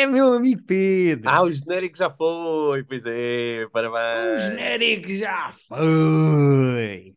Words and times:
é 0.00 0.02
é, 0.02 0.06
meu 0.06 0.34
amigo 0.34 0.62
Pedro? 0.64 1.22
Ah, 1.24 1.42
o 1.42 1.50
genérico 1.52 1.96
já 1.96 2.10
foi, 2.10 2.84
pois 2.84 3.04
é, 3.06 3.66
O 3.66 3.70
parabéns. 3.70 4.38
genérico 4.38 5.08
já 5.16 5.52
foi. 5.52 7.16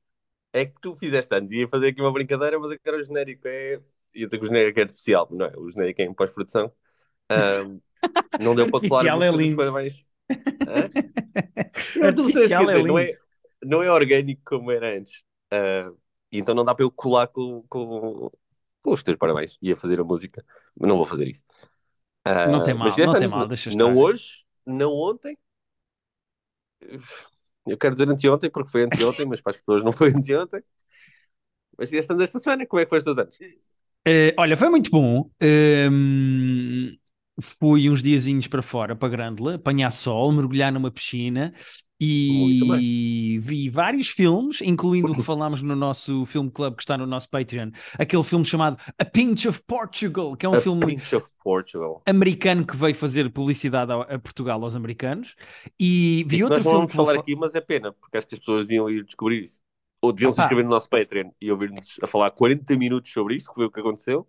É 0.51 0.65
que 0.65 0.73
tu 0.81 0.95
fizeste 0.97 1.33
antes, 1.35 1.51
ia 1.51 1.67
fazer 1.67 1.87
aqui 1.89 2.01
uma 2.01 2.11
brincadeira, 2.13 2.59
mas 2.59 2.71
agora 2.71 3.01
o 3.01 3.05
genérico 3.05 3.47
é. 3.47 3.81
Ia 4.15 4.27
dizer 4.27 4.37
que 4.37 4.43
o 4.45 4.47
genérico 4.47 4.79
é 4.79 4.83
artificial, 4.83 5.27
não 5.31 5.45
é? 5.45 5.53
O 5.57 5.71
genérico 5.71 6.01
é 6.01 6.05
em 6.05 6.13
pós-produção. 6.13 6.71
Ahm, 7.29 7.79
não 8.37 8.55
deu 8.55 8.69
para 8.69 8.83
colar 8.83 9.03
Artificial 9.03 9.23
é 9.23 9.31
música 9.31 9.39
dos 9.39 9.47
lindo. 9.47 9.57
quer 12.45 12.51
Artificial 12.51 12.69
é 12.69 12.73
dizer, 12.73 12.85
não 12.85 12.87
lindo. 12.87 12.99
é, 12.99 13.17
não 13.63 13.83
é 13.83 13.91
orgânico 13.91 14.41
como 14.45 14.71
era 14.71 14.97
antes. 14.97 15.23
E 16.31 16.37
então 16.39 16.55
não 16.55 16.65
dá 16.65 16.73
para 16.75 16.83
eu 16.85 16.91
colar 16.91 17.27
com, 17.27 17.63
com, 17.69 18.31
com 18.81 18.91
os 18.91 19.03
teus 19.03 19.17
parabéns. 19.17 19.57
Ia 19.61 19.75
fazer 19.77 19.99
a 19.99 20.03
música, 20.03 20.43
mas 20.79 20.89
não 20.89 20.97
vou 20.97 21.05
fazer 21.05 21.27
isso. 21.27 21.43
Ah, 22.25 22.45
Não 22.45 22.61
tem 22.61 22.73
mas 22.81 22.95
mal, 22.95 23.01
não 23.01 23.15
tem 23.15 23.27
mal, 23.27 23.47
deixa 23.47 23.69
não 23.69 23.95
estar. 23.95 23.97
hoje, 23.97 24.43
não 24.65 24.91
ontem. 24.93 25.37
Eu 27.65 27.77
quero 27.77 27.95
dizer 27.95 28.09
anteontem, 28.09 28.49
porque 28.49 28.71
foi 28.71 28.83
anteontem, 28.83 29.25
mas 29.25 29.41
para 29.41 29.51
as 29.53 29.57
pessoas 29.57 29.83
não 29.83 29.91
foi 29.91 30.09
anteontem. 30.09 30.63
Mas 31.77 31.89
fizeste 31.89 32.11
anos 32.11 32.23
esta 32.23 32.39
semana, 32.39 32.65
como 32.67 32.79
é 32.79 32.85
que 32.85 32.89
foi 32.89 32.97
os 32.99 33.03
teus 33.03 33.17
anos? 33.17 33.37
Eh, 34.05 34.33
olha, 34.37 34.57
foi 34.57 34.69
muito 34.69 34.89
bom. 34.91 35.29
Ehm, 35.41 36.97
fui 37.59 37.89
uns 37.89 38.03
diazinhos 38.03 38.47
para 38.47 38.61
fora, 38.61 38.95
para 38.95 39.09
Grândola, 39.09 39.55
apanhar 39.55 39.91
sol, 39.91 40.31
mergulhar 40.31 40.71
numa 40.71 40.91
piscina. 40.91 41.53
E 42.05 43.39
vi 43.41 43.69
vários 43.69 44.07
filmes, 44.07 44.61
incluindo 44.61 45.13
o 45.13 45.15
que 45.15 45.23
falámos 45.23 45.61
no 45.61 45.75
nosso 45.75 46.25
filme 46.25 46.49
club 46.51 46.75
que 46.75 46.81
está 46.83 46.97
no 46.97 47.05
nosso 47.05 47.29
Patreon, 47.29 47.71
aquele 47.97 48.23
filme 48.23 48.45
chamado 48.45 48.77
A 48.97 49.05
Pinch 49.05 49.47
of 49.47 49.61
Portugal, 49.67 50.35
que 50.35 50.45
é 50.45 50.49
um 50.49 50.55
A 50.55 50.57
filme 50.57 50.97
americano 52.05 52.65
que 52.65 52.75
veio 52.75 52.95
fazer 52.95 53.29
publicidade 53.31 53.91
a 53.91 54.19
Portugal 54.19 54.61
aos 54.63 54.75
americanos. 54.75 55.35
E 55.79 56.23
E 56.29 56.37
vi 56.37 56.43
que 56.43 56.43
outro 56.43 56.53
nós 56.53 56.63
não 56.63 56.71
filme 56.71 56.87
vamos 56.87 56.91
que 56.91 56.95
vou 56.95 57.05
falar 57.05 57.13
fa- 57.13 57.19
aqui, 57.21 57.35
mas 57.35 57.55
é 57.55 57.61
pena, 57.61 57.93
porque 57.93 58.17
acho 58.17 58.27
que 58.27 58.35
as 58.35 58.39
pessoas 58.39 58.65
deviam 58.65 58.89
ir 58.89 59.03
descobrir 59.05 59.43
isso. 59.43 59.59
Ou 60.01 60.11
deviam 60.11 60.31
se 60.31 60.41
inscrever 60.41 60.65
no 60.65 60.69
nosso 60.71 60.89
Patreon 60.89 61.31
e 61.39 61.49
ouvir-nos 61.51 61.97
a 62.01 62.07
falar 62.07 62.31
40 62.31 62.75
minutos 62.77 63.11
sobre 63.11 63.35
isso, 63.35 63.47
que 63.49 63.55
foi 63.55 63.65
o 63.65 63.71
que 63.71 63.79
aconteceu. 63.79 64.27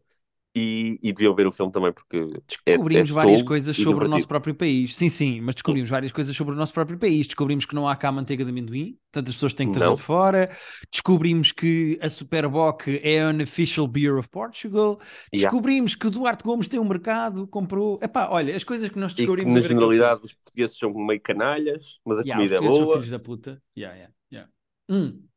E, 0.57 0.99
e 1.03 1.13
deviam 1.13 1.35
ver 1.35 1.47
o 1.47 1.53
filme 1.53 1.73
também, 1.73 1.93
porque 1.93 2.43
é, 2.67 2.75
Descobrimos 2.77 3.09
é 3.09 3.11
várias 3.11 3.43
tolo 3.43 3.43
coisas 3.43 3.77
sobre 3.77 4.05
o 4.05 4.09
nosso 4.09 4.27
divertido. 4.27 4.29
próprio 4.29 4.55
país. 4.55 4.95
Sim, 4.97 5.09
sim, 5.09 5.41
mas 5.41 5.55
descobrimos 5.55 5.89
várias 5.89 6.13
coisas 6.13 6.37
sobre 6.37 6.55
o 6.55 6.57
nosso 6.57 6.75
próprio 6.75 6.99
país. 6.99 7.27
Descobrimos 7.27 7.65
que 7.65 7.75
não 7.75 7.89
há 7.89 7.97
cá 7.97 8.13
manteiga 8.13 8.45
de 8.45 8.51
amendoim, 8.51 8.99
portanto 9.11 9.29
as 9.29 9.35
pessoas 9.35 9.55
têm 9.55 9.67
que 9.69 9.73
trazer 9.73 9.89
Não. 9.89 9.95
de 9.95 10.01
fora. 10.03 10.51
Descobrimos 10.93 11.53
que 11.53 11.99
a 12.03 12.11
Superboc 12.11 12.87
é 13.03 13.21
an 13.21 13.43
official 13.43 13.87
beer 13.89 14.17
of 14.19 14.29
Portugal. 14.29 15.01
Yeah. 15.33 15.51
Descobrimos 15.51 15.95
que 15.95 16.07
o 16.07 16.11
Duarte 16.11 16.45
Gomes 16.45 16.69
tem 16.69 16.79
um 16.79 16.85
mercado, 16.89 17.47
comprou. 17.49 17.99
Epá, 18.03 18.29
olha, 18.31 18.55
as 18.55 18.63
coisas 18.65 18.89
que 18.91 18.99
nós 18.99 19.15
E 19.17 19.29
que, 19.29 19.35
descobrimos 19.35 19.51
na 19.51 19.61
a 19.61 19.69
generalidade, 19.69 20.25
os 20.25 20.33
portugueses 20.35 20.79
são 20.79 20.93
meio 20.95 21.21
canalhas, 21.21 21.99
mas 22.05 22.19
a 22.19 22.25
Yeah, 22.25 22.39
comida 22.39 22.57
é 22.57 22.61
portugueses 22.61 22.79
são 22.79 22.87
boa. 22.87 22.89
filhos 22.89 23.11
da 23.11 23.19
puta. 23.19 23.63
Yeah, 23.77 23.95
yeah, 23.97 24.15
yeah. 24.33 24.51
Hum. 24.89 25.29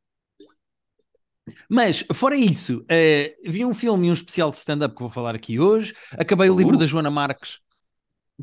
Mas, 1.68 2.04
fora 2.14 2.36
isso, 2.36 2.84
eh, 2.88 3.36
vi 3.44 3.64
um 3.64 3.74
filme 3.74 4.06
e 4.08 4.10
um 4.10 4.12
especial 4.12 4.50
de 4.50 4.58
stand-up 4.58 4.94
que 4.94 5.00
vou 5.00 5.10
falar 5.10 5.34
aqui 5.34 5.58
hoje. 5.60 5.94
Acabei 6.12 6.50
o 6.50 6.56
livro 6.56 6.76
Uh. 6.76 6.78
da 6.78 6.86
Joana 6.86 7.10
Marques, 7.10 7.60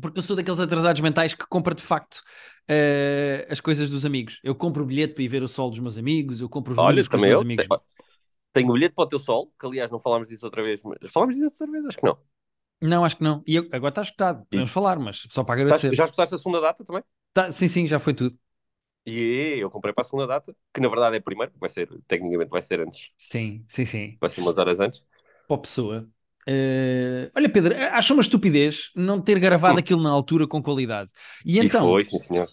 porque 0.00 0.18
eu 0.18 0.22
sou 0.22 0.36
daqueles 0.36 0.60
atrasados 0.60 1.00
mentais 1.02 1.34
que 1.34 1.46
compra 1.46 1.74
de 1.74 1.82
facto 1.82 2.22
eh, 2.68 3.46
as 3.50 3.60
coisas 3.60 3.90
dos 3.90 4.06
amigos. 4.06 4.40
Eu 4.44 4.54
compro 4.54 4.82
o 4.84 4.86
bilhete 4.86 5.14
para 5.14 5.24
ir 5.24 5.28
ver 5.28 5.42
o 5.42 5.48
sol 5.48 5.70
dos 5.70 5.80
meus 5.80 5.96
amigos, 5.98 6.40
eu 6.40 6.48
compro 6.48 6.74
os 6.74 6.78
Olha, 6.78 6.96
livros 6.96 7.08
que 7.08 7.16
os 7.16 7.22
também 7.22 7.30
meus 7.30 7.40
eu. 7.40 7.42
amigos. 7.42 7.66
Te- 7.66 7.80
Tenho 8.52 8.70
o 8.70 8.74
bilhete 8.74 8.94
para 8.94 9.04
o 9.04 9.08
teu 9.08 9.18
sol, 9.20 9.52
que 9.58 9.66
aliás 9.66 9.90
não 9.90 10.00
falámos 10.00 10.28
disso 10.28 10.46
outra 10.46 10.62
vez. 10.62 10.82
Mas... 10.82 10.98
Falámos 11.12 11.36
disso 11.36 11.46
outra 11.62 11.70
vez? 11.70 11.86
Acho 11.86 11.98
que 11.98 12.06
não. 12.06 12.18
Não, 12.80 13.04
acho 13.04 13.16
que 13.16 13.24
não. 13.24 13.42
E 13.46 13.56
eu- 13.56 13.68
agora 13.72 13.88
está 13.90 14.02
escutado, 14.02 14.44
podemos 14.46 14.70
falar, 14.70 14.98
mas 14.98 15.26
só 15.30 15.42
para 15.44 15.54
agradecer. 15.60 15.94
Já 15.94 16.04
escutaste 16.04 16.34
a 16.34 16.38
segunda 16.38 16.60
data 16.60 16.84
também? 16.84 17.02
Tá, 17.32 17.52
sim, 17.52 17.68
sim, 17.68 17.86
já 17.86 17.98
foi 17.98 18.14
tudo. 18.14 18.38
E 19.06 19.58
eu 19.60 19.70
comprei 19.70 19.94
para 19.94 20.02
a 20.02 20.04
segunda 20.04 20.26
data, 20.26 20.54
que 20.74 20.80
na 20.80 20.88
verdade 20.88 21.16
é 21.16 21.18
a 21.20 21.22
primeira, 21.22 21.52
vai 21.58 21.70
ser, 21.70 21.88
tecnicamente 22.08 22.50
vai 22.50 22.62
ser 22.62 22.80
antes, 22.80 23.10
Sim, 23.16 23.66
sim, 23.68 23.86
sim. 23.86 24.20
vai 24.20 24.30
ser 24.30 24.40
umas 24.40 24.58
horas 24.58 24.80
antes. 24.80 25.02
Para 25.46 25.56
a 25.56 25.60
pessoa. 25.60 26.08
Eh, 26.48 27.30
olha, 27.36 27.48
Pedro, 27.48 27.74
acho 27.92 28.12
uma 28.14 28.22
estupidez 28.22 28.90
não 28.94 29.20
ter 29.20 29.38
gravado 29.38 29.78
aquilo 29.80 30.02
na 30.02 30.10
altura 30.10 30.46
com 30.46 30.62
qualidade. 30.62 31.10
E 31.44 31.58
E 31.60 31.68
então, 31.68 31.78
foi, 31.78 32.04
sim 32.04 32.18
senhor. 32.20 32.48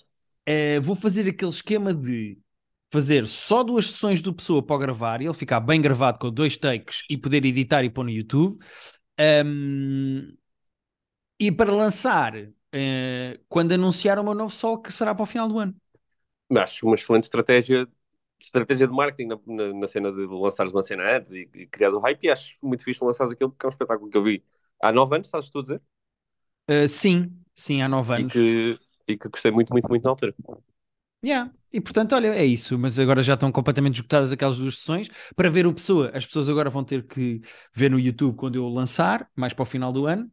eh, 0.46 0.80
vou 0.82 0.96
fazer 0.96 1.30
aquele 1.30 1.52
esquema 1.52 1.94
de 1.94 2.38
fazer 2.92 3.28
só 3.28 3.64
duas 3.64 3.88
sessões 3.92 4.22
do 4.22 4.34
Pessoa 4.34 4.64
para 4.66 4.76
o 4.76 4.80
gravar 4.80 5.22
e 5.22 5.26
ele 5.26 5.34
ficar 5.34 5.60
bem 5.60 5.82
gravado 5.82 6.20
com 6.20 6.32
dois 6.32 6.58
takes 6.58 7.04
e 7.10 7.18
poder 7.18 7.46
editar 7.46 7.84
e 7.84 7.90
pôr 7.90 8.04
no 8.06 8.12
YouTube. 8.12 8.60
Ahm, 9.20 10.34
e 11.40 11.52
para 11.52 11.72
lançar 11.74 12.34
eh, 12.72 13.40
quando 13.50 13.74
anunciar 13.74 14.20
o 14.20 14.24
meu 14.24 14.34
novo 14.34 14.54
sol, 14.54 14.82
que 14.82 14.92
será 14.92 15.14
para 15.16 15.24
o 15.24 15.26
final 15.26 15.48
do 15.48 15.60
ano. 15.60 15.76
Acho 16.58 16.86
uma 16.86 16.96
excelente 16.96 17.24
estratégia, 17.24 17.88
estratégia 18.40 18.88
de 18.88 18.94
marketing 18.94 19.28
na, 19.30 19.40
na, 19.48 19.74
na 19.74 19.88
cena 19.88 20.12
de 20.12 20.26
lançares 20.28 20.72
uma 20.72 20.84
cena 20.84 21.18
antes 21.18 21.32
e, 21.34 21.50
e 21.54 21.68
criares 21.68 21.96
um 21.96 22.00
hype. 22.02 22.24
E 22.26 22.30
acho 22.32 22.58
muito 22.62 22.84
fixe 22.84 23.04
lançar 23.04 23.30
aquilo, 23.32 23.52
porque 23.52 23.66
é 23.66 23.70
um 23.70 23.72
espetáculo 23.72 24.10
que 24.10 24.18
eu 24.18 24.24
vi 24.24 24.44
há 24.82 24.92
nove 24.92 25.16
anos, 25.16 25.28
estás 25.28 25.50
tu 25.50 25.60
a 25.60 25.62
dizer? 25.64 25.82
Eh, 26.68 26.88
sim, 26.88 27.42
sim, 27.56 27.82
há 27.82 27.88
nove 27.90 28.14
E 28.20 28.22
anos. 28.22 28.32
que, 28.32 28.80
e 29.08 29.18
que 29.18 29.30
gostei 29.30 29.52
muito, 29.52 29.72
muito, 29.74 29.90
muito 29.90 30.04
na 30.04 30.10
altura. 30.12 30.36
Yeah. 31.26 31.52
E 31.72 31.80
portanto, 31.80 32.14
olha, 32.16 32.28
é 32.36 32.46
isso. 32.46 32.78
Mas 32.78 33.00
agora 33.00 33.24
já 33.24 33.34
estão 33.36 33.52
completamente 33.52 33.96
esgotadas 33.96 34.32
aquelas 34.32 34.58
duas 34.58 34.78
sessões. 34.80 35.08
Para 35.36 35.50
ver 35.50 35.66
o 35.66 35.74
Pessoa, 35.74 36.12
as 36.14 36.26
pessoas 36.26 36.50
agora 36.50 36.70
vão 36.70 36.84
ter 36.84 37.08
que 37.08 37.42
ver 37.74 37.90
no 37.90 38.00
YouTube 38.00 38.36
quando 38.36 38.56
eu 38.56 38.68
lançar, 38.68 39.30
mais 39.36 39.54
para 39.54 39.64
o 39.64 39.66
final 39.66 39.92
do 39.94 40.06
ano. 40.06 40.30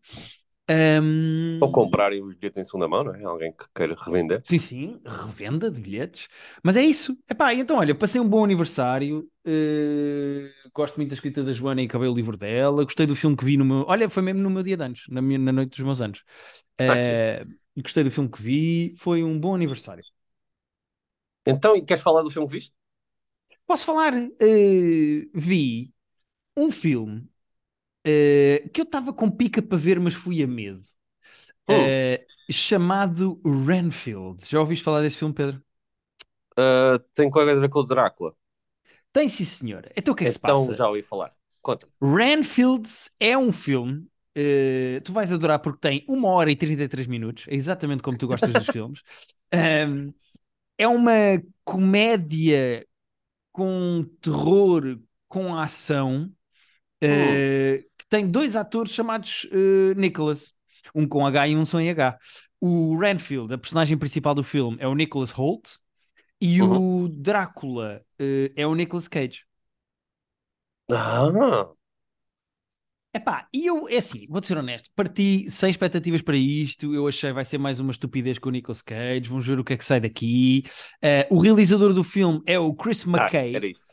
Ahm, 0.71 1.65
Ou 1.65 1.73
comprarem 1.73 2.23
os 2.23 2.35
bilhetes 2.35 2.59
em 2.59 2.65
segunda 2.67 2.87
mão, 2.89 3.03
não 3.05 3.15
é? 3.15 3.25
Alguém 3.25 3.51
que 3.53 3.65
queira 3.75 3.95
revender. 3.95 4.43
Sim, 4.43 4.59
sim, 4.59 5.01
revenda 5.05 5.71
de 5.71 5.79
bilhetes. 5.81 6.29
Mas 6.65 6.75
é 6.77 6.83
isso. 6.83 7.17
Epá, 7.31 7.55
então, 7.55 7.77
olha, 7.77 7.95
passei 7.95 8.21
um 8.21 8.29
bom 8.29 8.43
aniversário. 8.45 9.31
eh, 9.45 10.51
gosto 10.75 10.97
muito 10.97 11.11
da 11.11 11.15
escrita 11.15 11.45
da 11.45 11.53
Joana 11.53 11.83
e 11.83 11.87
acabei 11.87 12.09
o 12.09 12.15
livro 12.15 12.37
dela. 12.37 12.85
Gostei 12.85 13.07
do 13.07 13.15
filme 13.15 13.37
que 13.37 13.45
vi 13.45 13.57
no 13.57 13.65
meu. 13.65 13.85
Olha, 13.87 14.09
foi 14.11 14.23
mesmo 14.23 14.41
no 14.43 14.51
meu 14.51 14.63
dia 14.63 14.77
de 14.77 14.83
anos, 14.85 15.05
na, 15.09 15.21
minha, 15.23 15.39
na 15.39 15.53
noite 15.53 15.71
dos 15.77 15.81
meus 15.85 16.01
anos. 16.01 16.25
Ah, 16.87 16.97
Eh, 16.97 17.45
gostei 17.77 18.03
do 18.05 18.11
filme 18.11 18.31
que 18.31 18.43
vi. 18.43 18.95
Foi 18.97 19.23
um 19.23 19.39
bom 19.39 19.55
aniversário. 19.55 20.05
Então, 21.47 21.85
queres 21.85 22.03
falar 22.03 22.23
do 22.23 22.31
filme 22.31 22.49
que 22.49 22.55
viste? 22.55 22.75
Posso 23.67 23.87
falar? 23.87 24.13
Eh, 24.41 25.29
vi 25.35 25.93
um 26.57 26.71
filme 26.73 27.29
eh, 28.05 28.69
que 28.73 28.81
eu 28.81 28.85
estava 28.85 29.13
com 29.13 29.31
pica 29.31 29.63
para 29.63 29.79
ver, 29.79 30.01
mas 30.01 30.15
fui 30.15 30.43
a 30.43 30.47
medo. 30.47 30.81
Hum. 31.69 31.97
Eh, 31.97 32.27
chamado 32.51 33.41
Renfield. 33.45 34.45
Já 34.49 34.61
ouviste 34.61 34.85
falar 34.85 35.03
desse 35.03 35.19
filme, 35.19 35.35
Pedro? 35.35 35.63
Ah, 36.57 36.99
tem 37.15 37.29
coisa 37.31 37.53
a 37.53 37.55
ver 37.61 37.69
com 37.69 37.81
o 37.81 37.83
Drácula. 37.85 38.35
Tem 39.13 39.29
sim, 39.29 39.45
senhor. 39.45 39.91
Então 39.97 40.13
o 40.15 40.17
que 40.17 40.25
é 40.25 40.27
que 40.27 40.33
se 40.33 40.39
Então 40.39 40.41
passa? 40.41 40.75
já 40.75 40.87
ouvi 40.89 41.03
falar. 41.03 41.35
Conta. 41.63 41.89
Renfield 42.03 42.89
é 43.19 43.37
um 43.37 43.53
filme. 43.53 44.07
eh, 44.35 45.01
tu 45.05 45.13
vais 45.13 45.33
adorar 45.33 45.59
porque 45.61 45.81
tem 45.81 46.05
1 46.09 46.29
hora 46.31 46.51
e 46.51 46.57
33 46.57 47.07
minutos, 47.09 47.47
é 47.49 47.55
exatamente 47.55 48.03
como 48.03 48.17
tu 48.17 48.27
gostas 48.29 48.55
dos 48.57 48.67
filmes. 48.69 49.03
Ahm, 49.53 50.13
é 50.79 50.89
uma 50.89 51.13
comédia 51.65 52.87
com 53.53 54.05
terror, 54.21 55.01
com 55.29 55.57
ação, 55.57 56.33
que 57.01 57.90
tem 58.11 58.27
dois 58.31 58.57
atores 58.57 58.93
chamados 58.93 59.49
eh, 59.53 59.95
Nicholas, 59.97 60.53
um 60.95 61.07
com 61.09 61.27
H 61.27 61.49
e 61.49 61.57
um 61.57 61.65
sem 61.65 61.89
H. 61.89 62.19
O 62.61 62.99
Renfield, 62.99 63.55
a 63.55 63.59
personagem 63.59 63.97
principal 63.97 64.35
do 64.35 64.43
filme, 64.43 64.77
é 64.81 64.87
o 64.87 64.95
Nicholas 64.95 65.31
Holt 65.31 65.77
e 66.41 66.61
Uhum. 66.61 67.05
o 67.05 67.09
Drácula 67.09 68.03
eh, 68.19 68.53
é 68.57 68.67
o 68.67 68.75
Nicolas 68.75 69.09
Cage. 69.09 69.45
Ah, 70.91 71.73
Epá, 73.13 73.49
e 73.53 73.67
eu, 73.67 73.89
é 73.89 73.97
assim, 73.97 74.25
vou-te 74.29 74.47
ser 74.47 74.57
honesto, 74.57 74.89
parti 74.95 75.51
sem 75.51 75.69
expectativas 75.69 76.23
para 76.23 76.37
isto, 76.37 76.95
eu 76.95 77.09
achei 77.09 77.33
vai 77.33 77.45
ser 77.45 77.59
mais 77.59 77.81
uma 77.81 77.91
estupidez 77.91 78.39
com 78.39 78.49
o 78.49 78.53
Nicolas 78.53 78.83
Cage, 78.83 79.29
vamos 79.29 79.45
ver 79.45 79.59
o 79.59 79.65
que 79.65 79.73
é 79.73 79.77
que 79.77 79.85
sai 79.85 80.01
daqui. 80.01 80.63
Eh, 81.03 81.27
o 81.29 81.41
realizador 81.41 81.93
do 81.93 82.05
filme 82.05 82.41
é 82.47 82.57
o 82.59 82.73
Chris 82.73 83.05
ah, 83.05 83.11
McKay. 83.11 83.57
era 83.57 83.67
isso. 83.67 83.85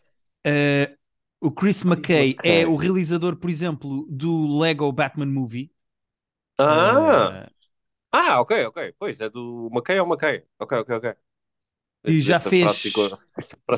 O 1.40 1.52
Chris 1.52 1.84
McKay 1.84 2.40
McKay. 2.40 2.40
é 2.44 2.66
o 2.68 2.76
realizador, 2.76 3.36
por 3.38 3.50
exemplo, 3.50 4.06
do 4.10 4.60
Lego 4.60 4.92
Batman 4.92 5.28
Movie. 5.28 5.72
Ah, 6.58 7.36
Eh, 7.36 7.50
ah, 8.14 8.42
ok, 8.42 8.52
ok. 8.68 8.94
Pois, 9.00 9.22
é 9.22 9.30
do 9.30 9.70
McKay 9.74 10.00
ao 10.00 10.08
McKay. 10.08 10.46
Ok, 10.60 10.80
ok, 10.80 10.96
ok. 10.98 11.16
E 12.06 12.22
já 12.22 12.40
Esta 12.40 12.52
fez- 12.52 12.78
ficou, 12.84 13.08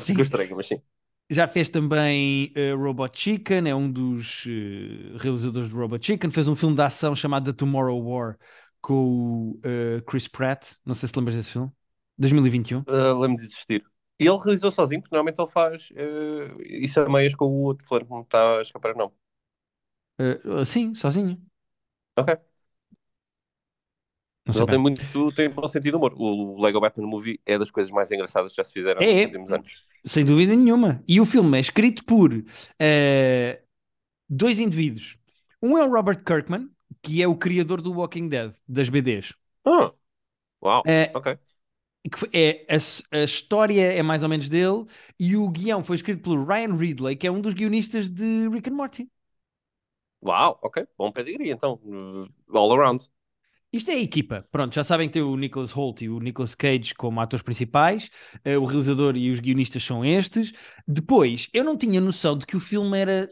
ficou 0.06 0.22
estranha, 0.22 0.54
mas 0.56 0.66
sim. 0.68 0.82
já 1.30 1.46
fez 1.46 1.68
também 1.68 2.52
eh, 2.56 2.72
Robot 2.74 3.18
Chicken, 3.18 3.68
é 3.68 3.74
um 3.74 3.90
dos 3.90 4.44
eh, 4.46 5.16
realizadores 5.18 5.68
do 5.68 5.76
Robot 5.78 6.04
Chicken. 6.04 6.30
Fez 6.30 6.48
um 6.48 6.56
filme 6.56 6.74
de 6.76 6.82
ação 6.82 7.14
chamado 7.14 7.52
The 7.52 7.56
Tomorrow 7.56 8.00
War 8.02 8.38
com 8.80 9.52
o 9.54 9.60
eh, 9.64 10.02
Chris 10.06 10.26
Pratt. 10.28 10.72
Não 10.84 10.94
sei 10.94 11.08
se 11.08 11.16
lembras 11.16 11.36
desse 11.36 11.52
filme. 11.52 11.70
2021. 12.18 12.84
Ah, 12.86 13.12
Lembro 13.14 13.38
de 13.38 13.44
existir. 13.44 13.84
E 14.20 14.26
ele 14.28 14.38
realizou 14.38 14.70
sozinho, 14.72 15.00
porque 15.02 15.14
normalmente 15.16 15.40
ele 15.40 15.50
faz 15.50 15.90
eh, 15.96 16.54
isso 16.84 17.00
a 17.00 17.08
meias 17.08 17.34
com 17.34 17.46
o 17.46 17.62
outro 17.64 17.86
fulano 17.88 18.06
que 18.06 18.12
não 18.12 18.22
está 18.22 18.58
a 18.58 18.62
escapar, 18.62 18.94
não. 18.96 19.12
Eh, 20.18 20.64
sim, 20.64 20.94
sozinho. 20.94 21.40
Ok. 22.16 22.40
Não 24.46 24.52
Mas 24.52 24.58
sei 24.58 24.64
ele 24.64 24.68
tem 24.68 24.78
bem. 24.78 24.80
muito 24.80 25.32
tem 25.32 25.48
bom 25.50 25.66
sentido 25.68 25.92
de 25.92 25.96
humor. 25.96 26.14
O 26.16 26.60
Lego 26.60 26.80
Batman 26.80 27.06
Movie 27.06 27.40
é 27.46 27.58
das 27.58 27.70
coisas 27.70 27.90
mais 27.92 28.10
engraçadas 28.10 28.52
que 28.52 28.56
já 28.56 28.64
se 28.64 28.72
fizeram 28.72 29.06
nos 29.08 29.22
é. 29.22 29.24
últimos 29.24 29.52
anos. 29.52 29.84
Sem 30.04 30.24
dúvida 30.24 30.54
nenhuma. 30.56 31.02
E 31.06 31.20
o 31.20 31.26
filme 31.26 31.58
é 31.58 31.60
escrito 31.60 32.04
por 32.04 32.32
eh, 32.78 33.62
dois 34.28 34.60
indivíduos. 34.60 35.18
Um 35.62 35.78
é 35.78 35.84
o 35.86 35.90
Robert 35.92 36.24
Kirkman, 36.24 36.70
que 37.02 37.22
é 37.22 37.28
o 37.28 37.36
criador 37.36 37.82
do 37.82 37.92
Walking 37.92 38.28
Dead, 38.28 38.54
das 38.68 38.88
BDs. 38.90 39.34
Ah, 39.64 39.94
uau, 40.62 40.92
ok. 41.12 41.28
Que 42.04 42.26
é, 42.32 42.66
a, 42.74 43.18
a 43.18 43.24
história 43.24 43.92
é 43.92 44.02
mais 44.02 44.22
ou 44.22 44.28
menos 44.28 44.48
dele 44.48 44.86
e 45.18 45.36
o 45.36 45.48
guião 45.50 45.84
foi 45.84 45.96
escrito 45.96 46.22
pelo 46.22 46.44
Ryan 46.44 46.74
Ridley, 46.74 47.16
que 47.16 47.26
é 47.26 47.30
um 47.30 47.40
dos 47.40 47.52
guionistas 47.54 48.08
de 48.08 48.48
Rick 48.48 48.70
and 48.70 48.74
Morty. 48.74 49.10
Uau, 50.22 50.58
ok. 50.62 50.86
Bom 50.98 51.10
pedigree, 51.12 51.50
então. 51.50 51.74
Uh, 51.84 52.56
all 52.56 52.72
around. 52.72 53.08
Isto 53.72 53.90
é 53.90 53.94
a 53.94 54.00
equipa. 54.00 54.46
Pronto, 54.50 54.74
já 54.74 54.84
sabem 54.84 55.08
que 55.08 55.14
tem 55.14 55.22
o 55.22 55.36
Nicholas 55.36 55.70
Holt 55.72 56.02
e 56.02 56.08
o 56.08 56.20
Nicolas 56.20 56.54
Cage 56.54 56.94
como 56.94 57.20
atores 57.20 57.42
principais. 57.42 58.10
eh, 58.44 58.58
o 58.58 58.64
realizador 58.64 59.16
e 59.16 59.30
os 59.30 59.40
guionistas 59.40 59.84
são 59.84 60.04
estes. 60.04 60.52
Depois, 60.88 61.48
eu 61.54 61.64
não 61.64 61.76
tinha 61.76 62.00
noção 62.00 62.36
de 62.36 62.46
que 62.46 62.56
o 62.56 62.60
filme 62.60 62.98
era 62.98 63.28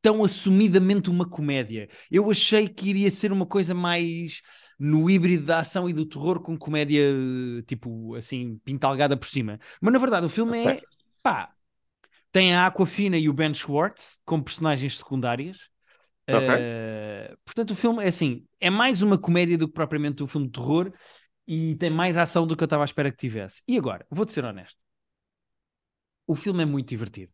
tão 0.00 0.24
assumidamente 0.24 1.10
uma 1.10 1.28
comédia. 1.28 1.88
Eu 2.10 2.30
achei 2.30 2.68
que 2.68 2.88
iria 2.90 3.10
ser 3.10 3.32
uma 3.32 3.46
coisa 3.46 3.74
mais 3.74 4.40
no 4.78 5.08
híbrido 5.10 5.44
da 5.46 5.60
ação 5.60 5.88
e 5.88 5.92
do 5.92 6.06
terror 6.06 6.40
com 6.40 6.56
comédia, 6.58 7.02
tipo, 7.66 8.14
assim, 8.14 8.58
pintalgada 8.64 9.16
por 9.16 9.26
cima. 9.26 9.58
Mas 9.80 9.92
na 9.92 9.98
verdade, 9.98 10.26
o 10.26 10.28
filme 10.28 10.58
é, 10.58 10.80
Ok. 10.80 10.86
pá, 11.22 11.52
tem 12.32 12.54
a 12.54 12.66
Aquafina 12.66 13.16
e 13.18 13.28
o 13.28 13.32
Ben 13.32 13.52
Schwartz 13.54 14.18
como 14.24 14.44
personagens 14.44 14.98
secundárias. 14.98 15.58
Ok. 16.30 16.48
Uh, 16.48 17.36
portanto, 17.44 17.72
o 17.72 17.76
filme 17.76 18.04
é 18.04 18.08
assim: 18.08 18.46
é 18.60 18.70
mais 18.70 19.02
uma 19.02 19.18
comédia 19.18 19.58
do 19.58 19.68
que 19.68 19.74
propriamente 19.74 20.22
um 20.22 20.26
filme 20.26 20.46
de 20.46 20.52
terror 20.54 20.92
e 21.46 21.76
tem 21.76 21.90
mais 21.90 22.16
ação 22.16 22.46
do 22.46 22.56
que 22.56 22.62
eu 22.62 22.66
estava 22.66 22.84
à 22.84 22.86
espera 22.86 23.10
que 23.10 23.18
tivesse. 23.18 23.62
E 23.68 23.78
agora, 23.78 24.06
vou-te 24.10 24.32
ser 24.32 24.44
honesto: 24.44 24.78
o 26.26 26.34
filme 26.34 26.62
é 26.62 26.66
muito 26.66 26.88
divertido. 26.88 27.32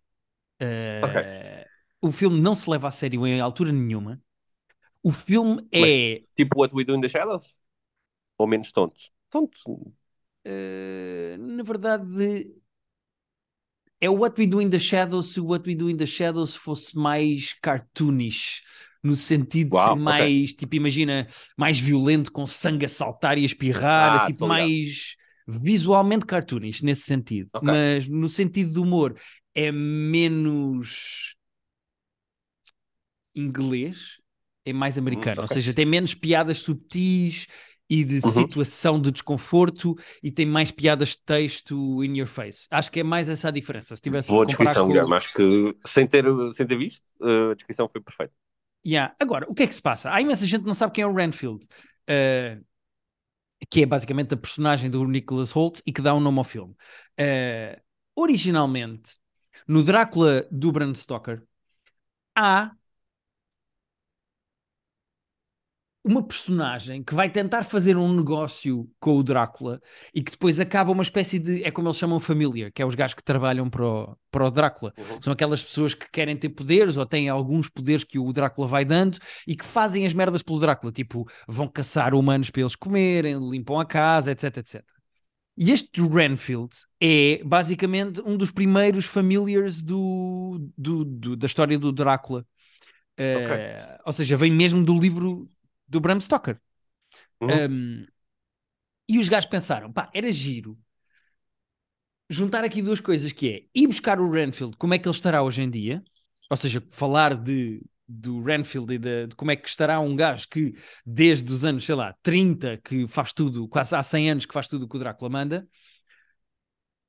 Uh, 0.63 0.69
Ok. 1.03 1.17
O 2.01 2.11
filme 2.13 2.41
não 2.41 2.55
se 2.55 2.69
leva 2.71 2.89
a 2.89 2.93
sério 2.93 3.27
em 3.27 3.41
altura 3.41 3.73
nenhuma. 3.73 4.21
O 5.03 5.13
filme 5.13 5.67
é. 5.73 6.23
Tipo 6.37 6.61
What 6.61 6.75
We 6.75 6.85
Do 6.85 6.95
in 6.95 7.01
the 7.01 7.09
Shadows? 7.09 7.55
Ou 8.39 8.47
menos 8.47 8.73
tontos? 8.73 9.11
Tontos. 9.31 9.69
uh, 10.47 11.37
na 11.39 11.63
verdade, 11.63 12.55
é 14.01 14.09
o 14.09 14.15
What 14.15 14.41
We 14.41 14.47
Do 14.47 14.61
in 14.63 14.71
the 14.71 14.79
Shadows 14.79 15.33
se 15.33 15.41
o 15.41 15.47
What 15.47 15.69
We 15.69 15.75
Do 15.75 15.91
in 15.91 15.97
the 15.97 16.07
Shadows 16.07 16.55
fosse 16.55 16.97
mais 16.97 17.55
cartoonish, 17.61 18.63
no 19.03 19.17
sentido 19.17 19.71
de 19.73 19.77
Uau, 19.77 19.85
ser 19.85 19.95
ok. 20.05 20.21
mais, 20.21 20.53
tipo, 20.55 20.75
imagina, 20.77 21.27
mais 21.57 21.79
violento, 21.79 22.31
com 22.33 22.47
sangue 22.47 22.87
a 22.87 22.89
saltar 22.89 23.39
e 23.39 23.43
a 23.43 23.47
espirrar, 23.47 24.13
Ah, 24.13 24.25
tipo, 24.25 24.45
ligado. 24.47 24.49
mais 24.49 25.17
visualmente 25.47 26.27
cartoonish 26.27 26.83
nesse 26.83 27.03
sentido. 27.03 27.51
Ok. 27.53 27.69
Mas 27.69 28.07
no 28.07 28.29
sentido 28.29 28.73
do 28.75 28.83
humor 28.83 29.17
é 29.55 29.73
menos 29.73 31.35
inglês, 33.35 34.19
é 34.65 34.73
mais 34.73 34.99
americano, 34.99 35.43
ou 35.43 35.47
Hum, 35.47 35.47
ok. 35.47 35.55
seja, 35.55 35.73
tem 35.75 35.87
menos 35.87 36.15
piadas 36.15 36.59
subtis 36.59 37.47
e 37.91 38.05
de 38.05 38.21
Uhum. 38.23 38.49
situação 38.49 39.01
de 39.01 39.11
desconforto 39.11 39.95
e 40.23 40.31
tem 40.31 40.45
mais 40.45 40.71
piadas 40.71 41.11
de 41.11 41.19
texto 41.25 42.05
in 42.05 42.19
your 42.19 42.27
face. 42.27 42.67
Acho 42.71 42.91
que 42.91 43.01
é 43.01 43.03
mais 43.03 43.29
essa 43.29 43.49
a 43.49 43.51
diferença. 43.51 43.97
Se 43.97 44.03
tivesse 44.03 44.29
Boa 44.29 44.45
de 44.45 44.49
descrição, 44.49 44.83
com... 44.83 44.89
Guilherme. 44.89 45.15
Acho 45.15 45.33
que 45.33 45.77
sem 45.87 46.07
ter, 46.07 46.25
sem 46.53 46.67
ter 46.67 46.77
visto, 46.77 47.05
a 47.51 47.55
descrição 47.55 47.89
foi 47.91 48.01
perfeita. 48.03 48.35
Yeah. 48.87 49.15
Agora, 49.19 49.47
o 49.49 49.55
que 49.55 49.63
é 49.63 49.67
que 49.67 49.75
se 49.75 49.83
passa? 49.83 50.11
Há 50.13 50.21
imensa 50.21 50.47
gente 50.47 50.61
que 50.63 50.67
não 50.67 50.75
sabe 50.75 50.93
quem 50.93 51.03
é 51.03 51.07
o 51.07 51.15
Renfield, 51.15 51.65
uh, 51.65 52.65
que 53.71 53.83
é 53.83 53.87
basicamente 53.87 54.35
a 54.35 54.37
personagem 54.37 54.91
do 54.91 55.05
Nicholas 55.07 55.51
Holt 55.51 55.81
e 55.87 55.93
que 55.93 56.03
dá 56.03 56.15
um 56.15 56.21
nome 56.21 56.39
ao 56.39 56.45
filme. 56.45 56.75
Uh, 57.21 57.81
originalmente, 58.15 59.13
no 59.67 59.83
Drácula 59.83 60.47
do 60.51 60.71
Bram 60.73 60.95
Stoker, 60.95 61.43
há 62.37 62.73
uma 66.09 66.23
personagem 66.27 67.03
que 67.05 67.15
vai 67.15 67.31
tentar 67.31 67.63
fazer 67.65 67.97
um 67.97 68.13
negócio 68.15 68.89
com 68.99 69.17
o 69.17 69.23
Drácula 69.23 69.81
e 70.15 70.23
que 70.23 70.33
depois 70.33 70.59
acaba 70.59 70.91
uma 70.93 71.03
espécie 71.03 71.39
de. 71.39 71.63
É 71.65 71.71
como 71.71 71.89
eles 71.89 71.99
chamam 71.99 72.19
família, 72.21 72.71
que 72.71 72.81
é 72.83 72.87
os 72.87 72.95
gajos 72.95 73.15
que 73.15 73.23
trabalham 73.23 73.69
para 73.69 73.85
o, 73.87 74.17
para 74.31 74.47
o 74.47 74.51
Drácula. 74.51 74.93
Uhum. 74.99 75.23
São 75.23 75.33
aquelas 75.33 75.63
pessoas 75.63 75.95
que 75.95 76.11
querem 76.11 76.37
ter 76.37 76.49
poderes 76.51 76.97
ou 76.97 77.07
têm 77.07 77.29
alguns 77.29 77.69
poderes 77.69 78.05
que 78.05 78.19
o 78.19 78.33
Drácula 78.33 78.67
vai 78.67 78.85
dando 78.85 79.19
e 79.47 79.57
que 79.57 79.65
fazem 79.65 80.07
as 80.07 80.13
merdas 80.15 80.43
pelo 80.43 80.59
Drácula. 80.59 80.93
Tipo, 80.93 81.27
vão 81.47 81.69
caçar 81.69 82.15
humanos 82.15 82.51
para 82.51 82.63
eles 82.63 82.77
comerem, 82.77 83.39
limpam 83.51 83.79
a 83.79 83.85
casa, 83.85 84.31
etc, 84.33 84.57
etc. 84.59 84.85
E 85.57 85.73
este 85.73 86.01
Renfield 86.01 86.71
é 87.01 87.43
basicamente 87.45 88.21
um 88.25 88.37
dos 88.37 88.51
primeiros 88.51 89.05
familiars 89.05 89.83
do, 89.83 90.71
do, 90.77 91.05
do- 91.05 91.37
da 91.37 91.47
história 91.47 91.79
do 91.79 91.93
Drácula. 91.93 92.47
Eh, 93.17 93.99
Ou 94.05 94.13
seja, 94.13 94.37
vem 94.37 94.53
mesmo 94.53 94.85
do 94.85 94.99
livro 94.99 95.51
do 95.89 96.01
Bram 96.01 96.21
Stoker. 96.21 96.61
Uhum. 97.41 97.49
Um, 97.71 98.07
e 99.09 99.19
os 99.19 99.29
gajos 99.29 99.49
pensaram, 99.49 99.93
pá, 99.93 100.11
era 100.13 100.31
giro 100.31 100.79
juntar 102.29 102.65
aqui 102.65 102.83
duas 102.83 103.01
coisas 103.01 103.33
que 103.33 103.49
é 103.49 103.63
ir 103.75 103.87
buscar 103.87 104.21
o 104.21 104.31
Renfield, 104.31 104.77
como 104.77 104.95
é 104.95 104.99
que 104.99 105.09
ele 105.09 105.15
estará 105.15 105.43
hoje 105.43 105.63
em 105.63 105.71
dia, 105.71 106.03
ou 106.51 106.57
seja, 106.57 106.83
falar 106.91 107.35
de, 107.35 107.81
do 108.07 108.43
Renfield 108.43 108.95
e 108.95 108.99
de, 108.99 109.27
de 109.29 109.35
como 109.35 109.51
é 109.51 109.57
que 109.57 109.69
estará 109.69 109.99
um 110.01 110.15
gajo 110.15 110.47
que 110.49 110.75
desde 111.05 111.51
os 111.53 111.65
anos, 111.65 111.85
sei 111.85 111.95
lá, 111.95 112.15
30, 112.23 112.79
que 112.79 113.07
faz 113.09 113.33
tudo, 113.33 113.67
quase 113.69 113.97
há 113.97 114.03
100 114.03 114.31
anos 114.31 114.47
que 114.47 114.53
faz 114.53 114.67
tudo 114.69 114.85
o 114.85 114.89
que 114.89 114.97
o 114.97 114.99
Drácula 114.99 115.31
manda, 115.31 115.67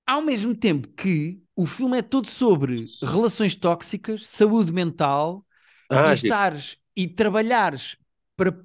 ao 0.05 0.21
mesmo 0.21 0.55
tempo 0.55 0.87
que 0.89 1.41
o 1.55 1.65
filme 1.65 1.99
é 1.99 2.01
todo 2.01 2.29
sobre 2.29 2.87
relações 3.01 3.55
tóxicas, 3.55 4.27
saúde 4.27 4.71
mental, 4.71 5.45
Ah, 5.89 6.11
e 6.11 6.13
estares 6.13 6.77
e 6.95 7.07
trabalhares 7.07 7.97
para, 8.35 8.57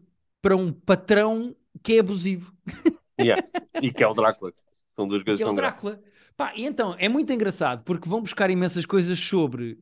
para 0.44 0.54
um 0.54 0.70
patrão 0.70 1.56
que 1.82 1.94
é 1.94 2.00
abusivo, 2.00 2.52
Yeah. 3.18 3.42
E 3.80 3.90
que 3.92 4.02
é 4.02 4.06
o 4.06 4.12
Drácula. 4.12 4.52
São 4.92 5.06
duas 5.06 5.22
coisas 5.22 5.38
que 5.38 5.42
é 5.42 5.50
o. 5.50 5.54
Drácula. 5.54 6.00
Pá, 6.36 6.52
e 6.54 6.64
então 6.64 6.94
é 6.98 7.08
muito 7.08 7.32
engraçado 7.32 7.82
porque 7.84 8.08
vão 8.08 8.20
buscar 8.20 8.50
imensas 8.50 8.84
coisas 8.84 9.18
sobre. 9.18 9.78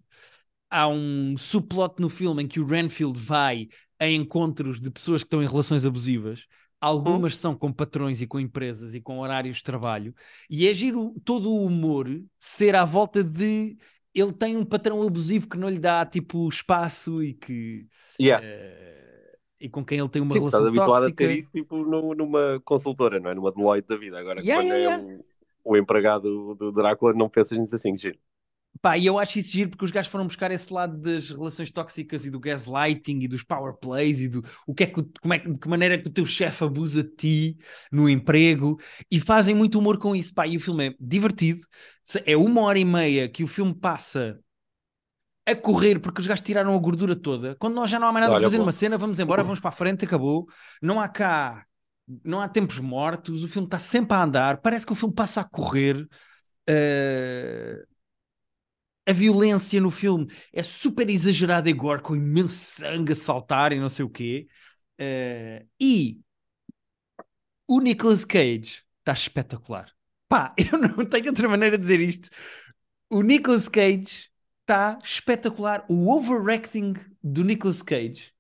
Há 0.71 0.87
um 0.87 1.37
subplot 1.37 1.97
no 1.99 2.09
filme 2.09 2.45
em 2.45 2.47
que 2.49 2.61
o 2.61 2.67
Renfield 2.67 3.19
vai 3.19 3.69
a 3.99 4.09
encontros 4.09 4.81
de 4.81 4.91
pessoas 4.91 5.23
que 5.23 5.27
estão 5.27 5.43
em 5.43 5.47
relações 5.47 5.85
abusivas. 5.85 6.47
Algumas 6.81 7.37
são 7.37 7.55
com 7.55 7.73
patrões 7.73 8.21
e 8.21 8.27
com 8.27 8.41
empresas 8.41 8.95
e 8.95 9.01
com 9.01 9.19
horários 9.19 9.59
de 9.59 9.65
trabalho. 9.65 10.15
E 10.49 10.69
é 10.69 10.75
giro 10.75 11.15
todo 11.25 11.51
o 11.51 11.65
humor 11.65 12.09
ser 12.39 12.75
à 12.75 12.85
volta 12.85 13.23
de 13.25 13.77
ele 14.15 14.33
tem 14.33 14.57
um 14.57 14.65
patrão 14.65 15.03
abusivo 15.03 15.49
que 15.49 15.59
não 15.59 15.69
lhe 15.69 15.79
dá 15.79 16.05
tipo 16.05 16.49
espaço 16.49 17.23
e 17.23 17.35
que 17.35 17.87
Yeah. 18.21 18.45
eh, 18.45 19.02
e 19.63 19.69
com 19.71 19.85
quem 19.85 19.99
ele 19.99 20.09
tem 20.09 20.23
uma 20.23 20.35
Sim, 20.35 20.41
estás 20.41 20.65
relação 20.65 20.67
habituado 20.67 21.05
tóxica. 21.05 21.07
a 21.07 21.11
ter 21.11 21.31
isso 21.31 21.51
tipo, 21.53 21.77
no- 21.77 22.15
numa 22.15 22.61
consultora, 22.65 23.21
não 23.21 23.31
é? 23.31 23.35
Numa 23.35 23.53
Deloitte 23.53 23.89
da 23.89 23.97
vida. 23.97 24.19
Agora, 24.19 24.43
Yeah, 24.43 24.47
quando 24.47 24.73
yeah, 24.73 24.75
é 24.75 24.89
o, 24.89 25.25
o 25.65 25.77
empregado 25.77 26.55
do 26.55 26.73
Drácula, 26.73 27.13
não 27.13 27.29
pensas 27.29 27.59
nisso 27.59 27.75
assim, 27.75 27.97
giro. 27.97 28.19
Pá, 28.81 28.99
e 28.99 29.07
eu 29.07 29.19
acho 29.19 29.39
isso 29.39 29.53
giro 29.53 29.71
porque 29.71 29.85
os 29.85 29.91
gajos 29.93 30.11
foram 30.11 30.27
buscar 30.27 30.51
esse 30.51 30.73
lado 30.73 30.97
das 30.99 31.29
relações 31.31 31.71
tóxicas 31.71 32.25
e 32.25 32.31
do 32.31 32.41
gaslighting 32.41 33.21
e 33.21 33.29
dos 33.29 33.45
power 33.45 33.75
plays 33.75 34.19
e 34.19 34.29
do 34.29 34.43
o 34.67 34.75
que 34.75 34.85
é 34.85 34.87
que, 34.89 35.03
como 35.21 35.35
é, 35.35 35.39
de 35.39 35.59
que 35.59 35.69
maneira 35.69 35.95
é 35.95 35.99
que 35.99 36.09
o 36.09 36.13
teu 36.13 36.27
chefe 36.27 36.65
abusa 36.65 37.03
de 37.05 37.11
ti 37.11 37.59
no 37.93 38.09
emprego 38.09 38.79
e 39.11 39.21
fazem 39.21 39.55
muito 39.55 39.79
humor 39.79 39.99
com 39.99 40.17
isso, 40.17 40.35
pá, 40.35 40.47
e 40.49 40.57
o 40.57 40.61
filme 40.61 40.89
é 40.89 40.95
divertido, 40.99 41.61
é 42.27 42.37
uma 42.37 42.63
hora 42.63 42.79
e 42.79 42.85
meia 42.85 43.29
que 43.29 43.45
o 43.45 43.47
filme 43.49 43.75
passa 43.75 44.41
a 45.45 45.55
correr 45.55 45.99
porque 46.01 46.21
os 46.21 46.27
gajos 46.27 46.45
tiraram 46.45 46.75
a 46.75 46.79
gordura 46.79 47.17
toda, 47.17 47.57
quando 47.57 47.75
nós 47.75 47.91
já 47.91 47.99
não 47.99 48.09
há 48.09 48.13
mais 48.13 48.25
nada 48.25 48.35
para 48.35 48.45
fazer 48.45 48.59
numa 48.59 48.73
cena, 48.73 48.97
vamos 48.97 49.19
embora, 49.19 49.43
vamos 49.43 49.61
para 49.61 49.71
a 49.71 49.73
frente, 49.73 50.05
acabou, 50.05 50.49
não 50.81 51.01
há 51.01 51.09
cá, 51.09 51.67
não 52.25 52.41
há 52.41 52.49
tempos 52.49 52.79
mortos, 52.79 53.43
o 53.43 53.49
filme 53.49 53.67
está 53.67 53.79
sempre 53.79 54.17
a 54.17 54.23
andar, 54.23 54.59
parece 54.59 54.87
que 54.87 54.93
o 54.93 54.97
filme 54.97 55.15
passa 55.15 55.41
a 55.41 55.45
correr, 55.45 56.09
eh, 56.69 57.85
a 59.07 59.13
violência 59.13 59.81
no 59.81 59.91
filme 59.91 60.31
é 60.53 60.63
super 60.63 61.09
exagerada 61.11 61.69
e 61.69 61.73
gore, 61.73 62.03
com 62.03 62.15
imenso 62.15 62.55
sangue 62.81 63.13
a 63.13 63.17
saltar 63.17 63.73
e 63.73 63.81
não 63.81 63.89
sei 63.89 64.05
o 64.05 64.11
quê. 64.11 64.47
Eh, 64.99 65.67
e 65.81 66.21
o 67.67 67.81
Nicolas 67.81 68.25
Cage 68.25 68.85
está 69.01 69.13
espetacular. 69.13 69.91
Pá, 70.29 70.55
eu 70.73 70.79
não 70.79 71.05
tenho 71.05 71.29
outra 71.29 71.49
maneira 71.49 71.77
de 71.77 71.83
dizer 71.83 72.01
isto. 72.01 72.31
O 73.11 73.23
Nicolas 73.23 73.69
Cage 73.69 74.32
está 74.63 74.99
espetacular. 75.03 75.85
O 75.89 76.11
overacting 76.13 76.95
do 77.23 77.45
Nicolas 77.45 77.83
Cage 77.83 78.33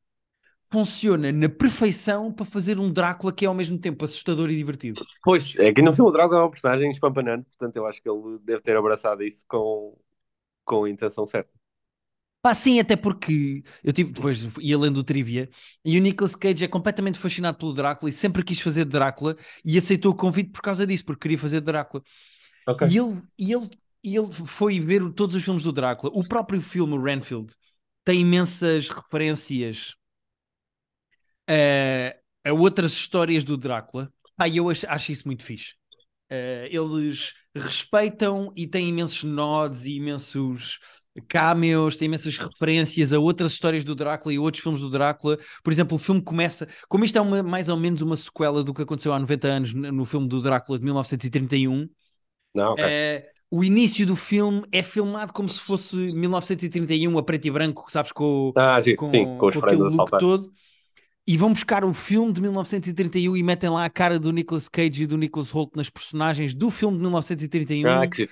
funciona 0.73 1.31
na 1.31 1.49
perfeição 1.49 2.33
para 2.33 2.47
fazer 2.47 2.79
um 2.79 2.91
Drácula 2.91 3.33
que 3.33 3.45
é 3.45 3.49
ao 3.49 3.55
mesmo 3.55 3.79
tempo 3.79 4.05
assustador 4.05 4.49
e 4.51 4.57
divertido. 4.57 5.05
Pois, 5.23 5.55
é 5.59 5.73
que 5.73 5.83
não 5.83 5.93
sei, 5.93 6.05
o 6.05 6.11
Drácula 6.11 6.41
é 6.41 6.43
uma 6.45 6.51
personagem 6.51 6.91
espampanante, 6.91 7.47
portanto 7.51 7.77
eu 7.77 7.87
acho 7.87 8.01
que 8.01 8.09
ele 8.09 8.39
deve 8.43 8.63
ter 8.63 8.75
abraçado 8.75 9.23
isso 9.23 9.45
com, 9.47 9.95
com 10.65 10.85
a 10.85 10.91
intenção 10.91 11.27
certa. 11.27 11.51
Pá, 12.41 12.55
sim, 12.55 12.81
até 12.81 12.97
porque 12.97 13.63
eu 13.85 13.93
tive 13.93 14.11
depois 14.11 14.49
ia 14.59 14.77
lendo 14.77 14.97
o 14.99 15.05
trivia 15.05 15.49
e 15.85 15.97
o 15.97 16.01
Nicolas 16.01 16.35
Cage 16.35 16.65
é 16.65 16.69
completamente 16.69 17.19
fascinado 17.19 17.59
pelo 17.59 17.73
Drácula 17.73 18.11
e 18.11 18.13
sempre 18.13 18.43
quis 18.43 18.59
fazer 18.61 18.85
Drácula 18.85 19.37
e 19.65 19.79
aceitou 19.79 20.11
o 20.11 20.17
convite 20.17 20.51
por 20.51 20.63
causa 20.63 20.85
disso, 20.87 21.05
porque 21.05 21.21
queria 21.21 21.39
fazer 21.39 21.61
Drácula. 21.61 22.03
Ok. 22.67 22.89
E 22.89 22.99
ele, 22.99 23.23
e 23.39 23.53
ele, 23.53 23.71
e 24.05 24.17
ele 24.17 24.31
foi 24.33 24.81
ver 24.81 25.13
todos 25.13 25.37
os 25.37 25.45
filmes 25.45 25.63
do 25.63 25.73
Drácula. 25.73 26.13
O 26.15 26.27
próprio 26.27 26.61
filme, 26.61 26.99
Renfield, 26.99 27.55
tem 28.05 28.21
imensas 28.21 28.89
referências 28.91 29.95
a, 31.49 32.51
a 32.51 32.53
outras 32.53 32.93
histórias 32.93 33.45
do 33.45 33.57
Drácula. 33.57 34.13
Pá, 34.37 34.49
eu 34.49 34.69
acho, 34.71 34.87
acho 34.89 35.13
isso 35.13 35.27
muito 35.27 35.43
fixe. 35.45 35.75
Eh, 36.31 36.69
eles 36.73 37.35
respeitam 37.57 38.53
e 38.57 38.67
têm 38.67 38.89
imensos 38.91 39.25
nods 39.25 39.87
e 39.87 39.95
imensos 39.97 40.81
cameos, 41.29 41.97
têm 41.97 42.07
imensas 42.07 42.39
referências 42.39 43.13
a 43.13 43.19
outras 43.21 43.53
histórias 43.53 43.85
do 43.85 43.95
Drácula 43.95 44.35
e 44.35 44.39
outros 44.41 44.63
filmes 44.63 44.81
do 44.83 44.91
Drácula. 44.91 45.39
Por 45.65 45.73
exemplo, 45.73 45.97
o 45.97 46.01
filme 46.01 46.23
começa, 46.23 46.69
como 46.89 47.05
isto 47.05 47.19
é 47.19 47.23
uma- 47.23 47.43
mais 47.43 47.69
ou 47.71 47.77
menos 47.79 48.03
uma 48.03 48.17
sequela 48.19 48.65
do 48.65 48.75
que 48.75 48.83
aconteceu 48.83 49.13
há 49.15 49.19
90 49.21 49.49
anos 49.49 49.75
no 49.75 50.05
filme 50.05 50.29
do 50.29 50.43
Drácula 50.43 50.79
de 50.79 50.85
1931, 50.85 51.89
Não, 52.55 52.73
ok. 52.75 52.85
eh, 52.85 53.33
o 53.53 53.65
início 53.65 54.07
do 54.07 54.17
filme 54.17 54.63
é 54.73 54.83
filmado 54.83 55.33
como 55.35 55.49
se 55.49 55.61
fosse 55.61 55.97
1931 55.97 57.19
a 57.19 57.23
preto 57.23 57.47
e 57.49 57.51
branco, 57.51 57.87
sabes, 57.91 58.13
com, 58.13 58.55
Ah, 58.55 58.81
sim, 58.83 58.97
com, 58.97 59.09
sim, 59.09 59.27
com 59.37 59.47
os 59.47 59.57
com 59.57 59.61
aquele 59.61 59.83
look 59.83 59.91
saltar. 59.91 60.19
todo. 60.19 60.53
E 61.27 61.37
vão 61.37 61.53
buscar 61.53 61.85
o 61.85 61.95
filme 61.95 62.33
de 62.33 62.41
1931 62.41 63.37
e 63.37 63.43
metem 63.43 63.71
lá 63.71 63.85
a 63.85 63.91
cara 63.91 64.19
do 64.19 64.33
Nicolas 64.33 64.69
Cage 64.69 65.05
e 65.05 65.07
do 65.07 65.17
Nicholas 65.19 65.55
Hoult 65.55 65.73
nas 65.77 65.91
personagens 65.91 66.55
do 66.55 66.71
filme 66.71 66.97
de 66.97 67.03
1931. 67.03 67.89
Ah, 67.89 68.07
que. 68.09 68.29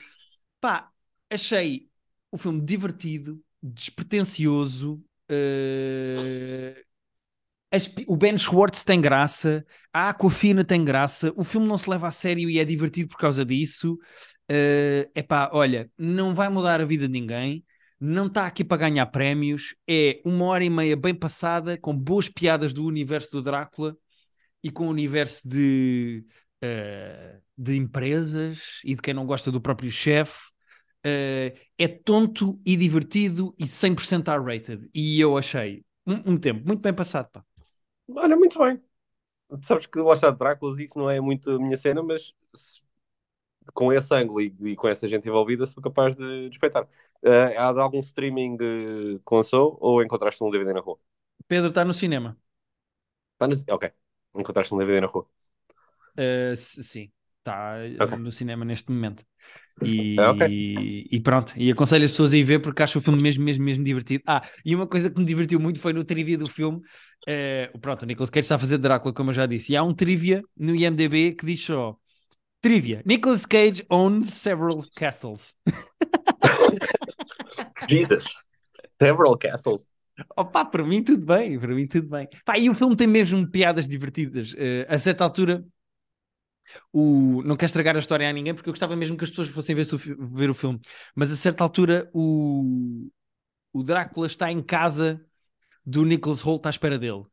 Pá, 0.60 0.90
achei 1.30 1.88
o 2.32 2.38
filme 2.38 2.60
divertido, 2.62 3.42
despretensioso. 3.62 5.02
eh, 5.30 6.84
as 7.72 7.88
o 8.08 8.16
Ben 8.16 8.36
Schwartz 8.36 8.82
tem 8.84 9.00
graça, 9.00 9.64
a 9.92 10.08
Aquafina 10.10 10.64
tem 10.64 10.84
graça, 10.84 11.32
o 11.36 11.44
filme 11.44 11.66
não 11.68 11.78
se 11.78 11.88
leva 11.88 12.08
a 12.08 12.12
sério 12.12 12.50
e 12.50 12.58
é 12.58 12.64
divertido 12.64 13.08
por 13.08 13.18
causa 13.18 13.44
disso. 13.44 13.98
É 14.52 15.11
epá, 15.14 15.50
olha, 15.52 15.90
não 15.99 16.35
vai 16.35 16.49
mudar 16.49 16.80
a 16.80 16.85
vida 16.85 17.07
de 17.07 17.12
ninguém, 17.12 17.64
não 18.00 18.26
está 18.26 18.47
aqui 18.47 18.64
para 18.64 18.78
ganhar 18.78 19.07
prémios, 19.07 19.75
é 19.88 20.21
uma 20.25 20.47
hora 20.47 20.64
e 20.64 20.71
meia 20.71 20.97
bem 20.97 21.14
passada, 21.14 21.78
com 21.78 21.97
boas 21.97 22.28
piadas 22.28 22.75
do 22.75 22.85
universo 22.87 23.30
do 23.33 23.42
Drácula 23.42 23.97
e 24.62 24.71
com 24.71 24.87
o 24.87 24.90
universo 24.90 25.47
de, 25.49 26.25
eh, 26.62 27.40
de 27.59 27.76
empresas 27.76 28.80
e 28.85 28.95
de 28.97 29.02
quem 29.02 29.14
não 29.14 29.26
gosta 29.26 29.50
do 29.52 29.61
próprio 29.61 29.90
chefe. 29.92 30.40
Eh, 31.04 31.54
é 31.78 31.88
tonto 31.88 32.61
e 32.66 32.76
divertido 32.76 33.54
e 33.59 33.66
100% 33.69 34.30
R-rated. 34.30 34.88
E 34.95 35.21
eu 35.21 35.37
achei 35.38 35.85
um, 36.07 36.33
um 36.35 36.38
tempo 36.38 36.66
muito 36.66 36.80
bem 36.83 36.95
passado, 36.95 37.28
pá. 37.33 37.45
Olha, 38.16 38.37
muito 38.37 38.59
bem. 38.59 38.80
Sabes 39.62 39.87
que 39.87 39.99
lá 40.00 40.14
está 40.14 40.30
Dráculas, 40.30 40.78
isso 40.80 40.99
não 40.99 41.11
é 41.11 41.21
muito 41.21 41.50
a 41.52 41.59
minha 41.61 41.78
cena, 41.78 42.02
mas 42.02 42.33
se- 42.54 42.80
com 43.74 43.92
esse 43.92 44.14
ângulo 44.14 44.40
e, 44.40 44.54
e 44.62 44.76
com 44.76 44.88
essa 44.88 45.08
gente 45.08 45.28
envolvida, 45.28 45.66
sou 45.66 45.82
capaz 45.82 46.14
de, 46.14 46.24
de 46.44 46.48
respeitar. 46.48 46.88
Eh, 47.22 47.56
há 47.56 47.72
de 47.72 47.80
algum 47.80 47.98
streaming 48.00 48.56
eh, 48.60 49.18
que 49.26 49.34
lançou 49.34 49.76
ou 49.80 50.02
encontraste 50.02 50.42
um 50.42 50.50
DVD 50.50 50.72
na 50.74 50.80
rua? 50.80 50.98
Pedro 51.48 51.68
está 51.70 51.84
no 51.84 51.92
cinema. 51.94 52.30
No- 53.40 53.56
Ok, 53.74 53.84
encontraste 54.34 54.74
um 54.74 54.78
DVD 54.78 55.00
na 55.00 55.06
rua. 55.08 55.26
Uh, 56.18 56.56
sim, 56.56 57.10
está 57.38 57.76
Ok. 57.98 58.14
no 58.18 58.30
cinema 58.32 58.64
neste 58.64 58.90
momento. 58.90 59.24
E, 59.82 59.92
Ah, 60.16 60.30
ok. 60.30 60.42
e 61.12 61.20
pronto, 61.20 61.54
e 61.58 61.70
aconselho 61.72 62.06
as 62.06 62.12
pessoas 62.12 62.32
a 62.34 62.38
ir 62.38 62.44
ver 62.44 62.60
porque 62.60 62.82
acho 62.82 62.98
o 62.98 63.02
filme 63.02 63.22
mesmo, 63.22 63.44
mesmo, 63.44 63.64
mesmo 63.64 63.84
divertido. 63.84 64.24
Ah, 64.26 64.42
e 64.64 64.74
uma 64.76 64.86
coisa 64.88 65.10
que 65.10 65.18
me 65.20 65.26
divertiu 65.26 65.60
muito 65.60 65.80
foi 65.80 65.92
no 65.94 66.04
trivia 66.04 66.38
do 66.38 66.48
filme. 66.48 66.80
eh, 67.28 67.70
pronto, 67.82 68.04
o 68.04 68.06
Nicolas 68.06 68.30
Cage 68.30 68.44
está 68.46 68.56
a 68.56 68.60
fazer 68.60 68.78
Drácula, 68.78 69.14
como 69.14 69.30
eu 69.30 69.34
já 69.34 69.46
disse, 69.46 69.72
e 69.74 69.76
há 69.78 69.84
um 69.84 69.94
trivia 69.94 70.42
no 70.56 70.74
IMDb 70.76 71.34
que 71.34 71.46
diz 71.46 71.60
só: 71.64 71.98
Trivia, 72.61 73.02
Nicolas 73.07 73.47
Cage 73.47 73.85
owns 73.90 74.35
several 74.35 74.79
castles. 74.95 75.57
Jesus! 77.88 78.26
Several 79.00 79.37
castles. 79.38 79.88
Opa, 80.37 80.64
para 80.64 80.85
mim 80.85 81.02
tudo 81.02 81.25
bem, 81.25 81.59
para 81.59 81.75
mim 81.75 81.87
tudo 81.87 82.09
bem. 82.09 82.29
Pá, 82.45 82.59
e 82.59 82.69
o 82.69 82.75
filme 82.75 82.95
tem 82.95 83.07
mesmo 83.07 83.50
piadas 83.50 83.88
divertidas. 83.88 84.55
Eh, 84.59 84.87
a 84.88 84.99
certa 84.99 85.25
altura, 85.25 85.64
o... 86.93 87.43
não 87.45 87.57
quero 87.57 87.67
estragar 87.67 87.97
a 87.97 87.99
história 87.99 88.29
a 88.29 88.33
ninguém 88.33 88.55
porque 88.55 88.69
eu 88.69 88.73
gostava 88.73 88.97
mesmo 88.97 89.17
que 89.17 89.25
as 89.25 89.31
pessoas 89.31 89.49
fossem 89.49 89.75
ver, 89.75 89.87
ver 90.33 90.50
o 90.50 90.55
filme. 90.55 90.81
Mas 91.14 91.33
a 91.33 91.37
certa 91.37 91.64
altura, 91.64 92.11
o, 92.12 93.09
o 93.73 93.83
Drácula 93.83 94.26
está 94.26 94.50
em 94.52 94.62
casa 94.62 95.25
do 95.85 96.05
Nicholas 96.05 96.45
Hoult 96.45 96.67
à 96.67 96.71
espera 96.71 96.99
dele. 96.99 97.25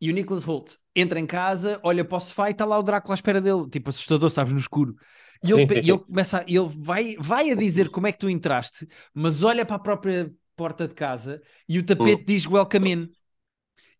E 0.00 0.10
o 0.10 0.14
Nicholas 0.14 0.46
Hoult 0.48 0.78
entra 0.96 1.20
em 1.20 1.26
casa, 1.26 1.78
olha 1.82 2.04
para 2.04 2.16
o 2.16 2.20
sofá 2.20 2.48
e 2.48 2.52
está 2.52 2.64
lá 2.64 2.78
o 2.78 2.82
Drácula 2.82 3.14
à 3.14 3.16
espera 3.16 3.40
dele, 3.40 3.68
tipo 3.68 3.90
assustador, 3.90 4.30
sabes, 4.30 4.52
no 4.52 4.58
escuro. 4.58 4.96
E 5.42 5.50
ele, 5.52 5.62
Sim, 5.62 5.68
sim, 5.68 5.82
e 5.82 5.90
ele 5.90 5.98
sim. 5.98 6.00
começa, 6.00 6.38
a- 6.40 6.44
ele 6.46 6.68
vai, 6.76 7.16
vai 7.18 7.50
a 7.50 7.54
dizer 7.54 7.90
como 7.90 8.06
é 8.06 8.12
que 8.12 8.18
tu 8.18 8.28
entraste, 8.30 8.86
mas 9.14 9.42
olha 9.42 9.64
para 9.66 9.76
a 9.76 9.78
própria 9.78 10.32
porta 10.56 10.86
de 10.88 10.94
casa 10.94 11.42
e 11.68 11.78
o 11.78 11.84
tapete 11.86 12.24
diz 12.26 12.46
welcome 12.46 12.90
in. 12.92 13.10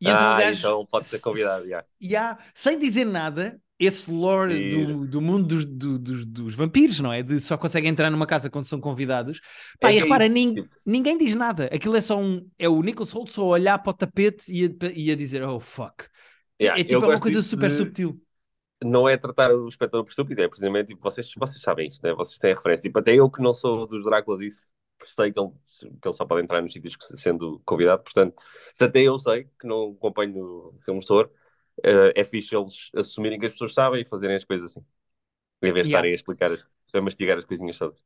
E 0.00 0.10
entra 0.10 0.28
Hum. 0.30 0.34
ah, 0.34 0.36
gajo 0.36 0.76
então 0.76 0.86
pode 0.86 1.08
ser 1.08 1.20
convidado, 1.20 1.66
já. 1.68 1.84
e 2.00 2.16
há, 2.16 2.38
sem 2.54 2.78
dizer 2.78 3.04
nada, 3.04 3.60
esse 3.80 4.10
lore 4.12 4.68
do, 4.68 5.06
do 5.06 5.20
mundo 5.22 5.46
dos, 5.46 5.64
do- 5.64 5.98
dos, 5.98 6.24
dos 6.26 6.54
vampiros, 6.54 7.00
não 7.00 7.12
é? 7.12 7.22
De 7.22 7.40
só 7.40 7.56
conseguem 7.58 7.90
entrar 7.90 8.10
numa 8.10 8.26
casa 8.26 8.50
quando 8.50 8.66
são 8.66 8.80
convidados. 8.80 9.40
Pá, 9.80 9.90
É 9.90 9.94
e 9.94 9.98
é 9.98 10.00
repara, 10.02 10.28
nin- 10.28 10.54
tipo- 10.54 10.68
ninguém 10.84 11.16
diz 11.18 11.34
nada. 11.34 11.66
Aquilo 11.72 11.96
é 11.96 12.00
só 12.00 12.18
um. 12.18 12.48
É 12.58 12.68
o 12.68 12.82
Nicholas 12.82 13.14
Hoult 13.14 13.32
só 13.32 13.44
olhar 13.46 13.78
para 13.78 13.90
o 13.90 13.94
tapete 13.94 14.52
e 14.52 14.66
a, 14.66 14.86
e 14.94 15.10
a 15.10 15.16
dizer 15.16 15.42
oh 15.42 15.58
fuck. 15.60 16.04
Yeah, 16.60 16.80
é 16.80 16.84
tipo 16.84 17.04
é 17.04 17.08
uma 17.08 17.20
coisa 17.20 17.42
super 17.42 17.70
de- 17.70 17.76
subtil. 17.76 18.20
não 18.82 19.08
é 19.08 19.16
tratar 19.16 19.52
o 19.54 19.68
espectador 19.68 20.04
por 20.04 20.10
estúpido, 20.10 20.42
é 20.42 20.48
precisamente 20.48 20.88
tipo, 20.88 21.02
vocês, 21.02 21.30
vocês 21.36 21.62
sabem 21.62 21.88
isto, 21.88 22.02
né? 22.02 22.14
vocês 22.14 22.38
têm 22.38 22.54
referência. 22.54 22.82
Tipo, 22.82 22.98
até 22.98 23.14
eu 23.14 23.30
que 23.30 23.42
não 23.42 23.52
sou 23.52 23.86
dos 23.86 24.04
Dráculas, 24.04 24.40
isso 24.40 24.74
sei 25.16 25.32
que 25.32 25.40
ele, 25.40 25.50
que 26.00 26.08
ele 26.08 26.14
só 26.14 26.24
pode 26.26 26.42
entrar 26.42 26.62
nos 26.62 26.72
sítios 26.72 26.96
sendo 27.16 27.60
convidado. 27.64 28.02
Portanto, 28.04 28.42
se 28.72 28.84
até 28.84 29.00
eu 29.02 29.18
sei 29.18 29.44
que 29.58 29.66
não 29.66 29.92
acompanho 29.92 30.74
filmes 30.84 31.04
de 31.04 31.08
terror, 31.08 31.30
eh, 31.84 32.12
é 32.16 32.24
fixe 32.24 32.54
eles 32.56 32.90
assumirem 32.96 33.38
que 33.38 33.46
as 33.46 33.52
pessoas 33.52 33.74
sabem 33.74 34.02
e 34.02 34.06
fazerem 34.08 34.36
as 34.36 34.44
coisas 34.44 34.70
assim, 34.72 34.84
em 35.62 35.72
vez 35.72 35.86
de 35.86 35.88
Yeah. 35.88 35.90
estarem 35.90 36.12
a 36.12 36.14
explicar, 36.14 36.52
a 36.94 37.02
mastigar 37.02 37.38
as 37.38 37.44
coisinhas 37.46 37.78
todas. 37.78 38.00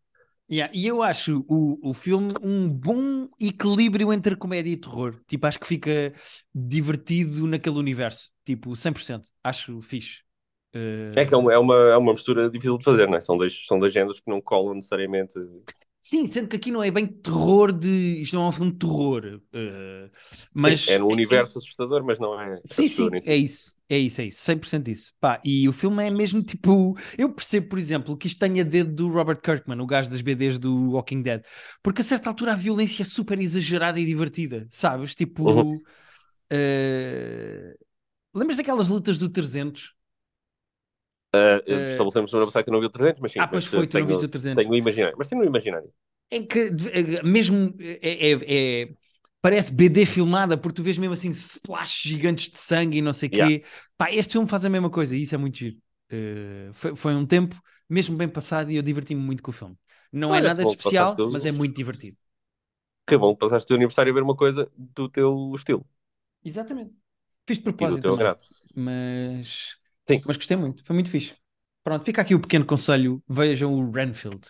Yeah, 0.50 0.71
E 0.75 0.87
eu 0.87 1.02
acho 1.02 1.45
o, 1.49 1.78
o 1.90 1.95
filme 1.95 2.35
um 2.43 2.69
bom 2.69 3.28
equilíbrio 3.40 4.12
entre 4.12 4.37
comédia 4.37 4.71
e 4.71 4.76
terror. 4.76 5.19
Tipo, 5.26 5.47
acho 5.47 5.59
que 5.59 5.66
fica 5.66 6.12
divertido 6.54 7.47
naquele 7.47 7.78
universo. 7.78 8.31
Tipo, 8.45 8.76
100%. 8.76 9.31
Acho 9.43 9.81
fixe. 9.81 10.23
Eh, 10.75 11.16
É 11.16 11.25
que 11.25 11.35
é 11.35 11.37
uma, 11.37 11.52
é 11.52 11.59
uma, 11.59 11.75
é 11.93 11.97
uma 11.97 12.12
mistura 12.12 12.50
difícil 12.50 12.76
de 12.78 12.85
fazer, 12.85 13.09
não 13.09 13.16
é? 13.16 13.21
São 13.21 13.37
dois, 13.38 13.66
são 13.66 13.78
dois 13.78 13.93
géneros 13.93 14.21
que 14.21 14.28
não 14.31 14.40
colam 14.40 14.75
necessariamente. 14.75 15.35
Sim, 16.06 16.26
sendo 16.26 16.49
que 16.49 16.56
aqui 16.56 16.70
não 16.70 16.82
é 16.82 16.90
bem 16.90 17.06
terror 17.06 17.73
de. 17.73 17.88
Isto 18.23 18.37
não 18.37 18.44
é 18.44 18.49
um 18.49 18.52
filme 18.52 18.73
de 18.73 18.78
terror. 18.78 19.40
eh, 19.54 20.11
mas 20.52 20.87
Sim, 20.87 20.92
é 20.92 20.99
no 20.99 21.08
universo 21.08 21.58
assustador, 21.58 22.04
mas 22.04 22.18
não 22.18 22.38
é 22.38 22.61
Sim, 22.66 22.88
sim, 22.88 23.11
é 23.25 23.37
isso. 23.37 23.73
É 23.87 23.99
isso, 23.99 24.20
é 24.23 24.25
isso. 24.26 24.40
100% 24.40 24.88
isso. 24.90 25.12
Pá, 25.20 25.40
e 25.44 25.68
o 25.68 25.73
filme 25.73 26.06
é 26.06 26.11
mesmo 26.11 26.42
tipo. 26.42 26.96
Eu 27.18 27.32
percebo, 27.32 27.68
por 27.68 27.78
exemplo, 27.78 28.16
que 28.16 28.26
isto 28.26 28.38
tenha 28.38 28.64
dedo 28.64 28.92
do 28.94 29.08
Robert 29.08 29.40
Kirkman, 29.42 29.80
o 29.80 29.87
gajo 29.87 30.08
das 30.08 30.23
BDs 30.23 30.58
do 30.58 30.92
Walking 30.92 31.23
Dead, 31.23 31.42
porque 31.82 32.00
a 32.00 32.04
certa 32.04 32.30
altura 32.30 32.52
a 32.52 32.56
violência 32.56 33.02
é 33.02 33.04
super 33.06 33.38
exagerada 33.38 34.00
e 34.00 34.04
divertida, 34.04 34.66
sabes? 34.70 35.14
Tipo. 35.14 35.44
Uhum. 35.49 35.80
eh, 36.50 37.76
Lembras 38.34 38.56
daquelas 38.58 38.88
lutas 38.88 39.18
do 39.18 39.28
300? 39.30 39.94
Uh, 41.34 41.60
Eh, 41.68 41.84
Estabelecemos 41.88 42.30
semana 42.30 42.46
passada 42.46 42.64
que 42.64 42.70
não 42.70 42.80
vi 42.80 42.86
o 42.86 42.90
300, 42.90 43.20
mas 43.20 43.32
sim. 43.32 43.42
Ah, 43.42 43.46
pois 43.50 43.64
mas, 43.64 43.66
foi, 43.66 43.86
uh, 43.86 43.86
tu 43.86 43.98
não 43.98 44.06
tenho, 44.06 44.10
viste 44.10 44.24
o 44.24 44.28
300. 44.28 44.66
Tenho 44.66 44.70
o 44.70 44.76
imaginário, 44.76 45.16
mas 45.18 45.28
tenho 45.28 45.42
o 45.42 45.44
imaginário. 45.44 45.92
em 46.30 46.46
que 46.46 46.58
eh, 46.92 47.22
mesmo 47.22 47.74
é, 47.80 48.30
é- 48.32 48.82
é- 48.84 48.94
parece 49.40 49.72
BD 49.72 50.06
filmada, 50.06 50.56
porque 50.56 50.76
tu 50.76 50.82
vês 50.82 50.98
mesmo 50.98 51.12
assim 51.14 51.28
splashes 51.30 52.10
gigantes 52.10 52.50
de 52.50 52.58
sangue 52.58 52.98
e 52.98 53.02
não 53.02 53.12
sei 53.12 53.28
o 53.28 53.32
Yeah. 53.32 53.50
quê. 53.52 53.64
Pá, 53.96 54.10
este 54.12 54.32
filme 54.32 54.48
faz 54.48 54.64
a 54.64 54.70
mesma 54.70 54.90
coisa 54.90 55.14
e 55.16 55.22
isso 55.22 55.34
é 55.34 55.38
muito 55.38 55.58
giro. 55.58 55.76
Eh, 56.10 56.70
foi, 56.72 56.96
foi 56.96 57.14
um 57.14 57.26
tempo 57.26 57.60
mesmo 57.88 58.16
bem 58.16 58.28
passado 58.28 58.70
e 58.70 58.76
eu 58.76 58.82
diverti-me 58.82 59.20
muito 59.20 59.42
com 59.42 59.50
o 59.50 59.52
filme. 59.54 59.76
Não 60.12 60.34
é 60.34 60.40
Olha, 60.40 60.40
nada 60.40 60.64
de 60.64 60.70
especial, 60.72 61.22
mas 61.28 61.44
é 61.44 61.52
muito 61.52 61.74
divertido. 61.76 62.16
Que 63.06 63.16
bom 63.20 63.32
que 63.34 63.40
passaste 63.42 63.64
o 63.66 63.68
teu 63.68 63.76
aniversário 63.76 64.10
a 64.12 64.14
ver 64.16 64.22
uma 64.22 64.36
coisa 64.42 64.70
do 64.76 65.08
teu 65.08 65.52
estilo 65.56 65.84
Exatamente. 66.44 66.94
Fiz 67.46 67.58
de 67.58 67.64
e 67.78 67.86
do 67.86 67.98
propósito 67.98 68.04
teu 68.04 68.12
também, 68.12 68.14
agrado. 68.14 68.42
mas... 68.74 69.76
Sim. 70.08 70.20
mas 70.26 70.37
gostei 70.37 70.56
muito, 70.56 70.84
foi 70.84 70.94
muito 70.94 71.11
fixe. 71.11 71.34
Pronto, 71.82 72.04
fica 72.04 72.23
aqui 72.23 72.34
o 72.34 72.40
pequeno 72.40 72.64
conselho, 72.64 73.23
vejam 73.28 73.73
o 73.73 73.90
Renfield. 73.90 74.40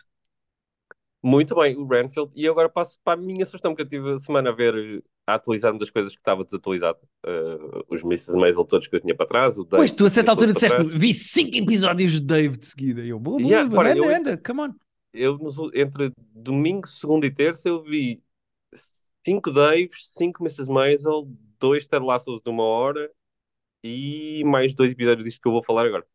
Muito 1.23 1.55
bem, 1.55 1.77
o 1.77 1.87
Renfield. 1.87 2.31
E 2.35 2.47
agora 2.47 2.69
passo 2.69 2.99
para 3.03 3.19
a 3.19 3.23
minha 3.23 3.47
sugestão, 3.47 3.75
que 3.75 3.83
eu 3.83 3.89
tive 3.89 4.13
a 4.13 4.19
semana 4.19 4.51
a 4.51 4.53
ver, 4.53 5.03
a 5.27 5.35
atualizar-me 5.35 5.79
das 5.79 5.91
coisas 5.91 6.13
que 6.13 6.21
estava 6.21 6.45
desatualizado. 6.45 6.99
Uh, 7.27 7.83
os 7.89 8.03
Mrs. 8.03 8.37
Maisel 8.39 8.65
todos 8.65 8.87
que 8.87 8.95
eu 8.95 9.01
tinha 9.01 9.17
para 9.17 9.27
trás. 9.27 9.57
O 9.57 9.65
Dave 9.65 9.77
Pois, 9.79 9.91
tu 9.91 10.05
a 10.05 10.11
certa 10.11 10.31
altura 10.31 10.53
para 10.53 10.69
disseste 10.69 10.99
vi 10.99 11.15
cinco 11.15 11.57
episódios 11.57 12.13
de 12.13 12.21
Dave 12.21 12.59
de 12.59 12.67
seguida. 12.67 13.03
E 13.03 13.09
eu, 13.09 13.19
boa, 13.19 13.39
boa, 13.39 13.49
Yeah, 13.49 13.69
boa, 13.69 13.81
ora, 13.81 13.93
anda, 13.93 14.07
eu- 14.07 14.15
anda, 14.15 14.37
come 14.37 14.61
on. 14.61 14.75
Eu, 15.15 15.39
entre 15.75 16.13
domingo, 16.35 16.87
segunda 16.87 17.25
e 17.25 17.31
terça, 17.31 17.69
eu 17.69 17.83
vi 17.83 18.23
5 19.25 19.51
Daves, 19.51 20.13
5 20.13 20.43
Mrs. 20.43 20.71
Maisel, 20.71 21.27
2 21.59 21.87
Ted 21.87 22.05
Lassos 22.05 22.41
de 22.43 22.51
uma 22.51 22.65
hora 22.65 23.11
e 23.85 24.43
mais 24.45 24.75
dois 24.75 24.93
episódios 24.93 25.25
disto 25.25 25.43
que 25.43 25.47
eu 25.47 25.53
vou 25.53 25.63
falar 25.63 25.85
agora. 25.85 26.07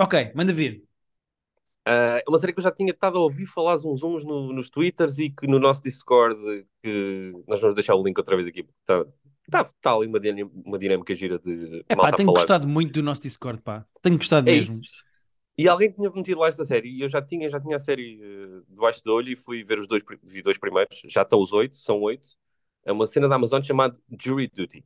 Ok, 0.00 0.32
manda 0.34 0.52
vir. 0.52 0.82
Uh, 1.86 2.20
uma 2.28 2.38
série 2.38 2.52
que 2.52 2.58
eu 2.58 2.64
já 2.64 2.72
tinha 2.72 2.90
estado 2.90 3.16
a 3.16 3.22
ouvir 3.22 3.46
falar 3.46 3.76
uns 3.76 4.02
uns 4.02 4.24
no, 4.24 4.52
nos 4.52 4.68
Twitters 4.68 5.18
e 5.18 5.30
que 5.30 5.46
no 5.46 5.58
nosso 5.58 5.82
Discord, 5.82 6.66
que 6.82 7.32
nós 7.46 7.60
vamos 7.60 7.76
deixar 7.76 7.94
o 7.94 8.02
link 8.02 8.18
outra 8.18 8.36
vez 8.36 8.48
aqui, 8.48 8.64
porque 8.64 8.78
está, 8.80 9.06
está, 9.46 9.62
está 9.62 9.92
ali 9.94 10.06
uma, 10.06 10.18
uma 10.66 10.78
dinâmica 10.78 11.14
gira 11.14 11.38
de. 11.38 11.84
É 11.88 11.96
pá, 11.96 12.12
tenho 12.12 12.30
gostado 12.30 12.68
muito 12.68 12.92
do 12.92 13.02
nosso 13.02 13.22
Discord, 13.22 13.62
pá. 13.62 13.86
Tenho 14.02 14.18
gostado 14.18 14.50
é 14.50 14.52
mesmo. 14.52 14.74
Isso. 14.74 14.90
E 15.56 15.68
alguém 15.68 15.90
tinha 15.90 16.10
metido 16.10 16.40
lá 16.40 16.48
esta 16.48 16.64
série 16.64 16.90
e 16.90 17.00
eu 17.00 17.08
já 17.08 17.22
tinha, 17.22 17.48
já 17.48 17.60
tinha 17.60 17.76
a 17.76 17.80
série 17.80 18.20
uh, 18.20 18.64
debaixo 18.68 19.02
do 19.04 19.12
olho 19.12 19.32
e 19.32 19.36
fui 19.36 19.64
ver 19.64 19.78
os 19.78 19.86
dois, 19.86 20.02
vi 20.22 20.42
dois 20.42 20.58
primeiros, 20.58 21.00
já 21.06 21.22
estão 21.22 21.40
os 21.40 21.52
oito, 21.52 21.76
são 21.76 22.00
oito. 22.02 22.28
É 22.84 22.92
uma 22.92 23.06
cena 23.06 23.28
da 23.28 23.36
Amazon 23.36 23.62
chamada 23.62 23.98
Jury 24.20 24.48
Duty. 24.48 24.84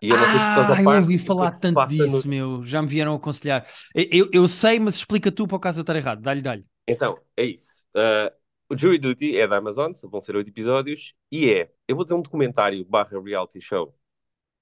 E 0.00 0.10
eu 0.10 0.16
não 0.16 0.24
sei 0.24 0.34
se 0.34 0.44
ah, 0.44 0.76
eu 0.80 0.90
ouvi 0.90 1.18
falar 1.18 1.50
tanto 1.58 1.84
disso, 1.86 2.24
no... 2.24 2.30
meu. 2.30 2.64
Já 2.64 2.80
me 2.80 2.88
vieram 2.88 3.14
aconselhar. 3.14 3.66
Eu, 3.94 4.28
eu 4.32 4.46
sei, 4.46 4.78
mas 4.78 4.94
explica 4.94 5.32
tu 5.32 5.46
para 5.46 5.56
o 5.56 5.60
caso 5.60 5.80
eu 5.80 5.82
estar 5.82 5.96
errado. 5.96 6.20
Dá-lhe, 6.20 6.40
dá-lhe. 6.40 6.64
Então, 6.86 7.18
é 7.36 7.44
isso. 7.44 7.82
Uh, 7.96 8.30
o 8.70 8.76
Jury 8.76 8.98
Duty 8.98 9.36
é 9.36 9.48
da 9.48 9.56
Amazon, 9.56 9.92
vão 10.04 10.20
ser 10.20 10.36
oito 10.36 10.50
episódios, 10.50 11.14
e 11.32 11.50
é, 11.50 11.72
eu 11.88 11.96
vou 11.96 12.04
dizer 12.04 12.14
um 12.14 12.22
documentário 12.22 12.84
barra 12.84 13.18
reality 13.20 13.60
show 13.60 13.94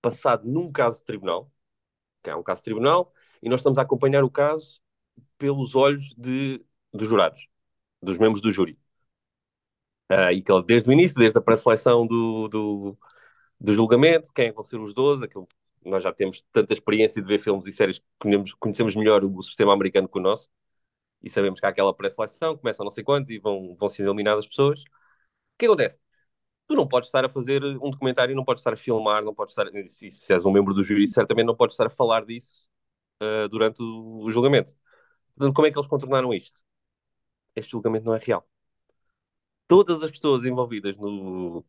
passado 0.01 0.47
num 0.47 0.71
caso 0.71 1.01
de 1.01 1.05
tribunal, 1.05 1.51
que 2.23 2.31
é 2.31 2.37
um 2.37 2.43
caso 2.43 2.61
de 2.61 2.65
tribunal, 2.65 3.13
e 3.43 3.49
nós 3.49 3.61
estamos 3.61 3.79
a 3.79 3.83
acompanhar 3.83 4.23
o 4.23 4.31
caso 4.31 4.81
pelos 5.37 5.75
olhos 5.75 6.15
de, 6.17 6.65
dos 6.93 7.09
jurados, 7.09 7.49
dos 8.01 8.17
membros 8.19 8.41
do 8.41 8.53
júri. 8.53 8.79
Uh, 10.11 10.31
e 10.33 10.41
que 10.41 10.53
desde 10.63 10.89
o 10.89 10.93
início, 10.93 11.19
desde 11.19 11.37
a 11.37 11.43
pré-seleção 11.43 12.07
do, 12.07 12.47
do, 12.47 12.99
do 13.61 13.73
julgamento, 13.75 14.33
quem 14.33 14.49
é 14.49 14.53
vão 14.53 14.65
ser 14.65 14.79
os 14.81 14.95
12, 14.95 15.25
aquilo, 15.25 15.49
nós 15.85 16.03
já 16.03 16.13
temos 16.13 16.43
tanta 16.53 16.73
experiência 16.73 17.23
de 17.23 17.29
ver 17.29 17.39
filmes 17.39 17.67
e 17.67 17.73
séries 17.73 17.99
que 17.99 18.05
conhecemos, 18.19 18.55
conhecemos 18.55 18.97
melhor 18.97 19.25
o, 19.25 19.43
sistema 19.43 19.73
americano 19.73 20.09
que 20.09 20.19
o 20.19 20.23
nosso, 20.23 20.49
e 21.23 21.31
sabemos 21.31 21.61
que 21.61 21.67
há 21.67 21.71
aquela 21.71 21.95
pré-seleção, 21.95 22.57
começa 22.57 22.83
a 22.83 22.85
não 22.85 22.91
sei 22.91 23.05
quanto 23.05 23.33
e 23.33 23.39
vão, 23.39 23.77
vão 23.77 23.89
sendo 23.89 24.09
eliminadas 24.11 24.47
pessoas. 24.47 24.81
O 24.83 25.59
que 25.59 25.67
acontece? 25.67 26.01
Tu 26.69 26.75
não 26.77 26.89
podes 26.89 27.09
estar 27.09 27.25
a 27.25 27.29
fazer 27.29 27.65
um 27.65 27.91
documentário, 27.91 28.35
não 28.37 28.45
podes 28.45 28.61
estar 28.61 28.75
a 28.75 28.77
filmar, 28.77 29.25
não 29.25 29.35
podes 29.35 29.53
estar. 29.57 29.67
Se, 29.89 30.11
se 30.11 30.33
és 30.35 30.45
um 30.45 30.53
membro 30.53 30.75
do 30.75 30.83
júri, 30.85 31.07
certamente 31.07 31.47
não 31.47 31.57
podes 31.57 31.75
estar 31.75 31.87
a 31.87 31.91
falar 31.91 32.25
disso 32.27 32.65
uh, 33.23 33.49
durante 33.49 33.83
o, 33.83 34.25
o, 34.25 34.31
julgamento. 34.31 34.75
Portanto, 35.37 35.55
como 35.55 35.67
é 35.67 35.71
que 35.73 35.79
eles 35.79 35.89
contornaram 35.89 36.35
isto? 36.35 36.65
Este 37.57 37.73
julgamento 37.73 38.07
não 38.07 38.15
é 38.15 38.19
real. 38.19 38.47
Todas 39.69 40.03
as 40.03 40.11
pessoas 40.11 40.45
envolvidas 40.45 40.97
no, 40.97 41.65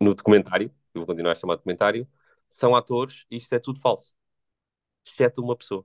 no 0.00 0.14
documentário, 0.14 0.72
eu 0.94 1.00
vou 1.00 1.06
continuar 1.06 1.32
a 1.32 1.34
chamar 1.34 1.54
de 1.54 1.58
documentário, 1.60 2.08
são 2.48 2.76
atores 2.76 3.24
e 3.30 3.36
isto 3.36 3.52
é 3.54 3.58
tudo 3.58 3.80
falso. 3.80 4.14
Exceto 5.04 5.42
uma 5.42 5.56
pessoa. 5.56 5.84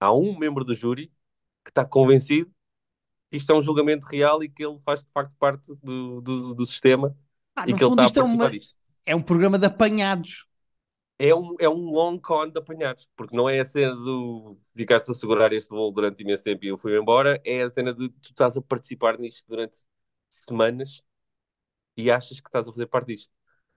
Há 0.00 0.12
um 0.12 0.38
membro 0.38 0.64
do 0.64 0.74
júri 0.74 1.12
que 1.64 1.70
está 1.70 1.84
convencido 1.84 2.52
que 3.30 3.38
isto 3.38 3.50
é 3.50 3.54
um 3.56 3.62
julgamento 3.62 4.06
real 4.06 4.42
e 4.44 4.48
que 4.48 4.64
ele 4.64 4.78
faz 4.84 5.04
de 5.04 5.10
facto 5.10 5.34
parte 5.38 5.74
do, 5.82 6.20
do, 6.20 6.54
do 6.54 6.66
sistema 6.66 7.16
ah, 7.56 7.64
e 7.66 7.74
que 7.74 7.82
ele 7.82 7.90
está 7.90 7.92
a 7.92 7.96
participar 7.96 8.20
é 8.20 8.22
uma... 8.22 8.50
disto. 8.50 8.74
É 9.06 9.16
um 9.16 9.22
programa 9.22 9.58
de 9.58 9.66
apanhados. 9.66 10.46
É 11.18 11.34
um, 11.34 11.54
é 11.60 11.68
um 11.68 11.90
long 11.90 12.18
con 12.18 12.48
de 12.48 12.58
apanhados, 12.58 13.08
porque 13.16 13.36
não 13.36 13.48
é 13.48 13.60
a 13.60 13.64
cena 13.64 13.94
do 13.94 14.58
ficaste 14.74 15.10
a 15.10 15.14
segurar 15.14 15.52
este 15.52 15.70
voo 15.70 15.92
durante 15.92 16.22
imenso 16.22 16.42
tempo 16.42 16.64
e 16.64 16.68
eu 16.68 16.78
fui 16.78 16.98
embora, 16.98 17.40
é 17.44 17.62
a 17.62 17.70
cena 17.70 17.94
de 17.94 18.08
tu 18.08 18.30
estás 18.30 18.56
a 18.56 18.62
participar 18.62 19.16
nisto 19.18 19.46
durante 19.48 19.78
semanas 20.28 21.02
e 21.96 22.10
achas 22.10 22.40
que 22.40 22.48
estás 22.48 22.68
a 22.68 22.72
fazer 22.72 22.86
parte 22.86 23.14
disto. 23.14 23.32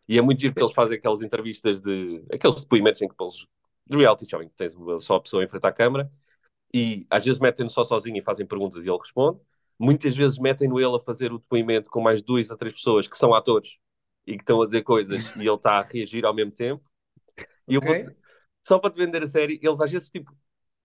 E 0.07 0.17
é 0.17 0.21
muito 0.21 0.39
giro 0.39 0.53
que 0.53 0.61
eles 0.61 0.73
fazem 0.73 0.97
aquelas 0.97 1.21
entrevistas 1.21 1.81
de. 1.81 2.23
aqueles 2.31 2.61
depoimentos 2.61 3.01
em 3.01 3.07
que 3.07 3.15
eles. 3.19 3.45
de 3.85 3.97
reality 3.97 4.29
show, 4.29 4.41
em 4.41 4.49
que 4.49 4.55
tens 4.55 4.73
só 5.01 5.15
a 5.15 5.21
pessoa 5.21 5.43
em 5.43 5.47
frente 5.47 5.65
à 5.65 5.71
câmara 5.71 6.11
e 6.73 7.05
às 7.09 7.23
vezes 7.23 7.39
metem-no 7.39 7.69
só 7.69 7.83
sozinho 7.83 8.17
e 8.17 8.21
fazem 8.21 8.45
perguntas 8.45 8.83
e 8.83 8.89
ele 8.89 8.97
responde. 8.97 9.39
Muitas 9.79 10.15
vezes 10.15 10.37
metem-no 10.37 10.79
ele 10.79 10.95
a 10.95 10.99
fazer 10.99 11.31
o 11.31 11.37
depoimento 11.37 11.89
com 11.89 12.01
mais 12.01 12.21
duas 12.21 12.49
a 12.51 12.57
três 12.57 12.75
pessoas 12.75 13.07
que 13.07 13.17
são 13.17 13.33
atores 13.33 13.77
e 14.25 14.35
que 14.35 14.43
estão 14.43 14.61
a 14.61 14.65
dizer 14.65 14.81
coisas 14.83 15.35
e 15.35 15.41
ele 15.41 15.53
está 15.53 15.79
a 15.79 15.83
reagir 15.83 16.25
ao 16.25 16.33
mesmo 16.33 16.51
tempo. 16.51 16.83
E 17.67 17.77
okay. 17.77 18.01
eu 18.01 18.15
só 18.63 18.79
para 18.79 18.91
te 18.91 18.97
vender 18.97 19.23
a 19.23 19.27
série, 19.27 19.59
eles 19.61 19.79
às 19.79 19.91
vezes 19.91 20.09
tipo. 20.09 20.35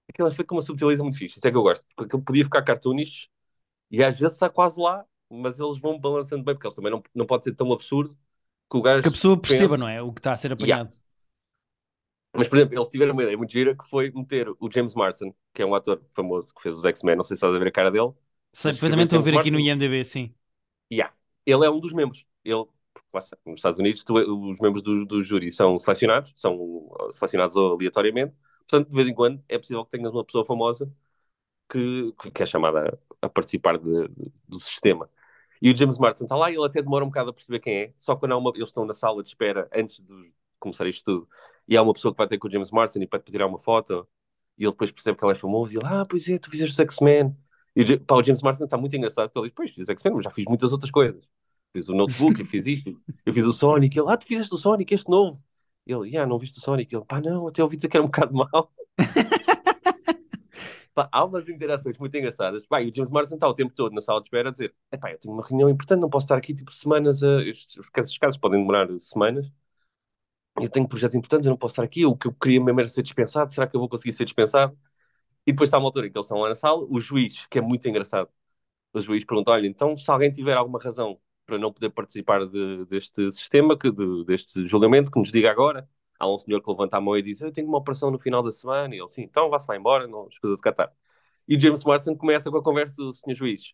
Aquilo 0.09 0.29
é 0.29 0.33
feito 0.33 0.49
com 0.49 0.57
uma 0.57 0.63
subtileza 0.63 1.03
muito 1.03 1.17
fixe, 1.17 1.39
isso 1.39 1.47
é 1.47 1.51
que 1.51 1.57
eu 1.57 1.63
gosto, 1.63 1.87
porque 1.97 2.09
aquilo 2.09 2.23
podia 2.23 2.45
ficar 2.45 2.63
cartoonish 2.63 3.31
e 3.91 4.03
às 4.03 4.19
vezes 4.19 4.35
está 4.35 4.51
quase 4.51 4.79
lá 4.79 5.07
mas 5.33 5.59
eles 5.59 5.79
vão 5.79 5.99
balançando 5.99 6.45
bem, 6.45 6.55
porque 6.55 6.67
eles 6.67 6.77
também 6.77 6.91
não, 6.93 7.03
não 7.15 7.25
pode 7.25 7.45
ser 7.45 7.55
tão 7.55 7.73
absurdo 7.73 8.17
que 8.73 8.79
o 8.79 8.83
gajo. 8.83 9.03
Que 9.03 9.09
a 9.09 9.13
pessoa 9.13 9.39
perceba, 9.39 9.77
não 9.77 9.87
é? 9.89 10.01
O 10.01 10.13
que 10.13 10.21
está 10.21 10.33
a 10.33 10.37
ser 10.37 10.53
apanhado. 10.53 10.91
Yeah. 10.91 11.03
Mas, 12.35 12.49
por 12.49 12.57
exemplo, 12.57 12.79
eles 12.79 12.89
tiveram 12.89 13.13
uma 13.13 13.23
ideia 13.23 13.37
muito 13.37 13.53
gira 13.53 13.77
que 13.77 13.87
foi 13.91 14.11
meter 14.11 14.49
o 14.49 14.71
James 14.73 14.95
Marston, 14.95 15.35
que 15.53 15.61
é 15.61 15.67
um 15.67 15.75
ator 15.75 16.03
famoso 16.15 16.55
que 16.55 16.63
fez 16.63 16.79
os 16.79 16.85
X-Men, 16.85 17.17
não 17.17 17.23
sei 17.23 17.37
se 17.37 17.39
estás 17.39 17.55
a 17.55 17.59
ver 17.59 17.69
a 17.69 17.73
cara 17.73 17.91
dele. 17.91 18.11
Sei 18.55 18.73
perfeitamente, 18.73 19.15
estou 19.15 19.19
a 19.19 19.23
ver 19.23 19.39
aqui 19.39 19.51
no 19.51 19.61
IMDb, 19.61 20.03
sim. 20.03 20.35
Yeah. 20.91 21.15
Ele 21.45 21.67
é 21.67 21.71
um 21.71 21.79
dos 21.79 21.93
membros. 21.93 22.25
Ele, 22.43 22.65
nos 23.45 23.57
Estados 23.57 23.79
Unidos, 23.79 24.03
tu, 24.03 24.15
os 24.15 24.59
membros 24.61 24.83
do, 24.83 25.05
do 25.05 25.23
júri 25.23 25.51
são 25.51 25.79
selecionados, 25.79 26.33
são 26.37 26.89
selecionados 27.13 27.57
aleatoriamente. 27.57 28.35
Portanto, 28.61 28.89
de 28.89 28.97
vez 28.97 29.09
em 29.09 29.15
quando 29.15 29.45
é 29.47 29.59
possível 29.59 29.85
que 29.85 29.91
tenhas 29.91 30.13
uma 30.13 30.25
pessoa 30.25 30.47
famosa 30.47 30.91
que, 31.71 32.15
que 32.35 32.43
é 32.43 32.47
chamada 32.47 32.99
a 33.21 33.29
participar 33.29 33.77
de, 33.77 34.09
de, 34.09 34.33
do 34.49 34.59
sistema. 34.59 35.09
E 35.63 35.71
o 35.71 35.77
James 35.77 35.97
Martin 35.97 36.25
está 36.25 36.35
lá 36.35 36.51
e 36.51 36.57
ele 36.57 36.67
até 36.67 36.83
demora 36.83 37.05
um 37.05 37.09
bocado 37.09 37.31
a 37.31 37.33
perceber 37.33 37.61
quem 37.61 37.75
é. 37.77 37.93
Só 37.97 38.17
quando 38.17 38.33
há 38.33 38.37
uma, 38.37 38.51
eles 38.57 38.69
estão 38.69 38.85
na 38.85 38.93
sala 38.93 39.23
de 39.23 39.29
espera 39.29 39.69
antes 39.73 40.01
de 40.03 40.33
começar 40.59 40.89
isto 40.89 41.05
tudo. 41.05 41.29
E 41.69 41.77
há 41.77 41.83
uma 41.83 41.93
pessoa 41.95 42.13
que 42.13 42.19
vai 42.19 42.27
ter 42.27 42.37
com 42.37 42.49
o 42.49 42.51
James 42.51 42.73
Martin 42.73 42.99
e 42.99 43.07
pede 43.07 43.23
para 43.23 43.31
tirar 43.31 43.47
uma 43.47 43.61
foto. 43.61 44.09
E 44.59 44.65
ele 44.65 44.73
depois 44.73 44.91
percebe 44.91 45.17
que 45.17 45.25
ela 45.25 45.33
é 45.33 45.37
famoso. 45.37 45.73
E 45.73 45.77
ele, 45.79 45.87
ah, 45.87 46.05
pois 46.05 46.29
é, 46.29 46.37
tu 46.37 46.51
fizeste 46.51 46.73
os 46.73 46.81
X-Men. 46.81 47.37
E 47.77 47.83
o, 47.95 48.01
pá, 48.01 48.17
o 48.17 48.25
James 48.25 48.43
Martin 48.43 48.65
está 48.65 48.77
muito 48.77 48.97
engraçado 48.97 49.29
porque 49.29 49.39
ele 49.39 49.49
diz, 49.49 49.55
pois, 49.55 49.71
fiz 49.73 49.89
X-Men, 49.89 50.15
mas 50.15 50.25
já 50.25 50.31
fiz 50.31 50.47
muitas 50.47 50.73
outras 50.73 50.91
coisas. 50.91 51.25
Fiz 51.73 51.89
o 51.89 51.95
Notebook, 51.95 52.41
eu 52.41 52.45
fiz 52.47 52.67
isto. 52.67 53.01
Eu 53.25 53.33
fiz 53.33 53.47
o 53.47 53.53
Sonic. 53.53 53.97
Ele, 53.97 54.11
ah, 54.11 54.17
tu 54.17 54.27
fizeste 54.27 54.53
o 54.53 54.59
Sonic, 54.59 54.93
este 54.93 55.09
novo. 55.09 55.41
E 55.87 55.93
ele, 55.93 56.17
ah, 56.17 56.27
não 56.27 56.39
viste 56.39 56.59
o 56.59 56.61
Sonic. 56.61 56.93
Ele, 56.93 57.05
pá, 57.05 57.21
não, 57.21 57.47
até 57.47 57.63
ouvi 57.63 57.77
dizer 57.77 57.89
que 57.89 57.97
era 57.97 58.05
um 58.05 58.09
bocado 58.09 58.35
mau. 58.35 58.73
Pá, 60.95 61.09
há 61.11 61.25
umas 61.25 61.49
interações 61.49 61.97
muito 61.99 62.15
engraçadas. 62.17 62.67
Pá, 62.67 62.83
e 62.83 62.91
o 62.91 62.95
James 62.95 63.11
Marsden 63.11 63.37
está 63.37 63.49
o 63.49 63.55
tempo 63.55 63.73
todo 63.75 63.95
na 63.95 64.01
sala 64.01 64.21
de 64.21 64.27
espera 64.27 64.49
a 64.51 64.53
dizer: 64.53 64.75
eu 64.93 65.19
tenho 65.19 65.35
uma 65.35 65.43
reunião 65.47 65.71
importante, 65.71 66.01
não 66.01 66.11
posso 66.11 66.25
estar 66.27 66.37
aqui 66.37 66.55
tipo 66.55 66.73
semanas. 66.73 67.23
A... 67.23 67.43
Estes, 67.43 67.77
os, 67.79 67.89
casos, 67.89 68.13
os 68.13 68.19
casos 68.19 68.39
podem 68.39 68.61
demorar 68.61 68.89
semanas. 69.01 69.51
Eu 70.61 70.69
tenho 70.69 70.87
projetos 70.87 71.15
importantes, 71.17 71.47
eu 71.47 71.51
não 71.51 71.57
posso 71.57 71.73
estar 71.73 71.83
aqui. 71.83 72.05
O 72.05 72.17
que 72.17 72.27
eu 72.27 72.33
queria 72.35 72.61
mesmo 72.63 72.79
era 72.81 72.89
ser 72.89 73.03
dispensado. 73.03 73.53
Será 73.53 73.67
que 73.67 73.75
eu 73.75 73.81
vou 73.81 73.89
conseguir 73.89 74.13
ser 74.13 74.25
dispensado? 74.25 74.77
E 75.47 75.53
depois 75.53 75.69
está 75.69 75.79
uma 75.79 75.89
altura 75.89 76.07
em 76.07 76.13
que 76.13 76.19
eles 76.19 76.27
estão 76.27 76.39
lá 76.41 76.49
na 76.51 76.55
sala. 76.57 76.87
O 76.91 77.01
juiz, 77.01 77.47
que 77.47 77.59
é 77.59 77.63
muito 77.63 77.89
engraçado, 77.89 78.31
o 78.95 79.01
juiz 79.01 79.25
pergunta: 79.25 79.53
Olha, 79.53 79.67
então 79.69 79.97
se 79.97 80.11
alguém 80.11 80.33
tiver 80.33 80.57
alguma 80.57 80.81
razão 80.81 81.21
para 81.47 81.59
não 81.59 81.73
poder 81.73 81.91
participar 81.91 82.47
de, 82.47 82.87
deste 82.87 83.33
sistema, 83.33 83.79
que, 83.79 83.91
de, 83.93 84.25
deste 84.27 84.67
julgamento, 84.69 85.11
que 85.11 85.19
nos 85.19 85.33
diga 85.33 85.51
agora 85.51 85.89
há 86.23 86.35
um 86.35 86.39
senhor 86.39 86.63
que 86.63 86.71
levanta 86.71 86.97
a 86.97 87.01
mão 87.01 87.17
e 87.17 87.23
diz: 87.23 87.41
Eu 87.41 87.53
tenho 87.53 87.69
uma 87.69 87.79
operação 87.79 88.11
no 88.11 88.19
final 88.19 88.43
da 88.43 88.53
semana. 88.53 88.95
E 88.95 88.99
ele, 88.99 89.09
sim, 89.09 89.23
então 89.23 89.51
vá-se 89.51 89.67
lá 89.69 89.77
embora, 89.77 90.07
não 90.07 90.29
escusa 90.29 90.57
de 90.57 90.63
catar. 90.63 90.93
E 91.49 91.59
James 91.61 91.85
Marsden 91.85 92.17
começa 92.17 92.51
com 92.51 92.57
a 92.59 92.63
conversa 92.63 92.95
do 92.97 93.13
senhor 93.13 93.37
juiz. 93.37 93.73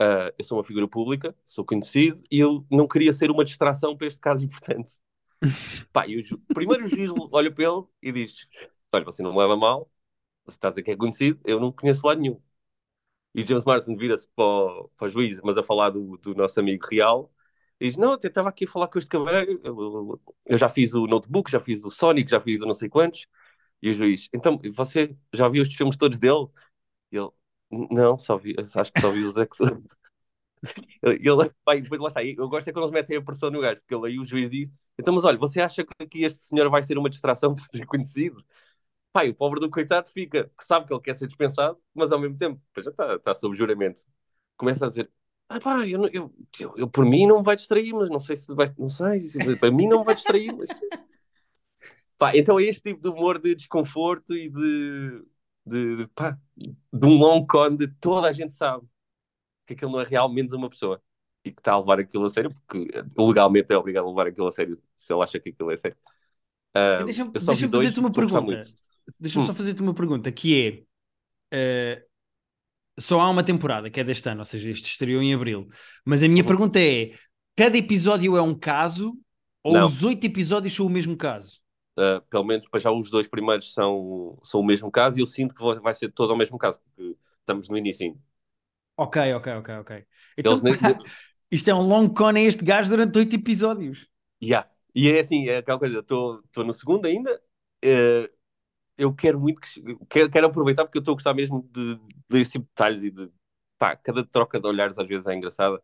Uh, 0.00 0.32
eu 0.38 0.44
sou 0.44 0.58
uma 0.58 0.64
figura 0.64 0.88
pública, 0.88 1.34
sou 1.44 1.64
conhecido 1.64 2.20
e 2.30 2.40
eu 2.40 2.66
não 2.70 2.88
queria 2.88 3.12
ser 3.12 3.30
uma 3.30 3.44
distração 3.44 3.96
para 3.96 4.06
este 4.08 4.20
caso 4.20 4.44
importante. 4.44 4.94
Pá, 5.92 6.06
e 6.06 6.20
o 6.20 6.38
primeiro 6.54 6.84
o 6.84 6.88
juiz 6.88 7.10
olha 7.32 7.52
para 7.52 7.64
ele 7.64 7.84
e 8.02 8.12
diz: 8.12 8.46
Olha, 8.92 9.04
você 9.04 9.22
não 9.22 9.32
me 9.32 9.38
leva 9.38 9.56
mal, 9.56 9.90
você 10.46 10.56
está 10.56 10.68
a 10.68 10.70
dizer 10.72 10.82
que 10.84 10.92
é 10.92 10.96
conhecido, 10.96 11.40
eu 11.44 11.60
não 11.60 11.72
conheço 11.72 12.06
lá 12.06 12.14
nenhum. 12.16 12.40
E 13.34 13.44
James 13.46 13.64
Marsden 13.64 13.96
vira-se 13.96 14.28
para, 14.34 14.44
o, 14.44 14.88
para 14.96 15.06
o 15.06 15.08
juiz, 15.10 15.40
mas 15.42 15.56
a 15.56 15.62
falar 15.62 15.90
do, 15.90 16.16
do 16.18 16.34
nosso 16.34 16.60
amigo 16.60 16.86
real, 16.86 17.32
diz: 17.82 17.96
Não, 17.96 18.12
até 18.12 18.28
estava 18.28 18.48
aqui 18.48 18.64
a 18.64 18.68
falar 18.68 18.88
com 18.88 18.98
este 18.98 19.08
cavalheiro. 19.08 19.60
Eu, 19.64 20.20
eu, 20.46 20.58
já 20.58 20.68
fiz 20.68 20.94
o 20.94 21.06
notebook, 21.06 21.50
já 21.50 21.60
fiz 21.60 21.84
o 21.84 21.90
Sonic, 21.90 22.30
já 22.30 22.40
fiz 22.40 22.60
o 22.60 22.66
não 22.66 22.74
sei 22.74 22.88
quantos. 22.88 23.26
E 23.82 23.90
o 23.90 23.94
juiz: 23.94 24.28
Então, 24.34 24.58
você 24.74 25.16
já 25.32 25.48
viu 25.48 25.62
os 25.62 25.74
filmes 25.74 25.96
todos 25.96 26.18
dele? 26.18 26.46
E 27.12 27.16
ele: 27.18 27.30
Não, 27.70 28.18
só 28.18 28.36
vi, 28.38 28.54
acho 28.58 28.92
que 28.92 29.00
só 29.00 29.10
vi 29.10 29.24
os 29.24 29.36
X. 29.36 29.58
ele, 31.02 31.50
pai, 31.64 31.80
depois 31.80 32.00
lá 32.00 32.08
está. 32.08 32.24
Eu 32.24 32.48
gosto 32.48 32.68
é 32.68 32.72
quando 32.72 32.84
eles 32.84 32.92
metem 32.92 33.16
a 33.16 33.22
pressão 33.22 33.50
no 33.50 33.60
gajo, 33.60 33.80
porque 33.80 33.94
ele, 33.94 34.06
aí 34.06 34.18
o 34.18 34.24
juiz 34.24 34.50
diz: 34.50 34.70
Então, 34.98 35.14
mas 35.14 35.24
olha, 35.24 35.38
você 35.38 35.60
acha 35.60 35.84
que 36.10 36.24
este 36.24 36.42
senhor 36.44 36.68
vai 36.70 36.82
ser 36.82 36.98
uma 36.98 37.10
distração 37.10 37.54
por 37.56 37.64
ser 37.74 37.86
conhecido? 37.86 38.44
Pai, 39.12 39.28
o 39.30 39.34
pobre 39.34 39.60
do 39.60 39.70
coitado 39.70 40.08
fica, 40.10 40.50
sabe 40.62 40.86
que 40.86 40.94
ele 40.94 41.02
quer 41.02 41.16
ser 41.18 41.26
dispensado, 41.26 41.78
mas 41.94 42.10
ao 42.12 42.18
mesmo 42.18 42.36
tempo, 42.38 42.60
já 42.78 42.90
está, 42.90 43.16
está 43.16 43.34
sob 43.34 43.56
juramento. 43.56 44.02
Começa 44.56 44.86
a 44.86 44.88
dizer: 44.88 45.10
ah, 45.56 45.60
pá, 45.60 45.86
eu, 45.86 46.06
eu, 46.08 46.34
eu, 46.58 46.74
eu, 46.76 46.88
por 46.88 47.04
mim 47.04 47.26
não 47.26 47.42
vai 47.42 47.56
distrair, 47.56 47.92
mas 47.92 48.08
não 48.08 48.20
sei 48.20 48.36
se 48.36 48.54
vai, 48.54 48.66
não 48.78 48.88
sei, 48.88 49.28
para 49.58 49.70
mim 49.70 49.86
não 49.86 50.04
vai 50.04 50.14
distrair, 50.14 50.54
mas... 50.54 50.68
pá, 52.18 52.36
então 52.36 52.58
é 52.58 52.64
este 52.64 52.82
tipo 52.82 53.02
de 53.02 53.08
humor 53.08 53.38
de 53.38 53.54
desconforto 53.54 54.34
e 54.34 54.48
de, 54.48 55.24
de, 55.66 56.06
pá, 56.14 56.38
de 56.56 57.06
um 57.06 57.16
long 57.16 57.46
con 57.46 57.76
de 57.76 57.88
toda 57.88 58.28
a 58.28 58.32
gente 58.32 58.52
sabe 58.52 58.86
que 59.66 59.74
aquilo 59.74 59.92
não 59.92 60.00
é 60.00 60.04
real, 60.04 60.28
menos 60.32 60.52
uma 60.52 60.70
pessoa. 60.70 61.02
e 61.44 61.50
que 61.50 61.60
está 61.60 61.72
a 61.72 61.78
levar 61.78 61.98
aquilo 62.00 62.24
a 62.24 62.30
sério, 62.30 62.50
porque 62.50 62.90
legalmente 63.16 63.72
é 63.72 63.76
obrigado 63.76 64.06
a 64.06 64.08
levar 64.08 64.26
aquilo 64.26 64.46
a 64.46 64.52
sério 64.52 64.76
se 64.94 65.12
ele 65.12 65.22
acha 65.22 65.38
que 65.40 65.50
aquilo 65.50 65.70
é 65.70 65.76
sério. 65.76 65.96
Uh, 66.74 67.04
Deixa-me 67.04 67.30
deixa 67.32 67.68
fazer-te 67.68 68.00
uma 68.00 68.12
pergunta. 68.12 68.62
Deixa-me 69.18 69.44
hum. 69.44 69.46
só 69.46 69.54
fazer-te 69.54 69.82
uma 69.82 69.94
pergunta, 69.94 70.32
que 70.32 70.86
é 71.52 71.98
uh, 71.98 72.11
só 72.98 73.20
há 73.20 73.30
uma 73.30 73.42
temporada, 73.42 73.90
que 73.90 74.00
é 74.00 74.04
deste 74.04 74.28
ano, 74.28 74.40
ou 74.40 74.44
seja, 74.44 74.68
este 74.70 74.86
estreou 74.86 75.22
em 75.22 75.34
Abril. 75.34 75.68
Mas 76.04 76.22
a 76.22 76.28
minha 76.28 76.42
uhum. 76.42 76.48
pergunta 76.48 76.80
é: 76.80 77.12
cada 77.56 77.76
episódio 77.76 78.36
é 78.36 78.42
um 78.42 78.54
caso 78.54 79.14
ou 79.62 79.74
Não. 79.74 79.86
os 79.86 80.02
oito 80.02 80.26
episódios 80.26 80.74
são 80.74 80.86
o 80.86 80.90
mesmo 80.90 81.16
caso? 81.16 81.60
Uh, 81.96 82.20
pelo 82.28 82.44
menos 82.44 82.66
para 82.68 82.80
já 82.80 82.90
os 82.90 83.10
dois 83.10 83.28
primeiros 83.28 83.72
são, 83.72 84.38
são 84.44 84.60
o 84.60 84.64
mesmo 84.64 84.90
caso 84.90 85.18
e 85.18 85.20
eu 85.20 85.26
sinto 85.26 85.54
que 85.54 85.80
vai 85.80 85.94
ser 85.94 86.10
todo 86.10 86.32
o 86.32 86.36
mesmo 86.36 86.58
caso, 86.58 86.80
porque 86.80 87.16
estamos 87.40 87.68
no 87.68 87.76
início. 87.76 88.16
Ok, 88.96 89.32
ok, 89.34 89.52
ok, 89.54 89.74
ok. 89.76 90.04
Então, 90.36 90.58
pá, 90.58 90.98
isto 91.50 91.68
é 91.68 91.74
um 91.74 91.82
long 91.82 92.08
con 92.08 92.28
a 92.28 92.40
este 92.40 92.64
gajo 92.64 92.90
durante 92.90 93.18
oito 93.18 93.36
episódios. 93.36 94.08
Yeah. 94.42 94.68
E 94.94 95.10
é 95.10 95.20
assim, 95.20 95.48
é 95.48 95.58
aquela 95.58 95.78
coisa, 95.78 96.00
estou 96.00 96.42
no 96.56 96.74
segundo 96.74 97.06
ainda, 97.06 97.40
uh, 97.84 98.28
eu 99.02 99.14
quero 99.14 99.40
muito 99.40 99.60
que, 99.60 99.82
quero, 100.08 100.30
quero, 100.30 100.46
aproveitar 100.46 100.84
porque 100.84 100.98
eu 100.98 101.00
estou 101.00 101.12
a 101.12 101.16
gostar 101.16 101.34
mesmo 101.34 101.68
de, 101.72 101.96
de 101.96 102.42
de 102.44 102.58
detalhes 102.58 103.02
e 103.02 103.10
de 103.10 103.30
pá, 103.78 103.96
cada 103.96 104.24
troca 104.24 104.60
de 104.60 104.66
olhares 104.66 104.98
às 104.98 105.06
vezes 105.06 105.26
é 105.26 105.34
engraçada. 105.34 105.82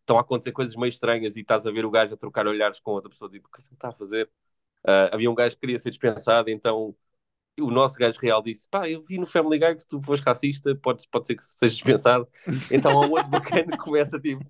Estão 0.00 0.18
a 0.18 0.20
acontecer 0.22 0.52
coisas 0.52 0.76
meio 0.76 0.88
estranhas 0.88 1.36
e 1.36 1.40
estás 1.40 1.66
a 1.66 1.70
ver 1.70 1.84
o 1.84 1.90
gajo 1.90 2.14
a 2.14 2.16
trocar 2.16 2.46
olhares 2.46 2.80
com 2.80 2.92
outra 2.92 3.10
pessoa, 3.10 3.30
tipo, 3.30 3.48
o 3.48 3.50
que 3.50 3.60
é 3.60 3.64
que 3.64 3.68
ele 3.68 3.76
está 3.76 3.88
a 3.88 3.92
fazer? 3.92 4.30
Uh, 4.84 5.12
havia 5.12 5.30
um 5.30 5.34
gajo 5.34 5.54
que 5.56 5.60
queria 5.60 5.78
ser 5.78 5.90
dispensado, 5.90 6.50
então 6.50 6.94
o 7.60 7.70
nosso 7.70 7.96
gajo 7.96 8.18
real 8.20 8.42
disse: 8.42 8.68
pá, 8.70 8.88
eu 8.88 9.02
vi 9.02 9.18
no 9.18 9.26
Family 9.26 9.58
Guy 9.58 9.74
que 9.74 9.82
se 9.82 9.88
tu 9.88 10.00
fores 10.02 10.22
racista, 10.22 10.74
pode, 10.76 11.06
pode 11.10 11.26
ser 11.26 11.36
que 11.36 11.44
sejas 11.44 11.76
dispensado. 11.76 12.28
Então 12.70 12.92
um 12.92 13.10
outro 13.10 13.28
bacana 13.28 13.76
começa, 13.76 14.20
tipo, 14.20 14.44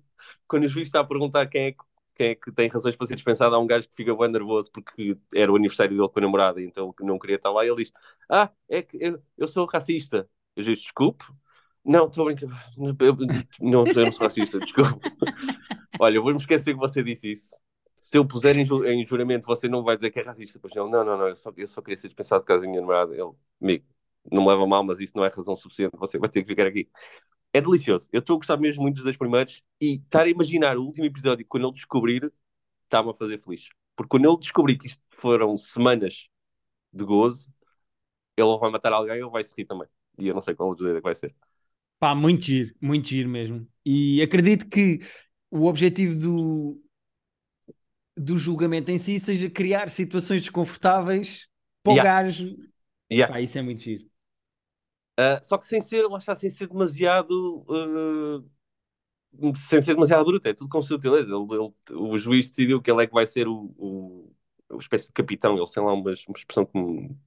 quando 0.47 0.65
o 0.65 0.67
juiz 0.67 0.87
está 0.87 0.99
a 1.01 1.05
perguntar 1.05 1.47
quem 1.47 1.65
é 1.65 1.71
que 1.71 1.83
quem 2.19 2.31
é 2.31 2.35
que 2.35 2.51
tem 2.51 2.67
razões 2.67 2.97
para 2.97 3.07
ser 3.07 3.15
dispensado, 3.15 3.55
há 3.55 3.59
um 3.59 3.65
gajo 3.65 3.87
que 3.87 3.95
fica 3.95 4.13
bem 4.13 4.29
nervoso 4.29 4.69
porque 4.71 5.17
era 5.33 5.51
o 5.51 5.55
aniversário 5.55 5.95
dele 5.95 6.09
com 6.09 6.19
a 6.19 6.21
namorada, 6.21 6.61
então 6.61 6.93
não 6.99 7.17
queria 7.17 7.37
estar 7.37 7.49
lá, 7.49 7.65
e 7.65 7.69
ele 7.69 7.83
diz, 7.83 7.93
ah, 8.29 8.51
é 8.67 8.81
que 8.81 8.97
eu, 8.99 9.21
eu 9.37 9.47
sou 9.47 9.65
racista. 9.65 10.29
Eu 10.55 10.63
disse, 10.63 10.83
desculpe. 10.83 11.23
Não, 11.85 12.07
estou 12.07 12.25
brincando. 12.25 12.53
Não, 12.77 12.95
eu, 12.99 13.15
não, 13.61 13.85
não 14.05 14.11
sou 14.11 14.23
racista, 14.23 14.59
desculpe. 14.59 15.09
Olha, 15.99 16.17
eu 16.17 16.23
vou-me 16.23 16.37
esquecer 16.37 16.73
que 16.73 16.79
você 16.79 17.01
disse 17.01 17.31
isso 17.31 17.55
se 18.09 18.17
eu 18.17 18.25
puser 18.25 18.57
em, 18.57 18.65
ju 18.65 18.83
em, 18.85 19.05
juramento, 19.05 19.45
você 19.45 19.67
não 19.69 19.83
vai 19.83 19.95
dizer 19.95 20.09
que 20.09 20.19
é 20.19 20.23
racista. 20.23 20.59
Pois 20.59 20.75
ele, 20.75 20.89
não, 20.89 21.03
não, 21.05 21.15
não, 21.15 21.27
eu 21.27 21.35
só, 21.35 21.53
eu 21.55 21.67
só 21.67 21.79
queria 21.79 21.95
ser 21.97 22.07
dispensado 22.07 22.41
por 22.41 22.47
causa 22.47 22.63
da 22.63 22.67
minha 22.67 22.81
namorada. 22.81 23.13
Ele, 23.13 23.31
amigo, 23.61 23.85
não 24.31 24.41
me 24.41 24.49
leva 24.49 24.65
mal, 24.65 24.83
mas 24.83 24.99
isso 24.99 25.13
não 25.15 25.23
é 25.23 25.29
razão 25.29 25.55
suficiente, 25.55 25.95
você 25.95 26.17
vai 26.17 26.27
ter 26.27 26.41
que 26.41 26.47
ficar 26.47 26.65
aqui. 26.65 26.89
É 27.53 27.61
delicioso. 27.61 28.09
Eu 28.11 28.19
estou 28.19 28.35
a 28.35 28.37
gostar 28.37 28.57
mesmo 28.57 28.83
muito 28.83 28.95
dos 28.95 29.03
dois 29.03 29.17
primeiros 29.17 29.63
e 29.81 29.95
estar 29.95 30.23
a 30.23 30.29
imaginar 30.29 30.77
o 30.77 30.85
último 30.85 31.05
episódio, 31.05 31.45
quando 31.47 31.67
ele 31.67 31.73
descobrir, 31.73 32.31
está-me 32.83 33.09
a 33.09 33.13
fazer 33.13 33.41
feliz. 33.41 33.69
Porque 33.95 34.09
quando 34.09 34.29
ele 34.29 34.39
descobrir 34.39 34.77
que 34.77 34.87
isto 34.87 35.01
foram 35.09 35.57
semanas 35.57 36.27
de 36.93 37.03
gozo, 37.03 37.51
ele 38.37 38.57
vai 38.57 38.71
matar 38.71 38.93
alguém 38.93 39.21
ou 39.23 39.31
vai 39.31 39.43
se 39.43 39.53
rir 39.57 39.65
também. 39.65 39.87
E 40.17 40.27
eu 40.27 40.33
não 40.33 40.41
sei 40.41 40.53
qual 40.53 40.71
a 40.71 40.75
que 40.75 41.01
vai 41.01 41.15
ser. 41.15 41.35
Pá, 41.99 42.15
muito 42.15 42.43
giro, 42.43 42.73
muito 42.81 43.09
giro 43.09 43.29
mesmo. 43.29 43.67
E 43.85 44.21
acredito 44.21 44.69
que 44.69 44.99
o 45.51 45.65
objetivo 45.65 46.19
do, 46.19 46.81
do 48.15 48.37
julgamento 48.37 48.91
em 48.91 48.97
si 48.97 49.19
seja 49.19 49.49
criar 49.49 49.89
situações 49.89 50.41
desconfortáveis 50.41 51.47
para 51.83 51.93
yeah. 51.93 52.09
o 52.09 52.23
gajo. 52.23 52.57
Yeah. 53.11 53.33
Pá, 53.33 53.41
isso 53.41 53.57
é 53.57 53.61
muito 53.61 53.83
giro. 53.83 54.08
Uh, 55.19 55.43
só 55.43 55.57
que 55.57 55.65
sem 55.65 55.81
ser, 55.81 56.07
lá 56.07 56.17
está, 56.17 56.33
sem 56.33 56.49
ser 56.49 56.67
demasiado. 56.67 57.65
Uh, 57.67 58.49
sem 59.55 59.81
ser 59.81 59.93
demasiado 59.93 60.23
bruto, 60.23 60.47
é 60.47 60.53
tudo 60.53 60.69
com 60.69 60.81
sutileza. 60.81 61.29
Ele, 61.29 61.47
ele, 61.51 61.73
o 61.91 62.17
juiz 62.17 62.49
decidiu 62.49 62.81
que 62.81 62.89
ele 62.89 63.03
é 63.03 63.07
que 63.07 63.13
vai 63.13 63.27
ser 63.27 63.45
o, 63.47 63.73
o, 63.77 64.33
o 64.69 64.77
espécie 64.77 65.07
de 65.07 65.11
capitão. 65.11 65.57
Ele 65.57 65.65
tem 65.67 65.83
lá 65.83 65.93
uma, 65.93 66.01
uma 66.01 66.13
expressão 66.13 66.65
que 66.65 66.79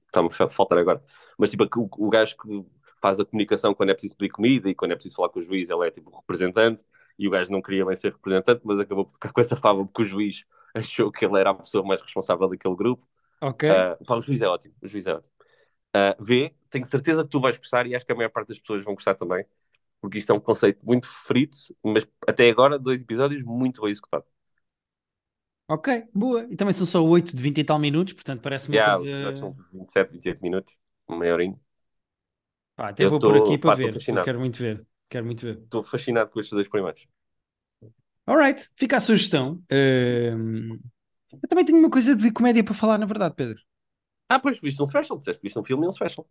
está-me 0.07 0.27
a 0.27 0.49
faltar 0.49 0.77
agora. 0.79 1.03
Mas 1.37 1.51
tipo, 1.51 1.63
o, 1.63 2.07
o 2.07 2.09
gajo 2.09 2.35
que 2.37 2.65
faz 2.99 3.19
a 3.19 3.25
comunicação 3.25 3.75
quando 3.75 3.91
é 3.91 3.93
preciso 3.93 4.17
pedir 4.17 4.31
comida 4.31 4.69
e 4.69 4.75
quando 4.75 4.91
é 4.91 4.95
preciso 4.95 5.15
falar 5.15 5.29
com 5.29 5.39
o 5.39 5.43
juiz, 5.43 5.69
ele 5.69 5.87
é 5.87 5.91
tipo 5.91 6.09
o 6.09 6.15
representante. 6.17 6.85
E 7.19 7.27
o 7.27 7.31
gajo 7.31 7.51
não 7.51 7.61
queria 7.61 7.85
bem 7.85 7.95
ser 7.95 8.11
representante, 8.11 8.61
mas 8.63 8.79
acabou 8.79 9.05
por 9.05 9.13
ficar 9.13 9.31
com 9.31 9.39
essa 9.39 9.55
fábula 9.55 9.85
de 9.85 9.93
que 9.93 10.01
o 10.01 10.05
juiz 10.05 10.43
achou 10.73 11.11
que 11.11 11.23
ele 11.23 11.39
era 11.39 11.51
a 11.51 11.53
pessoa 11.53 11.85
mais 11.85 12.01
responsável 12.01 12.49
daquele 12.49 12.75
grupo. 12.75 13.03
Ok. 13.39 13.69
Uh, 13.69 14.03
pá, 14.03 14.15
o 14.15 14.21
juiz 14.21 14.41
é 14.41 14.47
ótimo, 14.47 14.73
o 14.81 14.87
juiz 14.87 15.05
é 15.05 15.13
ótimo. 15.13 15.33
Uh, 15.95 16.23
vê, 16.23 16.55
tenho 16.73 16.85
certeza 16.87 17.23
que 17.23 17.29
tu 17.29 17.39
vais 17.39 17.57
gostar 17.57 17.85
e 17.85 17.95
acho 17.95 18.05
que 18.05 18.11
a 18.11 18.15
maior 18.15 18.29
parte 18.29 18.49
das 18.49 18.59
pessoas 18.59 18.83
vão 18.83 18.95
gostar 18.95 19.13
também, 19.13 19.45
porque 20.01 20.17
isto 20.17 20.31
é 20.31 20.35
um 20.35 20.39
conceito 20.39 20.83
muito 20.83 21.07
frito, 21.07 21.55
mas 21.83 22.05
até 22.27 22.49
agora, 22.49 22.79
dois 22.79 22.99
episódios 22.99 23.43
muito 23.43 23.81
bem 23.81 23.91
executados. 23.91 24.27
Ok, 25.67 26.03
boa. 26.13 26.45
E 26.49 26.55
também 26.55 26.73
são 26.73 26.85
só 26.85 27.03
8 27.03 27.35
de 27.35 27.41
20 27.41 27.59
e 27.59 27.63
tal 27.63 27.79
minutos, 27.79 28.13
portanto 28.13 28.41
parece-me 28.41 28.75
yeah, 28.75 28.97
coisa... 28.97 29.37
são 29.37 29.55
27, 29.71 30.11
28 30.11 30.41
minutos, 30.41 30.73
uma 31.07 31.25
horinha. 31.25 31.59
Ah, 32.75 32.87
até 32.87 33.05
eu 33.05 33.11
vou 33.11 33.19
tô, 33.19 33.31
por 33.31 33.37
aqui 33.37 33.57
para 33.57 33.71
pá, 33.71 33.75
ver, 33.75 34.23
quero 34.23 34.39
muito 34.39 34.57
ver. 34.57 34.85
Quero 35.07 35.25
muito 35.25 35.45
ver. 35.45 35.59
Estou 35.59 35.83
fascinado 35.83 36.31
com 36.31 36.39
estes 36.39 36.53
dois 36.53 36.67
primeiros. 36.67 37.07
Alright, 38.25 38.67
fica 38.75 38.97
a 38.97 38.99
sugestão. 38.99 39.61
Uh, 39.71 40.79
eu 41.31 41.47
também 41.47 41.65
tenho 41.65 41.77
uma 41.77 41.89
coisa 41.89 42.15
de 42.15 42.31
comédia 42.31 42.63
para 42.63 42.73
falar, 42.73 42.97
na 42.97 43.05
verdade, 43.05 43.35
Pedro. 43.35 43.61
Ah, 44.27 44.39
pois, 44.39 44.59
viste 44.59 44.81
um 44.81 44.87
special, 44.87 45.19
disseste 45.19 45.41
viste 45.43 45.59
um 45.59 45.63
filme 45.63 45.85
e 45.85 45.89
um 45.89 45.91
special. 45.91 46.27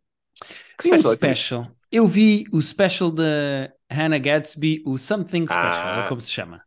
Que 0.78 0.88
special 0.88 1.12
um 1.12 1.16
special. 1.16 1.62
É 1.64 1.82
eu 1.92 2.06
vi 2.06 2.44
o 2.52 2.60
special 2.62 3.10
da 3.10 3.72
Hannah 3.90 4.18
Gadsby, 4.18 4.82
o 4.86 4.96
Something 4.96 5.44
Special, 5.44 5.86
ah. 5.86 6.02
é 6.04 6.08
como 6.08 6.20
se 6.20 6.30
chama. 6.30 6.64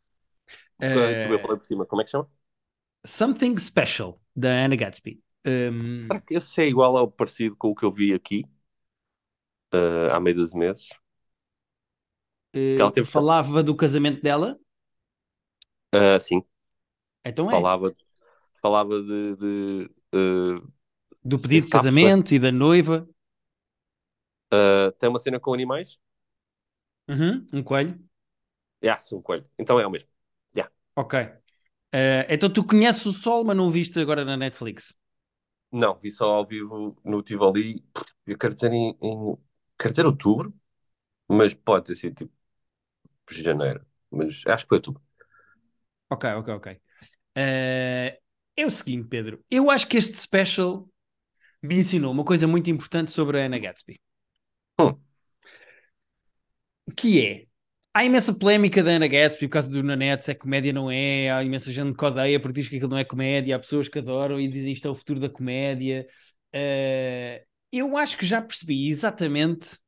Uh, 0.80 0.86
eu 0.86 1.40
falei 1.40 1.58
por 1.58 1.66
cima, 1.66 1.86
como 1.86 2.02
é 2.02 2.06
que 2.06 2.12
chama? 2.12 2.30
Something 3.06 3.58
Special, 3.58 4.22
da 4.36 4.50
Hannah 4.50 4.76
Gadsby. 4.76 5.20
Um... 5.46 6.08
Será 6.08 6.22
que 6.22 6.36
esse 6.36 6.62
é 6.62 6.68
igual 6.68 6.96
ao 6.98 7.10
parecido 7.10 7.56
com 7.56 7.70
o 7.70 7.76
que 7.76 7.84
eu 7.84 7.92
vi 7.92 8.14
aqui 8.14 8.46
uh, 9.74 10.12
há 10.12 10.20
meio 10.20 10.36
dos 10.36 10.54
meses? 10.54 10.90
Uh, 12.56 12.80
ela 12.80 12.92
teve... 12.92 13.08
Falava 13.08 13.64
do 13.64 13.76
casamento 13.76 14.22
dela? 14.22 14.60
Uh, 15.94 16.20
sim. 16.20 16.44
Então 17.26 17.48
é. 17.50 17.52
Falava, 17.52 17.96
falava 18.62 19.02
de, 19.02 19.36
de 19.36 19.92
uh, 20.14 20.74
do 21.24 21.40
pedido 21.40 21.66
de 21.66 21.72
casamento 21.72 22.34
e 22.34 22.40
da 22.40 22.52
noiva. 22.52 23.08
Uh, 24.54 24.92
tem 25.00 25.10
uma 25.10 25.20
cena 25.20 25.40
com 25.40 25.54
animais? 25.54 26.00
Uhum, 27.08 27.48
um 27.54 27.64
coelho. 27.64 28.00
Yes, 28.84 29.12
um 29.14 29.22
coelho. 29.22 29.46
Então 29.58 29.80
é 29.80 29.88
o 29.88 29.90
mesmo. 29.90 30.10
Yeah. 30.56 30.72
Ok. 30.96 31.14
Uh, 31.94 32.26
então 32.30 32.50
tu 32.52 32.64
conheces 32.66 33.06
o 33.06 33.14
Sol, 33.14 33.44
mas 33.46 33.56
não 33.58 33.68
o 33.68 33.72
viste 33.72 34.00
agora 34.00 34.26
na 34.26 34.38
Netflix? 34.38 34.96
Não, 35.72 35.96
vi 36.00 36.12
só 36.12 36.26
ao 36.36 36.46
vivo 36.48 36.98
no 37.04 37.22
Tivoli. 37.22 37.84
Eu 38.26 38.38
quero 38.38 38.54
dizer 38.56 38.72
em, 38.72 38.98
em 39.02 39.38
quero 39.78 39.94
dizer 39.94 40.06
outubro, 40.06 40.54
mas 41.28 41.54
pode 41.54 41.88
ter 41.88 41.96
sido 41.96 42.16
tipo 42.16 42.34
janeiro. 43.32 43.86
Mas 44.12 44.44
acho 44.48 44.66
que 44.66 44.70
foi 44.70 44.78
outubro. 44.78 45.04
Ok, 46.10 46.26
ok, 46.36 46.50
ok. 46.54 46.68
Uh, 47.38 48.12
é 48.58 48.66
o 48.66 48.72
seguinte, 48.72 49.08
Pedro. 49.10 49.44
Eu 49.50 49.70
acho 49.72 49.88
que 49.88 49.98
este 49.98 50.18
special 50.18 50.90
me 51.64 51.78
ensinou 51.78 52.12
uma 52.14 52.26
coisa 52.26 52.48
muito 52.48 52.70
importante 52.72 53.12
sobre 53.12 53.42
a 53.42 53.46
Anna 53.46 53.60
Gatsby. 53.60 54.00
Hum. 54.80 54.98
Que 56.96 57.26
é, 57.26 57.46
há 57.94 58.04
imensa 58.06 58.34
polémica 58.34 58.84
da 58.84 58.92
Anna 58.92 59.08
Gatsby 59.08 59.48
por 59.48 59.54
causa 59.54 59.70
do 59.70 59.82
Nanette, 59.82 60.26
se 60.26 60.32
é 60.32 60.36
comédia 60.36 60.74
não 60.74 60.92
é, 60.92 61.32
há 61.32 61.44
imensa 61.44 61.72
gente 61.72 61.98
que 61.98 62.06
odeia 62.06 62.40
porque 62.40 62.62
diz 62.62 62.68
que 62.68 62.76
aquilo 62.76 62.92
não 62.92 62.98
é 62.98 63.06
comédia, 63.06 63.56
há 63.56 63.60
pessoas 63.60 63.88
que 63.88 64.00
adoram 64.00 64.40
e 64.40 64.48
dizem 64.48 64.74
isto 64.74 64.88
é 64.88 64.92
o 64.92 64.96
futuro 64.96 65.20
da 65.20 65.30
comédia. 65.30 66.08
Uh, 66.54 67.46
eu 67.72 67.98
acho 67.98 68.18
que 68.18 68.26
já 68.26 68.42
percebi 68.42 68.90
exatamente, 68.90 69.80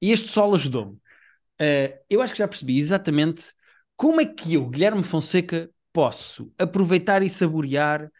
e 0.00 0.12
este 0.12 0.28
solo 0.28 0.54
ajudou-me, 0.54 0.94
uh, 0.94 1.98
eu 2.08 2.22
acho 2.22 2.32
que 2.34 2.38
já 2.38 2.48
percebi 2.48 2.78
exatamente 2.78 3.52
como 3.96 4.20
é 4.20 4.24
que 4.24 4.54
eu, 4.54 4.68
Guilherme 4.68 5.02
Fonseca, 5.02 5.70
posso 5.92 6.52
aproveitar 6.56 7.22
e 7.22 7.28
saborear 7.28 8.10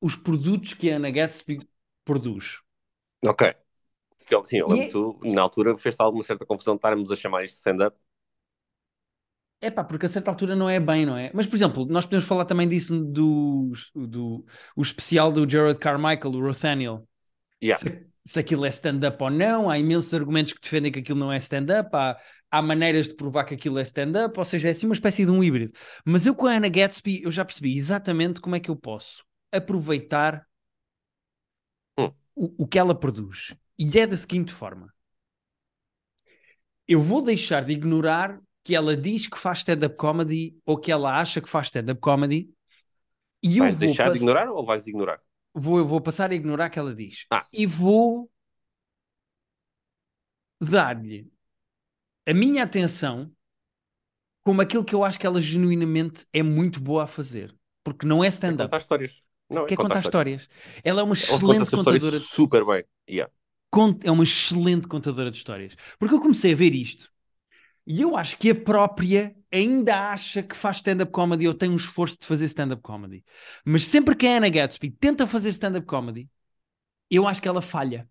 os 0.00 0.14
produtos 0.14 0.74
que 0.74 0.90
a 0.90 0.96
Ana 0.96 1.10
Gatsby 1.10 1.66
produz. 2.04 2.60
Ok. 3.24 3.54
Sim, 4.44 4.58
eu 4.58 4.68
lembro 4.68 4.84
é... 4.84 4.88
tu, 4.88 5.18
na 5.22 5.42
altura, 5.42 5.76
fez 5.78 5.98
alguma 5.98 6.22
certa 6.22 6.44
confusão 6.44 6.74
de 6.74 6.78
estarmos 6.78 7.10
a 7.10 7.16
chamar 7.16 7.44
isto 7.44 7.54
de 7.54 7.58
stand-up. 7.58 7.96
É 9.60 9.70
pá, 9.70 9.82
porque 9.82 10.06
a 10.06 10.08
certa 10.08 10.30
altura 10.30 10.54
não 10.54 10.68
é 10.68 10.78
bem, 10.78 11.06
não 11.06 11.16
é? 11.16 11.30
Mas, 11.32 11.46
por 11.46 11.56
exemplo, 11.56 11.86
nós 11.86 12.04
podemos 12.04 12.26
falar 12.26 12.44
também 12.44 12.68
disso 12.68 13.04
do, 13.04 13.72
do 13.94 14.44
o 14.76 14.82
especial 14.82 15.32
do 15.32 15.48
Gerard 15.48 15.78
Carmichael, 15.78 16.34
o 16.34 16.40
Rothaniel. 16.40 17.08
Yeah. 17.62 17.80
Se, 17.80 18.06
se 18.26 18.40
aquilo 18.40 18.66
é 18.66 18.68
stand-up 18.68 19.22
ou 19.22 19.30
não, 19.30 19.70
há 19.70 19.78
imensos 19.78 20.12
argumentos 20.12 20.52
que 20.52 20.60
defendem 20.60 20.92
que 20.92 20.98
aquilo 20.98 21.18
não 21.18 21.32
é 21.32 21.38
stand-up, 21.38 21.88
há, 21.94 22.18
há 22.50 22.60
maneiras 22.60 23.08
de 23.08 23.14
provar 23.14 23.44
que 23.44 23.54
aquilo 23.54 23.78
é 23.78 23.82
stand-up, 23.82 24.38
ou 24.38 24.44
seja, 24.44 24.68
é 24.68 24.72
assim 24.72 24.84
uma 24.84 24.94
espécie 24.94 25.24
de 25.24 25.30
um 25.30 25.42
híbrido. 25.42 25.72
Mas 26.04 26.26
eu 26.26 26.34
com 26.34 26.46
a 26.46 26.52
Anna 26.52 26.68
Gatsby, 26.68 27.22
eu 27.22 27.30
já 27.30 27.44
percebi 27.44 27.76
exatamente 27.76 28.40
como 28.40 28.56
é 28.56 28.60
que 28.60 28.68
eu 28.68 28.76
posso 28.76 29.24
aproveitar 29.50 30.46
hum. 31.98 32.12
o, 32.34 32.64
o 32.64 32.66
que 32.66 32.78
ela 32.78 32.94
produz. 32.94 33.54
E 33.78 33.98
é 33.98 34.06
da 34.06 34.16
seguinte 34.18 34.52
forma: 34.52 34.92
eu 36.86 37.00
vou 37.00 37.22
deixar 37.22 37.64
de 37.64 37.72
ignorar 37.72 38.40
que 38.64 38.74
ela 38.74 38.96
diz 38.96 39.26
que 39.26 39.38
faz 39.38 39.58
stand-up 39.58 39.96
comedy 39.96 40.56
ou 40.64 40.76
que 40.78 40.90
ela 40.90 41.18
acha 41.20 41.40
que 41.40 41.48
faz 41.48 41.66
stand-up 41.66 42.00
comedy. 42.00 42.50
E 43.42 43.58
Vais 43.58 43.68
eu 43.68 43.72
vou, 43.72 43.88
deixar 43.88 44.04
pass- 44.04 44.18
de 44.18 44.18
ignorar 44.24 44.48
ou 44.50 44.64
vais 44.64 44.86
ignorar? 44.86 45.20
vou, 45.54 45.78
eu 45.78 45.86
vou 45.86 46.00
passar 46.00 46.30
a 46.30 46.34
ignorar 46.34 46.70
que 46.70 46.78
ela 46.78 46.94
diz. 46.94 47.26
Ah. 47.30 47.46
E 47.52 47.66
vou 47.66 48.30
dar-lhe 50.60 51.30
a 52.26 52.34
minha 52.34 52.64
atenção 52.64 53.32
como 54.42 54.60
aquilo 54.62 54.84
que 54.84 54.94
eu 54.94 55.04
acho 55.04 55.18
que 55.18 55.26
ela 55.26 55.40
genuinamente 55.42 56.26
é 56.32 56.42
muito 56.42 56.80
boa 56.80 57.04
a 57.04 57.06
fazer. 57.06 57.54
Porque 57.82 58.06
não 58.06 58.22
é 58.24 58.28
É 58.48 58.52
stand-up, 58.52 58.60
contar 58.60 58.78
histórias. 58.78 59.22
Não, 59.50 59.66
é 59.66 59.72
é 59.74 59.76
contar 59.76 60.00
histórias. 60.00 60.48
Ela 60.84 61.00
é 61.00 61.04
uma 61.04 61.14
Ela 61.28 61.40
conta 61.42 61.62
excelente 61.62 61.64
histórias 61.64 62.04
contadora 62.04 62.20
super 62.20 62.64
bem. 62.64 62.84
Yeah. 63.08 63.30
É 64.02 64.10
uma 64.10 64.24
excelente 64.24 64.88
contadora 64.88 65.30
de 65.30 65.36
histórias. 65.36 65.76
Porque 65.98 66.14
eu 66.14 66.20
comecei 66.20 66.52
a 66.52 66.56
ver 66.56 66.74
isto 66.74 67.10
e 67.86 68.00
eu 68.02 68.16
acho 68.16 68.36
que 68.38 68.50
a 68.50 68.54
própria 68.54 69.36
ainda 69.52 70.10
acha 70.10 70.42
que 70.42 70.56
faz 70.56 70.78
stand-up 70.78 71.12
comedy 71.12 71.46
ou 71.46 71.54
tem 71.54 71.70
um 71.70 71.76
esforço 71.76 72.18
de 72.20 72.26
fazer 72.26 72.46
stand-up 72.46 72.82
comedy. 72.82 73.24
Mas 73.64 73.84
sempre 73.84 74.16
que 74.16 74.26
a 74.26 74.38
Anna 74.38 74.48
Gatsby 74.48 74.90
tenta 74.90 75.26
fazer 75.26 75.50
stand-up 75.50 75.86
comedy, 75.86 76.28
eu 77.10 77.26
acho 77.28 77.40
que 77.40 77.48
ela 77.48 77.62
falha. 77.62 78.08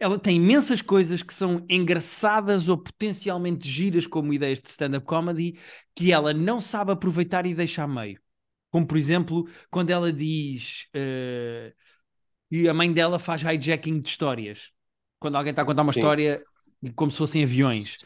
Ela 0.00 0.18
tem 0.18 0.36
imensas 0.36 0.82
coisas 0.82 1.22
que 1.22 1.34
são 1.34 1.64
engraçadas 1.68 2.68
ou 2.68 2.78
potencialmente 2.78 3.68
giras 3.68 4.06
como 4.06 4.32
ideias 4.32 4.60
de 4.60 4.68
stand-up 4.68 5.06
comedy 5.06 5.58
que 5.94 6.12
ela 6.12 6.32
não 6.34 6.60
sabe 6.60 6.92
aproveitar 6.92 7.46
e 7.46 7.54
deixa 7.54 7.84
a 7.84 7.88
meio. 7.88 8.20
Como, 8.70 8.86
por 8.86 8.96
exemplo, 8.98 9.48
quando 9.70 9.90
ela 9.90 10.12
diz 10.12 10.88
eh, 10.92 11.72
que 12.50 12.68
a 12.68 12.74
mãe 12.74 12.92
dela 12.92 13.18
faz 13.18 13.42
hijacking 13.42 14.00
de 14.00 14.08
histórias. 14.08 14.72
Quando 15.20 15.36
alguém 15.36 15.50
está 15.50 15.62
a 15.62 15.64
contar 15.64 15.82
uma 15.82 15.92
Sim. 15.92 16.00
história 16.00 16.42
como 16.94 17.10
se 17.10 17.18
fossem 17.18 17.42
aviões. 17.42 17.98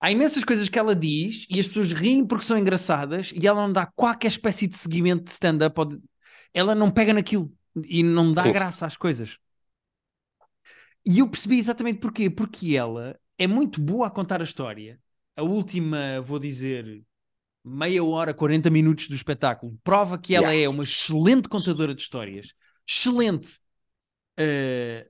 Há 0.00 0.10
imensas 0.10 0.44
coisas 0.44 0.68
que 0.68 0.78
ela 0.78 0.94
diz 0.94 1.46
e 1.50 1.58
as 1.58 1.66
pessoas 1.66 1.90
riem 1.92 2.24
porque 2.26 2.44
são 2.44 2.58
engraçadas 2.58 3.32
e 3.34 3.46
ela 3.46 3.62
não 3.62 3.72
dá 3.72 3.86
qualquer 3.86 4.28
espécie 4.28 4.66
de 4.66 4.76
seguimento 4.76 5.24
de 5.24 5.30
stand-up. 5.32 5.84
de- 5.86 6.00
Ela 6.54 6.74
não 6.74 6.90
pega 6.90 7.12
naquilo 7.12 7.52
e 7.84 8.02
não 8.02 8.32
dá 8.32 8.42
Sim. 8.44 8.52
graça 8.52 8.86
às 8.86 8.96
coisas. 8.96 9.38
E 11.04 11.18
eu 11.20 11.28
percebi 11.28 11.58
exatamente 11.58 12.00
porquê. 12.00 12.28
Porque 12.30 12.76
ela 12.76 13.18
é 13.38 13.46
muito 13.46 13.80
boa 13.80 14.06
a 14.06 14.10
contar 14.10 14.40
a 14.40 14.44
história. 14.44 15.00
A 15.36 15.42
última, 15.42 16.20
vou 16.22 16.38
dizer, 16.38 17.02
meia 17.64 18.04
hora, 18.04 18.34
40 18.34 18.70
minutos 18.70 19.08
do 19.08 19.14
espetáculo 19.14 19.78
prova 19.84 20.18
que 20.18 20.34
ela 20.34 20.52
é 20.54 20.68
uma 20.68 20.84
excelente 20.84 21.48
contadora 21.48 21.94
de 21.94 22.02
histórias. 22.02 22.48
Excelente. 22.88 23.58
Eh, 24.38 25.08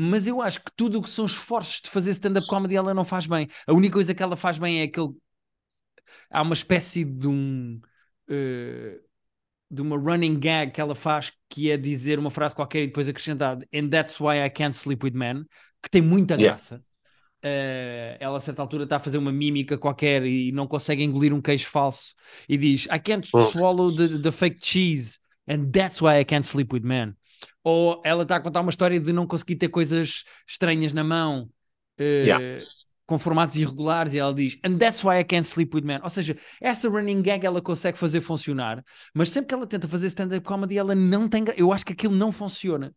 mas 0.00 0.26
eu 0.26 0.40
acho 0.42 0.60
que 0.64 0.70
tudo 0.76 0.98
o 0.98 1.02
que 1.02 1.10
são 1.10 1.26
esforços 1.26 1.80
de 1.82 1.90
fazer 1.90 2.10
stand-up 2.12 2.46
comedy 2.46 2.76
ela 2.76 2.94
não 2.94 3.04
faz 3.04 3.26
bem. 3.26 3.48
A 3.66 3.72
única 3.74 3.94
coisa 3.94 4.14
que 4.14 4.22
ela 4.22 4.36
faz 4.36 4.58
bem 4.58 4.80
é 4.80 4.84
aquele. 4.84 5.10
Há 6.30 6.42
uma 6.42 6.54
espécie 6.54 7.04
de 7.04 7.26
um. 7.28 7.80
eh, 8.28 9.00
de 9.70 9.82
uma 9.82 9.96
running 9.98 10.38
gag 10.40 10.72
que 10.72 10.80
ela 10.80 10.94
faz 10.94 11.32
que 11.48 11.70
é 11.70 11.76
dizer 11.76 12.18
uma 12.18 12.30
frase 12.30 12.54
qualquer 12.54 12.84
e 12.84 12.86
depois 12.88 13.08
acrescentar 13.08 13.58
And 13.74 13.88
that's 13.90 14.20
why 14.20 14.44
I 14.44 14.50
can't 14.50 14.76
sleep 14.76 15.04
with 15.04 15.12
men, 15.14 15.44
que 15.82 15.90
tem 15.90 16.02
muita 16.02 16.36
Yeah. 16.36 16.54
graça. 16.54 16.84
Eh, 17.42 18.16
ela 18.20 18.38
a 18.38 18.40
certa 18.40 18.62
altura 18.62 18.84
está 18.84 18.96
a 18.96 19.00
fazer 19.00 19.18
uma 19.18 19.32
mímica 19.32 19.78
qualquer 19.78 20.24
e 20.26 20.52
não 20.52 20.66
consegue 20.68 21.04
engolir 21.04 21.34
um 21.34 21.42
queijo 21.42 21.68
falso 21.68 22.14
e 22.48 22.58
diz 22.58 22.86
I 22.86 23.00
can't 23.00 23.26
Hum. 23.32 23.52
swallow 23.52 23.94
the, 23.94 24.18
the 24.20 24.32
fake 24.32 24.58
cheese 24.62 25.18
and 25.48 25.70
that's 25.72 26.00
why 26.02 26.20
I 26.20 26.24
can't 26.24 26.46
sleep 26.46 26.72
with 26.74 26.84
men. 26.84 27.16
Ou 27.62 28.00
ela 28.04 28.22
está 28.22 28.36
a 28.36 28.40
contar 28.40 28.60
uma 28.60 28.70
história 28.70 28.98
de 28.98 29.12
não 29.12 29.26
conseguir 29.26 29.56
ter 29.56 29.68
coisas 29.68 30.24
estranhas 30.48 30.92
na 30.92 31.04
mão, 31.04 31.48
eh, 31.98 32.24
Yeah. 32.26 32.64
com 33.06 33.18
formatos 33.18 33.56
irregulares, 33.56 34.14
e 34.14 34.18
ela 34.18 34.32
diz 34.32 34.56
And 34.64 34.78
that's 34.78 35.02
why 35.04 35.18
I 35.18 35.24
can't 35.24 35.46
sleep 35.46 35.74
with 35.74 35.82
men. 35.82 36.00
Ou 36.02 36.08
seja, 36.10 36.36
essa 36.60 36.88
running 36.88 37.22
gag 37.22 37.44
ela 37.44 37.60
consegue 37.60 37.98
fazer 37.98 38.20
funcionar, 38.20 38.84
mas 39.12 39.30
sempre 39.30 39.48
que 39.48 39.54
ela 39.54 39.66
tenta 39.66 39.88
fazer 39.88 40.06
stand-up 40.06 40.46
comedy, 40.46 40.78
ela 40.78 40.94
não 40.94 41.28
tem. 41.28 41.44
Eu 41.56 41.72
acho 41.72 41.84
que 41.84 41.92
aquilo 41.92 42.14
não 42.14 42.30
funciona. 42.30 42.94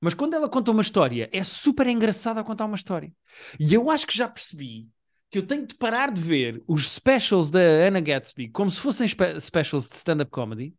Mas 0.00 0.14
quando 0.14 0.34
ela 0.34 0.48
conta 0.48 0.72
uma 0.72 0.82
história, 0.82 1.30
é 1.32 1.44
super 1.44 1.86
engraçada 1.86 2.40
a 2.40 2.44
contar 2.44 2.64
uma 2.64 2.74
história. 2.74 3.12
E 3.60 3.72
eu 3.72 3.88
acho 3.88 4.04
que 4.04 4.16
já 4.16 4.28
percebi 4.28 4.88
que 5.30 5.38
eu 5.38 5.46
tenho 5.46 5.64
de 5.64 5.76
parar 5.76 6.10
de 6.10 6.20
ver 6.20 6.60
os 6.66 6.90
specials 6.90 7.48
da 7.50 7.60
Anna 7.60 8.00
Gatsby 8.00 8.48
como 8.48 8.68
se 8.68 8.80
fossem 8.80 9.06
spe- 9.06 9.40
specials 9.40 9.88
de 9.88 9.94
stand-up 9.94 10.30
comedy 10.30 10.74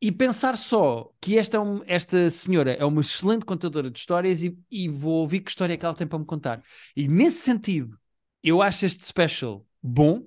e 0.00 0.12
pensar 0.12 0.56
só 0.56 1.12
que 1.20 1.38
esta, 1.38 1.56
é 1.56 1.60
um- 1.60 1.82
esta 1.86 2.30
senhora 2.30 2.72
é 2.74 2.84
uma 2.84 3.00
excelente 3.00 3.44
contadora 3.44 3.90
de 3.90 3.98
histórias 3.98 4.42
e, 4.42 4.56
e 4.70 4.88
vou 4.88 5.20
ouvir 5.22 5.40
que 5.40 5.50
história 5.50 5.74
é 5.74 5.76
que 5.76 5.84
ela 5.84 5.94
tem 5.94 6.06
para 6.06 6.18
me 6.18 6.24
contar. 6.26 6.62
E 6.96 7.08
nesse 7.08 7.40
sentido, 7.42 7.98
eu 8.42 8.62
acho 8.62 8.86
este 8.86 9.04
special 9.04 9.66
bom. 9.82 10.24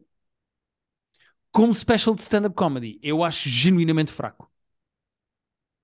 Como 1.52 1.74
special 1.74 2.16
de 2.16 2.22
stand-up 2.22 2.56
comedy, 2.56 3.00
eu 3.04 3.24
acho 3.24 3.50
genuinamente 3.50 4.12
fraco. 4.12 4.50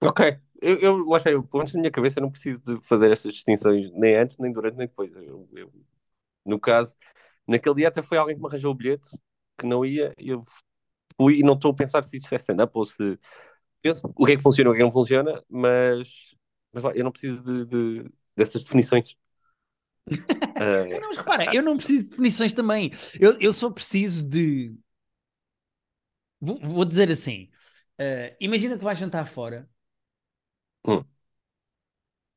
Ok. 0.02 0.40
Eu, 0.62 0.80
eu, 0.80 1.06
lá 1.06 1.18
está, 1.18 1.32
eu, 1.32 1.44
pelo 1.44 1.60
menos 1.60 1.74
na 1.74 1.80
minha 1.82 1.92
cabeça, 1.92 2.20
não 2.22 2.32
preciso 2.32 2.60
de 2.60 2.80
fazer 2.88 3.12
essas 3.12 3.34
distinções 3.34 3.92
nem 3.94 4.16
antes, 4.16 4.38
nem 4.40 4.52
durante, 4.52 4.76
nem 4.78 4.88
depois. 4.88 5.12
Eu, 5.16 5.48
eu- 5.56 5.72
no 6.46 6.60
caso, 6.60 6.98
naquele 7.48 7.76
dia 7.78 7.90
até 7.90 8.02
foi 8.04 8.18
alguém 8.18 8.36
que 8.36 8.42
me 8.42 8.48
arranjou 8.50 8.72
o 8.72 8.76
bilhete 8.76 9.10
que 9.60 9.66
não 9.68 9.86
ia, 9.86 10.14
eu 10.18 10.44
fui 11.18 11.40
e 11.40 11.44
não 11.44 11.56
estou 11.56 11.72
a 11.72 11.76
pensar 11.76 12.04
se 12.04 12.18
isto 12.18 12.34
é 12.34 12.38
stand-up 12.38 12.72
ou 12.78 12.86
se 12.86 13.20
penso 13.82 14.12
o 14.16 14.26
que 14.26 14.34
é 14.34 14.38
que 14.38 14.44
funciona, 14.44 14.70
o 14.70 14.74
que 14.74 14.78
é 14.80 14.82
que 14.82 14.86
não 14.86 14.92
funciona, 14.92 15.44
mas, 15.50 16.10
mas 16.74 16.84
lá, 16.84 16.92
eu 16.96 17.04
não 17.04 17.12
preciso 17.12 17.42
de, 17.44 17.66
de- 18.06 18.12
dessas 18.36 18.64
definições. 18.64 19.16
Ah, 20.60 21.02
Não, 21.02 21.10
mas 21.10 21.18
repara, 21.18 21.48
eu 21.52 21.62
não 21.64 21.78
preciso 21.78 22.04
de 22.06 22.10
definições 22.10 22.54
também. 22.54 22.92
Eu, 23.20 23.38
eu 23.40 23.54
só 23.54 23.70
preciso 23.70 24.28
de. 24.28 24.76
Vou, 26.40 26.60
vou 26.62 26.86
dizer 26.86 27.12
assim: 27.12 27.50
eh, 27.98 28.36
imagina 28.40 28.78
que 28.78 28.84
vais 28.84 28.98
jantar 29.00 29.28
fora 29.28 29.70
Hum. 30.86 31.06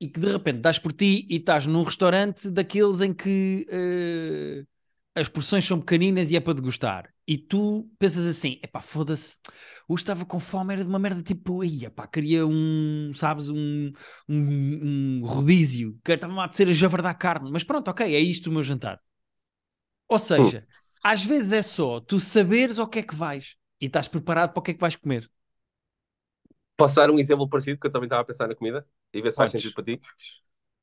e 0.01 0.09
que 0.09 0.19
de 0.21 0.33
repente 0.33 0.61
dás 0.61 0.79
por 0.79 0.93
ti 0.93 1.27
e 1.31 1.37
estás 1.37 1.67
num 1.67 1.83
restaurante 1.83 2.51
daqueles 2.51 3.01
em 3.01 3.13
que 3.13 3.67
eh, 3.71 4.65
as 5.15 5.29
porções 5.29 5.65
são 5.65 5.79
pequeninas 5.81 6.31
e 6.31 6.37
é 6.37 6.41
para 6.41 6.55
degustar. 6.55 7.13
E 7.31 7.39
tu 7.39 7.89
pensas 7.99 8.27
assim: 8.27 8.59
epá, 8.63 8.81
foda-se, 8.81 9.39
hoje 9.89 10.03
estava 10.03 10.25
com 10.27 10.41
fome, 10.41 10.75
era 10.75 10.83
de 10.83 10.89
uma 10.91 10.99
merda 10.99 11.23
tipo, 11.23 11.63
ia 11.65 11.89
pá, 11.91 12.07
queria 12.09 12.45
um, 12.47 13.13
sabes, 13.15 13.49
um, 13.49 13.93
um, 14.29 15.21
um 15.21 15.25
rodízio, 15.25 15.97
que 16.05 16.11
estava-me 16.13 16.41
a 16.41 16.45
apetecer 16.45 16.69
a 16.69 16.73
javardar 16.73 17.17
carne, 17.17 17.51
mas 17.53 17.63
pronto, 17.65 17.87
ok, 17.89 18.05
é 18.17 18.19
isto 18.21 18.51
o 18.51 18.53
meu 18.53 18.65
jantar. 18.65 19.01
Ou 20.09 20.19
seja, 20.19 20.67
às 21.03 21.25
vezes 21.25 21.53
é 21.53 21.63
só 21.63 22.01
tu 22.01 22.21
saberes 22.21 22.79
ao 22.79 22.89
que 22.89 22.99
é 22.99 23.03
que 23.03 23.15
vais 23.15 23.57
e 23.81 23.87
estás 23.87 24.09
preparado 24.09 24.53
para 24.53 24.61
o 24.61 24.63
que 24.63 24.73
é 24.73 24.75
que 24.75 24.81
vais 24.81 24.97
comer. 24.97 25.31
posso 26.77 26.97
dar 26.97 27.11
um 27.11 27.19
exemplo 27.19 27.49
parecido, 27.49 27.79
que 27.79 27.87
eu 27.87 27.93
também 27.93 28.07
estava 28.07 28.23
a 28.23 28.25
pensar 28.25 28.49
na 28.49 28.55
comida, 28.55 28.87
e 29.13 29.21
ver 29.23 29.31
se 29.33 29.37
faz 29.39 29.51
sentido 29.51 29.75
para 29.75 29.85
ti. 29.85 30.01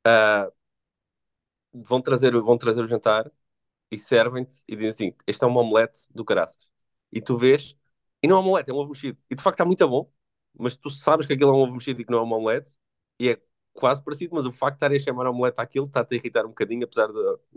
Ah, 0.05 0.51
vão, 1.73 2.01
trazer, 2.01 2.33
vão 2.41 2.57
trazer 2.57 2.81
o 2.81 2.88
jantar 2.88 3.31
e 3.91 3.97
servem-te 4.00 4.63
e 4.67 4.76
dizem 4.76 4.91
assim: 4.91 5.13
Este 5.28 5.43
é 5.43 5.47
um 5.47 5.58
omelete 5.58 6.02
do 6.13 6.26
caraças. 6.26 6.60
E 7.12 7.21
tu 7.21 7.38
vês, 7.38 7.76
e 8.21 8.28
não 8.28 8.38
é 8.38 8.39
um 8.39 8.43
omelete, 8.50 8.69
é 8.71 8.73
um 8.73 8.78
ovo 8.78 8.89
mexido. 8.91 9.17
E 9.30 9.36
de 9.36 9.41
facto 9.43 9.56
está 9.56 9.65
muito 9.65 9.88
bom, 9.88 10.12
mas 10.58 10.76
tu 10.76 10.89
sabes 10.89 11.26
que 11.26 11.34
aquilo 11.34 11.52
é 11.52 11.54
um 11.54 11.58
ovo 11.58 11.73
mexido 11.73 12.02
e 12.02 12.06
que 12.06 12.12
não 12.12 12.19
é 12.19 12.23
um 12.23 12.34
omelete, 12.34 12.71
e 13.19 13.30
é 13.30 13.41
quase 13.73 14.04
parecido, 14.04 14.36
mas 14.36 14.45
o 14.45 14.52
facto 14.54 14.73
de 14.76 14.78
estarem 14.78 14.97
a 14.97 15.00
chamar 15.00 15.28
omelete 15.28 15.60
àquilo 15.62 15.86
está-te 15.88 16.15
a 16.15 16.17
irritar 16.17 16.45
um 16.45 16.50
bocadinho, 16.50 16.84
apesar 16.86 17.08
de- 17.08 17.13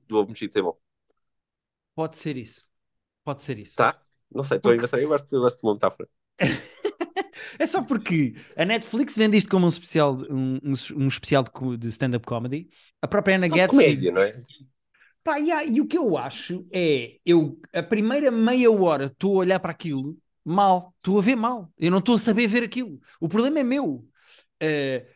do 0.06 0.16
ovo 0.18 0.28
mexido 0.30 0.52
ser 0.52 0.62
bom. 0.62 0.78
Pode 1.94 2.16
ser 2.16 2.36
isso. 2.36 2.68
Pode 3.24 3.42
ser 3.42 3.58
isso. 3.58 3.80
Tá? 3.80 4.00
Não 4.30 4.44
sei, 4.44 4.58
estou 4.58 4.70
a 4.72 4.74
Porque 4.74 4.76
inventar. 4.76 5.00
Eu 5.00 5.08
gosto, 5.08 5.32
eu 5.34 5.40
gosto 5.40 5.58
de 5.58 5.64
uma 5.66 5.74
metáfora. 5.74 6.08
É 7.58 7.66
só 7.66 7.82
porque 7.82 8.34
a 8.56 8.64
Netflix 8.64 9.16
vende 9.16 9.36
isto 9.36 9.50
como 9.50 9.66
um 9.66 9.68
especial, 9.68 10.14
um, 10.30 10.56
um, 10.62 10.72
um 10.96 11.08
especial 11.08 11.42
de, 11.44 11.76
de 11.78 11.88
stand-up 11.88 12.26
comedy. 12.26 12.70
A 13.02 13.08
própria 13.08 13.36
Anna 13.36 13.48
uma 13.48 13.58
Gatsby. 13.58 13.66
comédia, 13.66 14.12
não 14.12 14.22
é? 14.22 14.42
Pá, 15.22 15.36
yeah, 15.36 15.64
e 15.64 15.80
o 15.80 15.86
que 15.86 15.98
eu 15.98 16.16
acho 16.16 16.66
é, 16.72 17.18
eu 17.26 17.60
a 17.74 17.82
primeira 17.82 18.30
meia 18.30 18.70
hora 18.70 19.06
estou 19.06 19.34
a 19.36 19.38
olhar 19.40 19.60
para 19.60 19.70
aquilo 19.72 20.16
mal, 20.44 20.94
estou 20.96 21.18
a 21.18 21.22
ver 21.22 21.36
mal, 21.36 21.70
eu 21.78 21.90
não 21.90 21.98
estou 21.98 22.14
a 22.16 22.18
saber 22.18 22.46
ver 22.48 22.62
aquilo. 22.62 22.98
O 23.20 23.28
problema 23.28 23.60
é 23.60 23.64
meu. 23.64 24.06
Eh, 24.60 25.06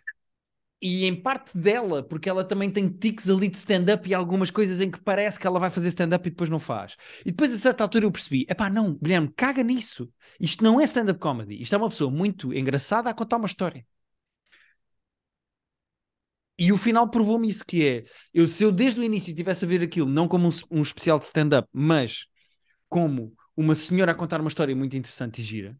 e 0.82 1.06
em 1.06 1.14
parte 1.20 1.56
dela, 1.56 2.02
porque 2.02 2.28
ela 2.28 2.44
também 2.44 2.70
tem 2.70 2.88
tiques 2.88 3.30
ali 3.30 3.48
de 3.48 3.56
stand-up 3.56 4.08
e 4.08 4.14
algumas 4.14 4.50
coisas 4.50 4.80
em 4.80 4.90
que 4.90 5.00
parece 5.00 5.38
que 5.38 5.46
ela 5.46 5.58
vai 5.58 5.70
fazer 5.70 5.88
stand-up 5.88 6.26
e 6.28 6.30
depois 6.30 6.50
não 6.50 6.60
faz. 6.60 6.96
E 7.24 7.30
depois 7.30 7.52
a 7.54 7.58
certa 7.58 7.84
altura 7.84 8.04
eu 8.06 8.12
percebi, 8.12 8.46
epá, 8.48 8.70
não, 8.70 8.94
Guilherme, 9.02 9.32
caga 9.36 9.62
nisso. 9.62 10.10
Isto 10.40 10.62
não 10.64 10.80
é 10.80 10.84
stand-up 10.84 11.18
comedy, 11.20 11.60
isto 11.62 11.74
é 11.74 11.78
uma 11.78 11.88
pessoa 11.88 12.10
muito 12.10 12.52
engraçada 12.54 13.10
a 13.10 13.14
contar 13.14 13.38
uma 13.38 13.46
história. 13.46 13.86
E 16.58 16.72
o 16.72 16.76
final 16.78 17.08
provou-me 17.10 17.48
isso, 17.48 17.64
que 17.66 17.84
é, 17.86 18.04
eu, 18.32 18.46
se 18.46 18.62
eu 18.64 18.70
desde 18.72 19.00
o 19.00 19.04
início 19.04 19.34
tivesse 19.34 19.64
a 19.64 19.68
ver 19.68 19.82
aquilo, 19.82 20.08
não 20.08 20.28
como 20.28 20.48
um, 20.48 20.52
um 20.70 20.82
especial 20.82 21.18
de 21.18 21.24
stand-up, 21.26 21.68
mas 21.72 22.26
como 22.88 23.34
uma 23.56 23.74
senhora 23.74 24.12
a 24.12 24.14
contar 24.16 24.40
uma 24.40 24.48
história 24.48 24.76
muito 24.76 24.96
interessante 24.96 25.40
e 25.40 25.44
gira, 25.44 25.76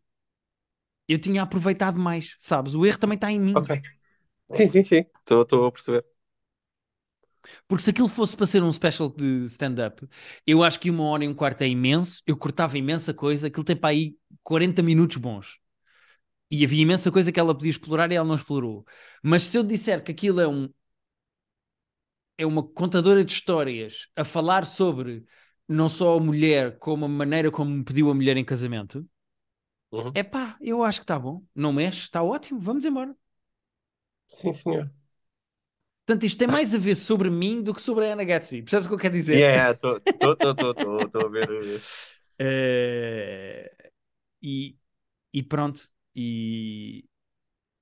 eu 1.08 1.18
tinha 1.18 1.42
aproveitado 1.42 1.98
mais, 1.98 2.36
sabes? 2.40 2.74
O 2.74 2.84
erro 2.86 2.98
também 2.98 3.16
está 3.16 3.30
em 3.30 3.40
mim. 3.40 3.54
Ok. 3.54 3.70
Sim, 4.52 4.68
sim, 4.68 4.84
sim. 4.84 5.06
Estou 5.20 5.66
a 5.66 5.72
perceber. 5.72 6.04
Porque 7.68 7.82
se 7.84 7.90
aquilo 7.90 8.08
fosse 8.08 8.36
para 8.36 8.46
ser 8.46 8.62
um 8.62 8.72
special 8.72 9.08
de 9.08 9.44
stand-up, 9.46 10.06
eu 10.46 10.62
acho 10.62 10.80
que 10.80 10.90
uma 10.90 11.04
hora 11.04 11.24
e 11.24 11.28
um 11.28 11.34
quarto 11.34 11.62
é 11.62 11.68
imenso, 11.68 12.22
eu 12.26 12.36
cortava 12.36 12.78
imensa 12.78 13.12
coisa, 13.14 13.46
aquilo 13.48 13.64
tem 13.64 13.76
para 13.76 13.90
aí 13.90 14.16
40 14.42 14.82
minutos 14.82 15.16
bons. 15.16 15.58
E 16.50 16.64
havia 16.64 16.82
imensa 16.82 17.10
coisa 17.10 17.32
que 17.32 17.40
ela 17.40 17.54
podia 17.54 17.70
explorar 17.70 18.10
e 18.12 18.14
ela 18.16 18.26
não 18.28 18.34
explorou. 18.36 18.84
Mas 19.22 19.42
se 19.44 19.58
eu 19.58 19.62
disser 19.64 20.02
que 20.04 20.12
aquilo 20.12 20.40
é 20.40 20.48
um 20.48 20.68
é 22.38 22.46
uma 22.46 22.62
contadora 22.62 23.24
de 23.24 23.32
histórias 23.32 24.08
a 24.16 24.24
falar 24.24 24.66
sobre 24.66 25.24
não 25.68 25.88
só 25.88 26.16
a 26.16 26.20
mulher, 26.20 26.78
como 26.78 27.04
a 27.04 27.08
maneira 27.08 27.50
como 27.50 27.70
me 27.70 27.84
pediu 27.84 28.10
a 28.10 28.14
mulher 28.14 28.36
em 28.36 28.44
casamento, 28.44 29.08
Uhum. 29.92 30.14
é 30.14 30.22
pá, 30.22 30.56
eu 30.60 30.82
acho 30.84 31.00
que 31.00 31.04
está 31.04 31.18
bom. 31.18 31.44
Não 31.54 31.72
mexe, 31.72 32.00
está 32.00 32.22
ótimo, 32.22 32.60
vamos 32.60 32.84
embora. 32.84 33.14
Sim, 34.28 34.52
senhor. 34.54 34.90
Portanto, 36.06 36.24
isto 36.26 36.38
tem 36.38 36.48
mais 36.48 36.74
a 36.74 36.78
ver 36.78 36.96
sobre 36.96 37.30
mim 37.30 37.62
do 37.62 37.72
que 37.74 37.80
sobre 37.80 38.06
a 38.06 38.12
Anna 38.12 38.24
Gatsby. 38.24 38.62
Percebes 38.62 38.86
o 38.86 38.88
que 38.90 38.94
eu 38.94 38.98
quero 38.98 39.14
dizer? 39.14 39.50
Yeah, 39.50 39.70
estou 39.72 40.00
a 41.26 41.28
ver. 41.28 41.82
uh, 42.40 43.90
e, 44.42 44.76
e 45.32 45.42
pronto. 45.42 45.90
E 46.16 47.04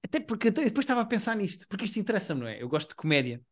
até 0.05 0.21
porque 0.21 0.49
eu 0.49 0.53
depois 0.53 0.85
estava 0.85 1.03
a 1.03 1.07
pensar 1.07 1.37
nisto, 1.37 1.67
porque 1.69 1.87
isto 1.87 1.99
interessa-me, 2.01 2.41
não 2.43 2.49
é? 2.49 2.63
Eu 2.63 2.69
gosto 2.69 2.91
de 2.91 2.97
comédia. 2.97 3.43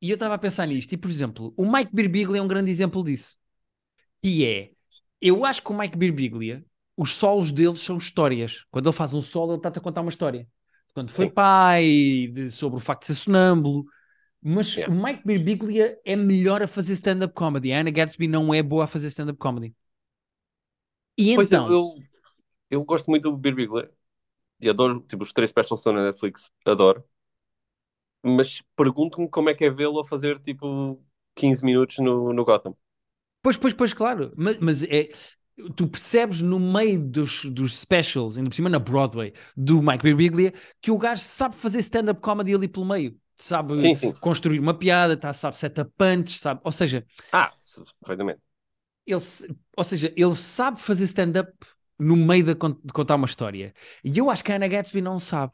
E 0.00 0.10
eu 0.10 0.14
estava 0.14 0.34
a 0.34 0.38
pensar 0.38 0.66
nisto, 0.66 0.92
e 0.92 0.96
por 0.96 1.10
exemplo, 1.10 1.54
o 1.56 1.70
Mike 1.70 1.94
Birbiglia 1.94 2.38
é 2.40 2.42
um 2.42 2.48
grande 2.48 2.70
exemplo 2.70 3.04
disso. 3.04 3.36
E 4.22 4.44
é, 4.46 4.72
eu 5.20 5.44
acho 5.44 5.62
que 5.62 5.72
o 5.72 5.78
Mike 5.78 5.96
Birbiglia, 5.98 6.64
os 6.96 7.14
solos 7.14 7.52
deles 7.52 7.80
são 7.82 7.98
histórias. 7.98 8.64
Quando 8.70 8.88
ele 8.88 8.96
faz 8.96 9.14
um 9.14 9.22
solo, 9.22 9.52
ele 9.52 9.58
está-te 9.58 9.78
a 9.78 9.82
contar 9.82 10.02
uma 10.02 10.10
história. 10.10 10.48
Quando 10.94 11.10
foi 11.12 11.26
Sim. 11.26 11.28
pai, 11.28 12.28
de- 12.32 12.50
sobre 12.50 12.78
o 12.78 12.80
facto 12.80 13.02
de 13.02 13.08
ser 13.08 13.14
sonâmbulo. 13.16 13.86
Mas 14.42 14.78
o 14.86 14.92
Mike 14.92 15.22
Birbiglia 15.26 15.98
é 16.04 16.16
melhor 16.16 16.62
a 16.62 16.68
fazer 16.68 16.94
stand-up 16.94 17.34
comedy. 17.34 17.72
A 17.72 17.80
Anna 17.80 17.90
Gatsby 17.90 18.28
não 18.28 18.54
é 18.54 18.62
boa 18.62 18.84
a 18.84 18.86
fazer 18.88 19.08
stand-up 19.08 19.38
comedy. 19.38 19.74
E 21.16 21.32
Pois 21.34 21.52
então, 21.52 21.70
eu, 21.70 21.70
eu, 21.70 22.04
eu 22.72 22.84
gosto 22.84 23.08
muito 23.10 23.30
do 23.30 23.36
Beer 23.38 23.54
Bigler 23.56 23.92
e 24.60 24.70
adoro, 24.70 25.00
tipo, 25.08 25.24
os 25.24 25.32
três 25.34 25.50
specials 25.50 25.80
que 25.82 25.90
estão 25.90 25.94
na 25.94 26.04
Netflix, 26.06 26.52
adoro. 26.66 27.04
Mas 28.22 28.60
pergunto-me 28.76 29.28
como 29.28 29.48
é 29.50 29.54
que 29.54 29.64
é 29.64 29.70
vê-lo 29.70 30.00
a 30.00 30.04
fazer 30.04 30.38
tipo 30.40 31.00
15 31.36 31.64
minutos 31.64 31.98
no, 31.98 32.32
no 32.32 32.44
Gotham. 32.44 32.76
Pois, 33.42 33.56
pois, 33.56 33.74
pois, 33.74 33.92
claro. 33.92 34.32
Mas, 34.36 34.56
mas 34.60 34.82
é, 34.84 35.08
tu 35.76 35.88
percebes 35.88 36.40
no 36.40 36.58
meio 36.60 36.98
dos, 37.00 37.44
dos 37.46 37.78
specials, 37.78 38.36
ainda 38.36 38.50
por 38.50 38.54
cima 38.56 38.68
na 38.70 38.78
Broadway, 38.78 39.32
do 39.56 39.82
Mike 39.82 40.02
Birbiglia, 40.04 40.52
que 40.80 40.90
o 40.90 40.98
gajo 40.98 41.22
sabe 41.22 41.56
fazer 41.56 41.78
stand-up 41.80 42.20
comedy 42.20 42.54
ali 42.54 42.68
pelo 42.68 42.86
meio. 42.86 43.18
Sabe 43.34 43.74
Sim, 43.74 43.94
sim. 43.96 44.18
construir 44.20 44.60
uma 44.60 44.74
piada, 44.78 45.16
tá, 45.16 45.32
sabe 45.32 45.58
setup 45.58 45.90
punch, 45.96 46.38
sabe? 46.38 46.60
Ou 46.64 46.70
seja, 46.70 47.04
Ah, 47.30 47.54
perfeitamente. 48.00 48.42
ele, 49.06 49.20
ou 49.76 49.84
seja, 49.84 50.12
ele 50.16 50.34
sabe 50.34 50.80
fazer 50.80 51.04
stand-up 51.04 51.52
no 52.02 52.16
meio 52.16 52.44
de, 52.44 52.54
de 52.54 52.92
contar 52.92 53.14
uma 53.14 53.26
história. 53.26 53.72
E 54.04 54.18
eu 54.18 54.30
acho 54.30 54.42
que 54.42 54.52
a 54.52 54.56
Anna 54.56 54.68
Gatsby 54.68 55.00
não 55.00 55.18
sabe, 55.18 55.52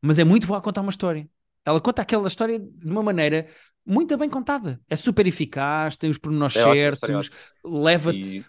mas 0.00 0.18
é 0.18 0.24
muito 0.24 0.46
boa 0.46 0.58
a 0.58 0.62
contar 0.62 0.80
uma 0.80 0.90
história. 0.90 1.28
Ela 1.64 1.80
conta 1.80 2.02
aquela 2.02 2.28
história 2.28 2.58
de 2.58 2.90
uma 2.90 3.02
maneira 3.02 3.46
muito 3.84 4.16
bem 4.16 4.30
contada. 4.30 4.80
É 4.88 4.96
super 4.96 5.26
eficaz, 5.26 5.96
tem 5.96 6.10
os 6.10 6.18
pormenores 6.18 6.56
É 6.56 6.60
história 6.60 6.80
é 6.80 6.96
certos, 6.96 7.30
leva-te 7.64 8.44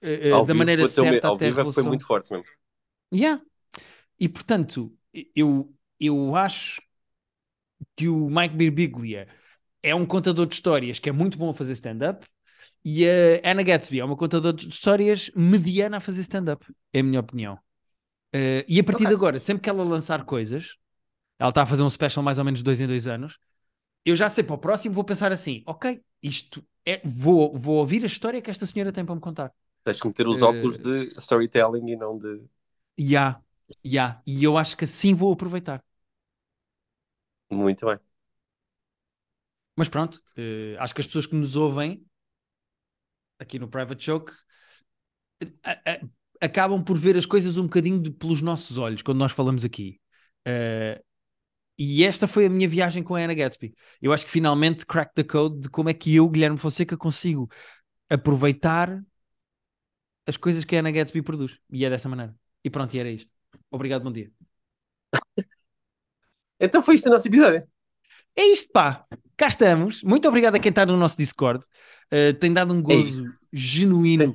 E 0.00 0.30
ao 0.30 0.44
da 0.44 0.54
maneira 0.54 0.86
certa 0.86 1.28
ao 1.28 1.34
até 1.34 1.48
a 1.48 1.50
vivo 1.50 1.64
que 1.64 1.72
foi 1.72 1.82
muito 1.82 2.06
forte 2.06 2.32
mesmo. 2.32 2.46
Yeah. 3.12 3.42
E 4.18 4.28
portanto, 4.28 4.96
eu, 5.34 5.72
eu 5.98 6.36
acho 6.36 6.80
que 7.96 8.08
o 8.08 8.30
Mike 8.30 8.54
Birbiglia 8.54 9.28
é 9.82 9.94
um 9.94 10.06
contador 10.06 10.46
de 10.46 10.54
histórias 10.54 10.98
que 10.98 11.08
é 11.08 11.12
muito 11.12 11.36
bom 11.36 11.50
a 11.50 11.54
fazer 11.54 11.72
stand-up 11.72 12.26
e 12.84 13.06
a 13.08 13.50
Anna 13.52 13.62
Gatsby 13.62 14.00
é 14.00 14.04
uma 14.04 14.16
contadora 14.16 14.56
de 14.56 14.68
histórias 14.68 15.30
mediana 15.36 15.98
a 15.98 16.00
fazer 16.00 16.20
stand-up, 16.22 16.66
é 16.92 17.00
a 17.00 17.02
minha 17.02 17.20
opinião. 17.20 17.58
Eh, 18.32 18.64
e 18.68 18.80
a 18.80 18.84
partir 18.84 19.06
Ok. 19.06 19.06
de 19.06 19.14
agora, 19.14 19.38
sempre 19.38 19.62
que 19.62 19.70
ela 19.70 19.84
lançar 19.84 20.24
coisas, 20.24 20.76
ela 21.38 21.50
está 21.50 21.62
a 21.62 21.66
fazer 21.66 21.82
um 21.84 21.90
special 21.90 22.24
mais 22.24 22.38
ou 22.38 22.44
menos 22.46 22.60
de 22.60 22.64
dois 22.64 22.80
em 22.80 22.86
dois 22.88 23.06
anos, 23.08 23.38
eu 24.04 24.16
já 24.16 24.28
sei 24.28 24.44
para 24.44 24.54
o 24.56 24.58
próximo 24.58 24.94
vou 24.94 25.04
pensar 25.04 25.32
assim, 25.32 25.62
ok, 25.66 26.02
isto 26.22 26.64
é, 26.86 27.00
vou, 27.04 27.56
vou 27.56 27.76
ouvir 27.78 28.04
a 28.04 28.06
história 28.08 28.42
que 28.42 28.50
esta 28.50 28.66
senhora 28.66 28.92
tem 28.92 29.04
para 29.04 29.14
me 29.14 29.20
contar. 29.20 29.52
Tens 29.84 30.00
que 30.00 30.08
meter 30.08 30.26
os 30.26 30.42
Eh, 30.42 30.42
óculos 30.42 30.76
de 30.78 31.12
storytelling 31.18 31.88
e 31.92 31.96
não 31.96 32.18
de. 32.18 32.44
E 32.96 33.16
há, 33.16 33.40
e 33.84 33.98
há. 33.98 34.20
E 34.26 34.42
eu 34.44 34.56
acho 34.58 34.76
que 34.76 34.84
assim 34.84 35.14
vou 35.14 35.32
aproveitar. 35.32 35.82
Muito 37.50 37.86
bem. 37.86 37.98
Mas 39.76 39.88
pronto, 39.88 40.22
eh, 40.36 40.76
acho 40.78 40.94
que 40.94 41.00
as 41.00 41.06
pessoas 41.06 41.26
que 41.26 41.34
nos 41.34 41.56
ouvem 41.56 42.04
aqui 43.42 43.58
no 43.58 43.68
Private 43.68 44.04
Joke 44.04 44.32
acabam 46.40 46.82
por 46.82 46.98
ver 46.98 47.16
as 47.16 47.26
coisas 47.26 47.56
um 47.56 47.64
bocadinho 47.64 48.00
de- 48.00 48.10
pelos 48.10 48.42
nossos 48.42 48.78
olhos 48.78 49.02
quando 49.02 49.18
nós 49.18 49.32
falamos 49.32 49.64
aqui. 49.64 50.00
Eh, 50.46 51.00
e 51.78 52.04
esta 52.04 52.26
foi 52.28 52.46
a 52.46 52.50
minha 52.50 52.68
viagem 52.68 53.02
com 53.02 53.16
a 53.16 53.20
Anna 53.20 53.34
Gatsby. 53.34 53.74
Eu 54.02 54.12
acho 54.12 54.24
que 54.26 54.32
finalmente 54.32 54.86
crack 54.86 55.12
the 55.14 55.24
code 55.24 55.60
de 55.62 55.70
como 55.70 55.90
é 55.90 55.94
que 55.94 56.14
eu, 56.14 56.28
Guilherme 56.28 56.58
Fonseca, 56.58 56.96
consigo 56.96 57.50
aproveitar 58.10 59.02
as 60.26 60.36
coisas 60.36 60.64
que 60.64 60.76
a 60.76 60.80
Anna 60.80 60.90
Gatsby 60.92 61.22
produz. 61.22 61.58
E 61.70 61.84
é 61.84 61.90
dessa 61.90 62.08
maneira. 62.08 62.34
E 62.64 62.70
pronto, 62.70 62.94
e 62.94 62.98
era 62.98 63.10
isto. 63.10 63.30
Obrigado, 63.70 64.02
bom 64.04 64.12
dia. 64.12 64.30
Então 66.60 66.82
foi 66.82 66.94
isto 66.94 67.08
o 67.08 67.12
nosso 67.12 67.28
episódio. 67.28 67.66
É 68.36 68.42
isto, 68.46 68.70
pá. 68.72 69.06
Cá 69.36 69.48
estamos. 69.48 70.02
Muito 70.02 70.28
obrigado 70.28 70.54
a 70.56 70.58
quem 70.58 70.70
está 70.70 70.86
no 70.86 70.96
nosso 70.96 71.16
Discord. 71.16 71.64
Uh, 72.12 72.34
tem 72.38 72.52
dado 72.52 72.74
um 72.74 72.82
É 72.86 72.94
gozo 72.94 73.24
isso. 73.24 73.40
genuíno 73.52 74.30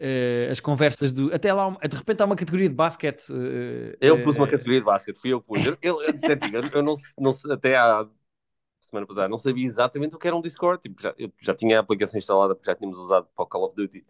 uh, 0.00 0.50
as 0.50 0.60
conversas 0.60 1.12
do. 1.12 1.34
Até 1.34 1.52
lá, 1.52 1.70
de 1.70 1.96
repente 1.96 2.22
há 2.22 2.26
uma 2.26 2.36
categoria 2.36 2.68
de 2.68 2.74
basquete. 2.74 3.30
uh, 3.30 3.96
Eu 4.00 4.20
pus 4.20 4.36
uma 4.36 4.48
categoria 4.48 4.80
de 4.80 4.84
basquete, 4.86 5.18
fui 5.20 5.32
eu 5.32 5.40
que 5.40 5.46
pus. 5.46 5.64
Eu, 5.64 5.76
eu, 5.82 6.00
eu- 6.02 6.14
eu 6.72 6.82
não, 6.82 6.94
não 7.18 7.32
sei- 7.32 7.52
até 7.52 7.76
há 7.76 8.06
semana 8.82 9.06
passada 9.06 9.28
não 9.28 9.38
sabia 9.38 9.66
exatamente 9.66 10.16
o 10.16 10.18
que 10.18 10.26
era 10.26 10.36
um 10.36 10.40
Discord. 10.40 10.82
Tipo, 10.82 11.02
já, 11.02 11.14
eu 11.18 11.32
já 11.40 11.54
tinha 11.54 11.78
a 11.78 11.80
aplicação 11.80 12.18
instalada 12.18 12.54
porque 12.54 12.70
já 12.70 12.76
tínhamos 12.76 12.98
usado 12.98 13.26
para 13.34 13.44
o 13.44 13.46
Call 13.48 13.64
of 13.66 13.76
Duty 13.76 14.04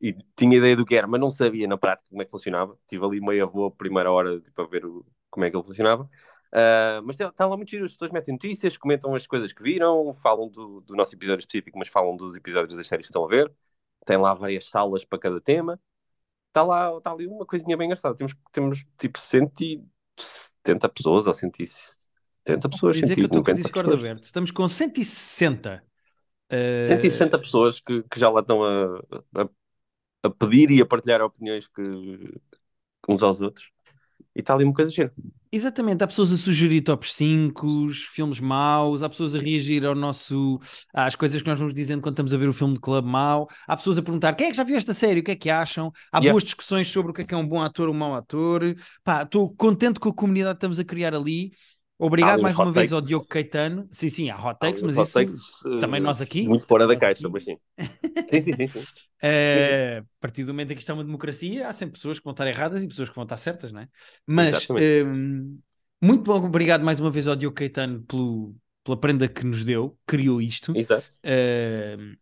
e 0.00 0.12
tinha 0.36 0.58
ideia 0.58 0.76
do 0.76 0.84
que 0.86 0.96
era, 0.96 1.06
mas 1.06 1.20
não 1.20 1.30
sabia 1.30 1.66
na 1.68 1.78
prática 1.78 2.08
como 2.10 2.22
é 2.22 2.24
que 2.24 2.30
funcionava. 2.30 2.78
Tive 2.88 3.04
ali 3.04 3.20
meia 3.20 3.46
boa 3.46 3.70
primeira 3.70 4.10
hora 4.12 4.40
tipo, 4.40 4.62
a 4.62 4.66
ver 4.66 4.84
o- 4.86 5.06
como 5.30 5.44
é 5.46 5.50
que 5.50 5.56
ele 5.56 5.64
funcionava. 5.66 6.08
Ah, 6.52 7.00
mas 7.04 7.18
está 7.18 7.46
lá 7.46 7.56
muito 7.56 7.70
giro, 7.70 7.84
as 7.84 7.92
pessoas 7.92 8.10
metem 8.10 8.34
notícias, 8.34 8.76
comentam 8.76 9.14
as 9.14 9.26
coisas 9.26 9.52
que 9.52 9.62
viram, 9.62 10.12
falam 10.14 10.48
do, 10.48 10.80
do 10.80 10.94
nosso 10.94 11.14
episódio 11.14 11.40
específico, 11.40 11.78
mas 11.78 11.88
falam 11.88 12.16
dos 12.16 12.36
episódios 12.36 12.76
das 12.76 12.86
séries 12.86 13.06
que 13.06 13.10
estão 13.10 13.24
a 13.24 13.28
ver. 13.28 13.52
Tem 14.04 14.16
lá 14.16 14.34
várias 14.34 14.68
salas 14.70 15.04
para 15.04 15.18
cada 15.18 15.40
tema. 15.40 15.80
Está 16.48 16.62
lá, 16.62 16.96
está 16.96 17.12
ali 17.12 17.26
uma 17.26 17.44
coisinha 17.44 17.76
bem 17.76 17.86
engraçada. 17.86 18.14
Temos, 18.14 18.34
temos 18.52 18.84
tipo 18.98 19.20
170 19.20 20.88
pessoas 20.88 21.26
ou 21.26 21.34
170 21.34 22.68
pessoas, 22.68 22.96
dizer 22.96 23.16
que 23.16 23.22
eu 23.22 23.26
estou 23.26 23.42
com 23.44 23.52
o 23.52 23.54
190 23.54 23.62
Discord 23.62 23.88
pessoas. 23.88 24.04
aberto. 24.04 24.24
Estamos 24.24 24.50
com 24.50 24.66
160. 24.66 25.82
Uh, 26.50 26.88
160 26.88 27.38
pessoas 27.40 27.80
que, 27.80 28.02
que 28.04 28.20
já 28.20 28.30
lá 28.30 28.40
estão 28.40 28.62
a, 28.64 28.98
a, 29.34 29.48
a 30.22 30.30
pedir 30.30 30.70
e 30.70 30.80
a 30.80 30.86
partilhar 30.86 31.20
opiniões 31.20 31.66
que, 31.66 31.82
uns 33.08 33.22
aos 33.22 33.40
outros. 33.40 33.70
E 34.36 34.40
está 34.40 34.54
ali 34.54 34.64
uma 34.64 34.74
coisa 34.74 34.90
gira. 34.90 35.12
Exatamente, 35.50 36.02
há 36.04 36.06
pessoas 36.06 36.32
a 36.32 36.36
sugerir 36.36 36.82
top 36.82 37.10
5, 37.10 37.88
filmes 38.12 38.40
maus, 38.40 39.02
há 39.02 39.08
pessoas 39.08 39.34
a 39.34 39.38
reagir 39.38 39.86
ao 39.86 39.94
nosso, 39.94 40.60
às 40.92 41.16
coisas 41.16 41.40
que 41.40 41.48
nós 41.48 41.58
vamos 41.58 41.72
dizendo 41.72 42.02
quando 42.02 42.14
estamos 42.14 42.32
a 42.34 42.36
ver 42.36 42.48
o 42.48 42.52
filme 42.52 42.74
de 42.74 42.80
clube 42.80 43.08
mau, 43.08 43.48
há 43.66 43.76
pessoas 43.76 43.96
a 43.96 44.02
perguntar 44.02 44.34
quem 44.34 44.48
é 44.48 44.50
que 44.50 44.56
já 44.56 44.64
viu 44.64 44.76
esta 44.76 44.92
série, 44.92 45.20
o 45.20 45.24
que 45.24 45.30
é 45.30 45.36
que 45.36 45.48
acham, 45.48 45.90
há 46.12 46.18
Yeah. 46.18 46.32
boas 46.32 46.44
discussões 46.44 46.88
sobre 46.88 47.12
o 47.12 47.14
que 47.14 47.22
é 47.22 47.24
que 47.24 47.32
é 47.32 47.36
um 47.36 47.46
bom 47.46 47.62
ator 47.62 47.88
ou 47.88 47.94
um 47.94 47.98
mau 47.98 48.14
ator. 48.14 48.74
Pá, 49.04 49.22
estou 49.22 49.48
contente 49.54 50.00
com 50.00 50.08
a 50.10 50.14
comunidade 50.14 50.54
que 50.54 50.58
estamos 50.58 50.78
a 50.78 50.84
criar 50.84 51.14
ali. 51.14 51.52
Obrigado 51.98 52.40
mais 52.42 52.58
uma 52.58 52.72
vez 52.72 52.92
ao 52.92 53.00
takes. 53.00 53.02
Diogo 53.02 53.26
Caetano. 53.26 53.88
Sim, 53.92 54.08
sim, 54.10 54.30
há 54.30 54.36
hot 54.36 54.58
Há 54.60 54.68
takes, 54.68 54.82
uns 54.82 54.82
mas 54.82 54.96
hot 54.96 55.10
isso 55.10 55.12
takes, 55.12 55.36
também 55.78 56.00
eh, 56.00 56.00
nós 56.00 56.20
aqui. 56.20 56.48
Muito 56.48 56.66
fora 56.66 56.86
da 56.86 56.96
caixa, 56.96 57.28
aqui. 57.28 57.30
mas 57.30 57.44
sim. 57.44 57.56
Sim, 58.30 58.42
sim, 58.42 58.54
sim. 58.54 58.68
sim. 58.72 58.88
Eh, 59.22 59.98
a 60.02 60.04
partir 60.20 60.44
do 60.44 60.52
momento 60.52 60.72
em 60.72 60.74
que 60.74 60.80
isto 60.80 60.90
é 60.90 60.94
uma 60.94 61.04
democracia, 61.04 61.68
há 61.68 61.72
sempre 61.72 61.94
pessoas 61.94 62.18
que 62.18 62.24
vão 62.24 62.32
estar 62.32 62.46
erradas 62.46 62.82
e 62.82 62.88
pessoas 62.88 63.08
que 63.08 63.14
vão 63.14 63.24
estar 63.24 63.38
certas, 63.38 63.72
não 63.72 63.80
é? 63.80 63.88
Mas 64.26 64.68
Exatamente. 64.68 64.92
hum, 65.06 65.58
muito 66.02 66.24
bom, 66.24 66.44
obrigado 66.46 66.84
mais 66.84 67.00
uma 67.00 67.10
vez 67.10 67.26
ao 67.26 67.36
Diogo 67.36 67.56
Caetano 67.56 68.02
pelo, 68.04 68.54
pela 68.84 68.98
prenda 69.00 69.28
que 69.28 69.44
nos 69.44 69.64
deu, 69.64 69.98
criou 70.06 70.40
isto. 70.42 70.72
Exato. 70.72 71.16
Hum, 71.24 72.16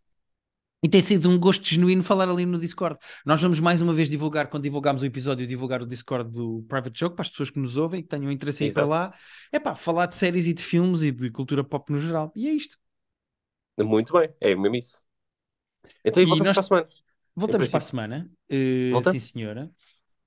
e 0.84 0.88
tem 0.88 1.00
sido 1.00 1.30
um 1.30 1.38
gosto 1.38 1.64
genuíno 1.66 2.02
falar 2.04 2.28
ali 2.28 2.44
no 2.44 2.58
Discord. 2.58 2.98
Nós 3.24 3.40
vamos 3.40 3.58
mais 3.58 3.80
uma 3.80 3.94
vez 3.94 4.10
divulgar, 4.10 4.48
quando 4.48 4.64
divulgarmos 4.64 5.02
o 5.02 5.06
episódio, 5.06 5.46
divulgar 5.46 5.80
o 5.80 5.86
Discord 5.86 6.30
do 6.30 6.62
Private 6.68 7.00
Joke 7.00 7.16
para 7.16 7.22
as 7.22 7.30
pessoas 7.30 7.48
que 7.48 7.58
nos 7.58 7.78
ouvem, 7.78 8.02
que 8.02 8.08
tenham 8.08 8.30
interesse 8.30 8.64
em 8.64 8.68
ir 8.68 8.74
para 8.74 8.84
lá. 8.84 9.14
É 9.50 9.58
pá, 9.58 9.74
falar 9.74 10.04
de 10.06 10.14
séries 10.14 10.46
e 10.46 10.52
de 10.52 10.62
filmes 10.62 11.00
e 11.00 11.10
de 11.10 11.30
cultura 11.30 11.64
pop 11.64 11.90
no 11.90 11.98
geral. 11.98 12.30
E 12.36 12.46
é 12.48 12.52
isto. 12.52 12.76
Muito 13.78 14.12
bem. 14.12 14.28
É 14.40 14.54
mesmo 14.54 14.76
isso. 14.76 15.02
Então, 16.04 16.22
e 16.22 16.26
voltamos 16.26 16.54
nós- 16.56 16.68
para 16.68 16.78
a 16.78 16.82
semana. 16.84 17.04
Voltamos 17.34 17.68
para 17.68 17.78
a 17.78 17.80
semana. 17.80 18.30
Uh, 18.52 18.90
Voltamos? 18.92 19.22
sim, 19.22 19.32
senhora. 19.32 19.70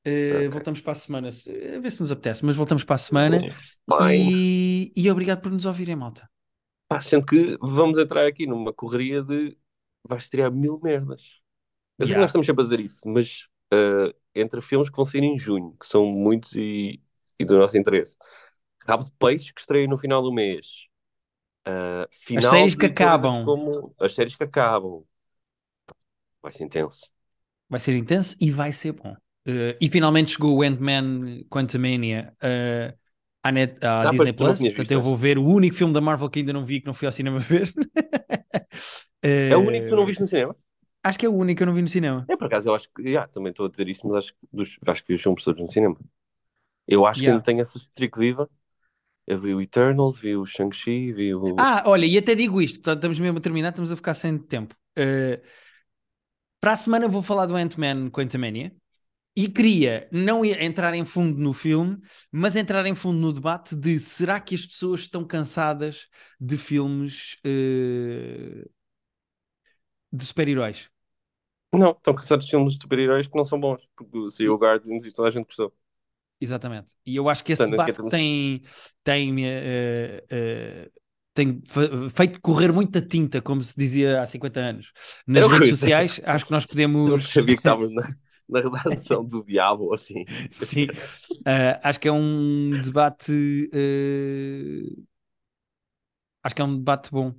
Uh, 0.05 0.37
Ok. 0.37 0.49
Voltamos 0.49 0.81
para 0.81 0.91
a 0.91 0.95
semana. 0.95 1.27
A 1.27 1.79
ver 1.79 1.91
se 1.91 2.01
nos 2.01 2.11
apetece, 2.11 2.43
mas 2.43 2.55
voltamos 2.55 2.83
para 2.83 2.95
a 2.95 2.97
semana. 2.97 3.41
E, 4.11 4.91
e 4.95 5.11
obrigado 5.11 5.41
por 5.41 5.51
nos 5.51 5.65
ouvirem, 5.65 5.95
malta. 5.95 6.29
Pá, 6.87 6.99
sendo 6.99 7.25
que 7.25 7.57
vamos 7.61 7.97
entrar 7.99 8.25
aqui 8.25 8.47
numa 8.47 8.73
correria 8.73 9.21
de 9.21 9.57
vais 10.07 10.23
estrear 10.23 10.51
mil 10.51 10.79
merdas. 10.81 11.23
Eu 11.99 12.07
sei 12.07 12.15
que 12.15 12.21
nós 12.21 12.29
estamos 12.31 12.47
sempre 12.47 12.61
a 12.63 12.65
dizer 12.65 12.79
isso, 12.81 13.01
mas 13.07 13.47
eh, 13.73 14.15
entre 14.35 14.61
filmes 14.61 14.89
que 14.89 14.95
vão 14.97 15.05
sair 15.05 15.23
em 15.23 15.37
junho, 15.37 15.75
que 15.79 15.87
são 15.87 16.05
muitos 16.07 16.53
e, 16.55 17.01
e 17.39 17.45
do 17.45 17.57
nosso 17.59 17.77
interesse, 17.77 18.17
Rabo 18.87 19.05
de 19.05 19.11
Peixe, 19.13 19.53
que 19.53 19.61
estreia 19.61 19.87
no 19.87 19.97
final 19.97 20.21
do 20.23 20.33
mês, 20.33 20.87
eh, 21.65 22.07
As 22.33 22.45
final 22.45 22.47
séries 22.47 22.75
que 22.75 22.85
de 22.85 22.93
coisas 22.93 23.35
acabam 23.37 23.41
como 23.43 23.93
as 23.99 24.13
séries 24.13 24.35
que 24.37 24.43
acabam, 24.45 25.03
vai 26.41 26.51
ser 26.51 26.63
intenso. 26.63 27.11
vai 27.69 27.79
ser 27.79 27.95
intenso 27.95 28.35
e 28.39 28.51
vai 28.51 28.71
ser 28.71 28.93
bom. 28.93 29.13
Uh, 29.47 29.75
e 29.79 29.89
finalmente 29.89 30.31
chegou 30.31 30.57
o 30.57 30.61
Ant-Man 30.63 31.43
Quantumania 31.49 32.33
uh, 32.43 32.97
à, 33.41 33.51
net, 33.51 33.77
à 33.85 34.05
Ah, 34.05 34.11
Disney 34.11 34.33
pois, 34.33 34.33
tu 34.35 34.43
não 34.43 34.53
Plus. 34.53 34.55
tinhas 34.55 34.73
Portanto, 34.73 34.91
visto, 34.93 34.97
eu 34.97 35.01
vou 35.01 35.15
ver 35.15 35.37
o 35.37 35.45
único 35.45 35.75
filme 35.75 35.93
da 35.93 36.01
Marvel 36.01 36.29
que 36.29 36.39
ainda 36.39 36.51
não 36.53 36.65
vi, 36.65 36.81
que 36.81 36.87
não 36.87 36.93
fui 36.93 37.05
ao 37.07 37.11
cinema 37.13 37.39
ver. 37.39 37.73
É 39.53 39.55
o 39.57 39.65
único 39.69 39.83
que 39.85 39.89
tu 39.91 39.95
não 39.97 40.05
Uh, 40.05 40.09
viste 40.09 40.21
no 40.21 40.27
cinema? 40.27 40.55
Acho 41.03 41.19
que 41.19 41.25
é 41.25 41.29
o 41.29 41.33
único 41.35 41.57
que 41.57 41.63
eu 41.63 41.67
não 41.67 41.73
vi 41.75 41.81
no 41.81 41.87
cinema. 41.89 42.29
É, 42.29 42.35
por 42.35 42.45
acaso, 42.47 42.69
eu 42.69 42.75
acho 42.75 42.89
que, 42.93 43.01
yeah, 43.03 43.27
também 43.31 43.51
estou 43.51 43.65
a 43.65 43.69
dizer 43.69 43.87
isto, 43.87 44.07
mas 44.07 44.17
acho 44.25 44.33
que, 44.33 44.39
dos, 44.51 44.77
acho 44.85 45.01
que 45.03 45.07
vi 45.09 45.15
os 45.15 45.21
filmes 45.21 45.43
todos 45.43 45.61
no 45.61 45.71
cinema. 45.71 45.97
Eu 46.87 47.05
acho 47.05 47.23
que 47.23 47.29
Yeah. 47.29 47.31
ainda 47.31 47.43
tenho 47.43 47.61
essa 47.61 47.77
streak 47.79 48.17
viva. 48.19 48.49
Eu 49.27 49.39
vi 49.39 49.53
o 49.55 49.61
Eternals, 49.61 50.19
vi 50.19 50.35
o 50.37 50.45
Shang-Chi, 50.45 51.13
vi 51.13 51.33
o... 51.35 51.69
Ah, 51.69 51.83
olha, 51.85 52.05
e 52.05 52.17
até 52.17 52.35
digo 52.35 52.61
isto, 52.61 52.75
portanto, 52.79 52.97
estamos 52.97 53.19
mesmo 53.19 53.37
a 53.39 53.41
terminar, 53.41 53.69
estamos 53.69 53.91
a 53.91 53.95
ficar 53.95 54.13
sem 54.13 54.37
tempo. 54.37 54.75
Uh, 54.97 55.41
para 56.59 56.73
a 56.73 56.75
semana 56.75 57.07
vou 57.07 57.21
falar 57.21 57.45
do 57.45 57.55
Ant-Man 57.55 58.09
Quantumania 58.09 58.73
e 59.35 59.47
queria 59.49 60.07
não 60.11 60.45
ir- 60.45 60.61
entrar 60.61 60.93
em 60.93 61.05
fundo 61.05 61.39
no 61.39 61.53
filme, 61.53 61.99
mas 62.31 62.55
entrar 62.55 62.85
em 62.85 62.95
fundo 62.95 63.19
no 63.19 63.33
debate 63.33 63.75
de 63.75 63.99
será 63.99 64.39
que 64.39 64.55
as 64.55 64.65
pessoas 64.65 65.01
estão 65.01 65.25
cansadas 65.25 66.07
de 66.39 66.57
filmes 66.57 67.37
uh, 67.45 68.69
de 70.11 70.25
super-heróis? 70.25 70.89
Não, 71.73 71.91
estão 71.91 72.13
cansados 72.15 72.45
de 72.45 72.51
filmes 72.51 72.73
de 72.73 72.81
super-heróis 72.81 73.27
que 73.27 73.35
não 73.37 73.45
são 73.45 73.59
bons, 73.59 73.85
porque 73.95 74.17
o 74.49 74.57
Guardians 74.57 75.05
e 75.05 75.11
toda 75.13 75.27
a 75.29 75.31
gente 75.31 75.45
gostou. 75.47 75.73
Exatamente. 76.39 76.93
E 77.05 77.15
eu 77.15 77.29
acho 77.29 77.43
que 77.43 77.51
esse 77.51 77.65
Portanto, 77.65 77.67
debate 77.67 78.03
tem, 78.05 78.61
tem, 79.03 79.45
eh, 79.47 80.23
eh, 80.29 80.91
tem 81.33 81.61
fe- 81.67 82.09
feito 82.11 82.39
correr 82.41 82.71
muita 82.71 83.01
tinta, 83.01 83.41
como 83.41 83.63
se 83.63 83.75
dizia 83.75 84.21
há 84.21 84.25
50 84.25 84.59
anos. 84.59 84.91
Nas 85.25 85.47
redes 85.47 85.67
eu 85.69 85.75
dizer. 85.75 85.93
sociais, 85.95 86.21
acho 86.23 86.45
que 86.45 86.51
nós 86.51 86.65
Eu 87.03 87.17
podemos. 87.17 87.33
sabia 87.33 87.55
que 87.55 87.61
estávamos 87.61 87.93
na, 87.93 88.15
na 88.49 88.61
redação 88.79 89.25
do 89.25 89.43
diabo, 89.45 89.93
assim. 89.93 90.25
Sim, 90.51 90.91
Eh, 91.45 91.79
acho 91.83 91.99
que 91.99 92.07
é 92.07 92.11
um 92.11 92.79
debate. 92.81 93.31
acho 96.43 96.55
que 96.55 96.61
é 96.61 96.65
um 96.65 96.77
debate 96.77 97.11
bom. 97.11 97.33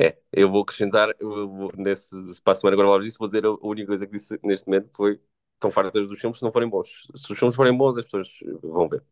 É, 0.00 0.16
eu 0.32 0.50
vou 0.50 0.62
acrescentar, 0.62 1.12
eu 1.18 1.48
vou, 1.48 1.72
nesse 1.76 2.10
para 2.42 2.52
a 2.52 2.56
semana 2.56 2.74
agora 2.76 2.88
vou 2.88 3.00
disso, 3.00 3.18
vou 3.18 3.28
dizer 3.28 3.44
a 3.46 3.50
única 3.66 3.88
coisa 3.88 4.06
que 4.06 4.12
disse 4.12 4.38
neste 4.44 4.66
momento 4.68 4.90
foi 4.96 5.20
estão 5.54 5.70
fartas 5.72 6.08
dos 6.08 6.20
filmes 6.20 6.38
se 6.38 6.44
não 6.44 6.52
forem 6.52 6.68
bons. 6.68 6.88
Se 7.16 7.32
os 7.32 7.38
filmes 7.38 7.56
forem 7.56 7.76
bons, 7.76 7.98
as 7.98 8.04
pessoas 8.04 8.28
vão 8.62 8.88
ver. 8.88 9.02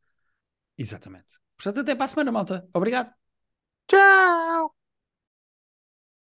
Exatamente. 0.79 1.35
Portanto, 1.57 1.81
até 1.81 1.95
para 1.95 2.05
a 2.07 2.09
semana, 2.09 2.33
malta. 2.33 2.69
Obrigado. 2.75 3.13
Tchau! 3.89 4.86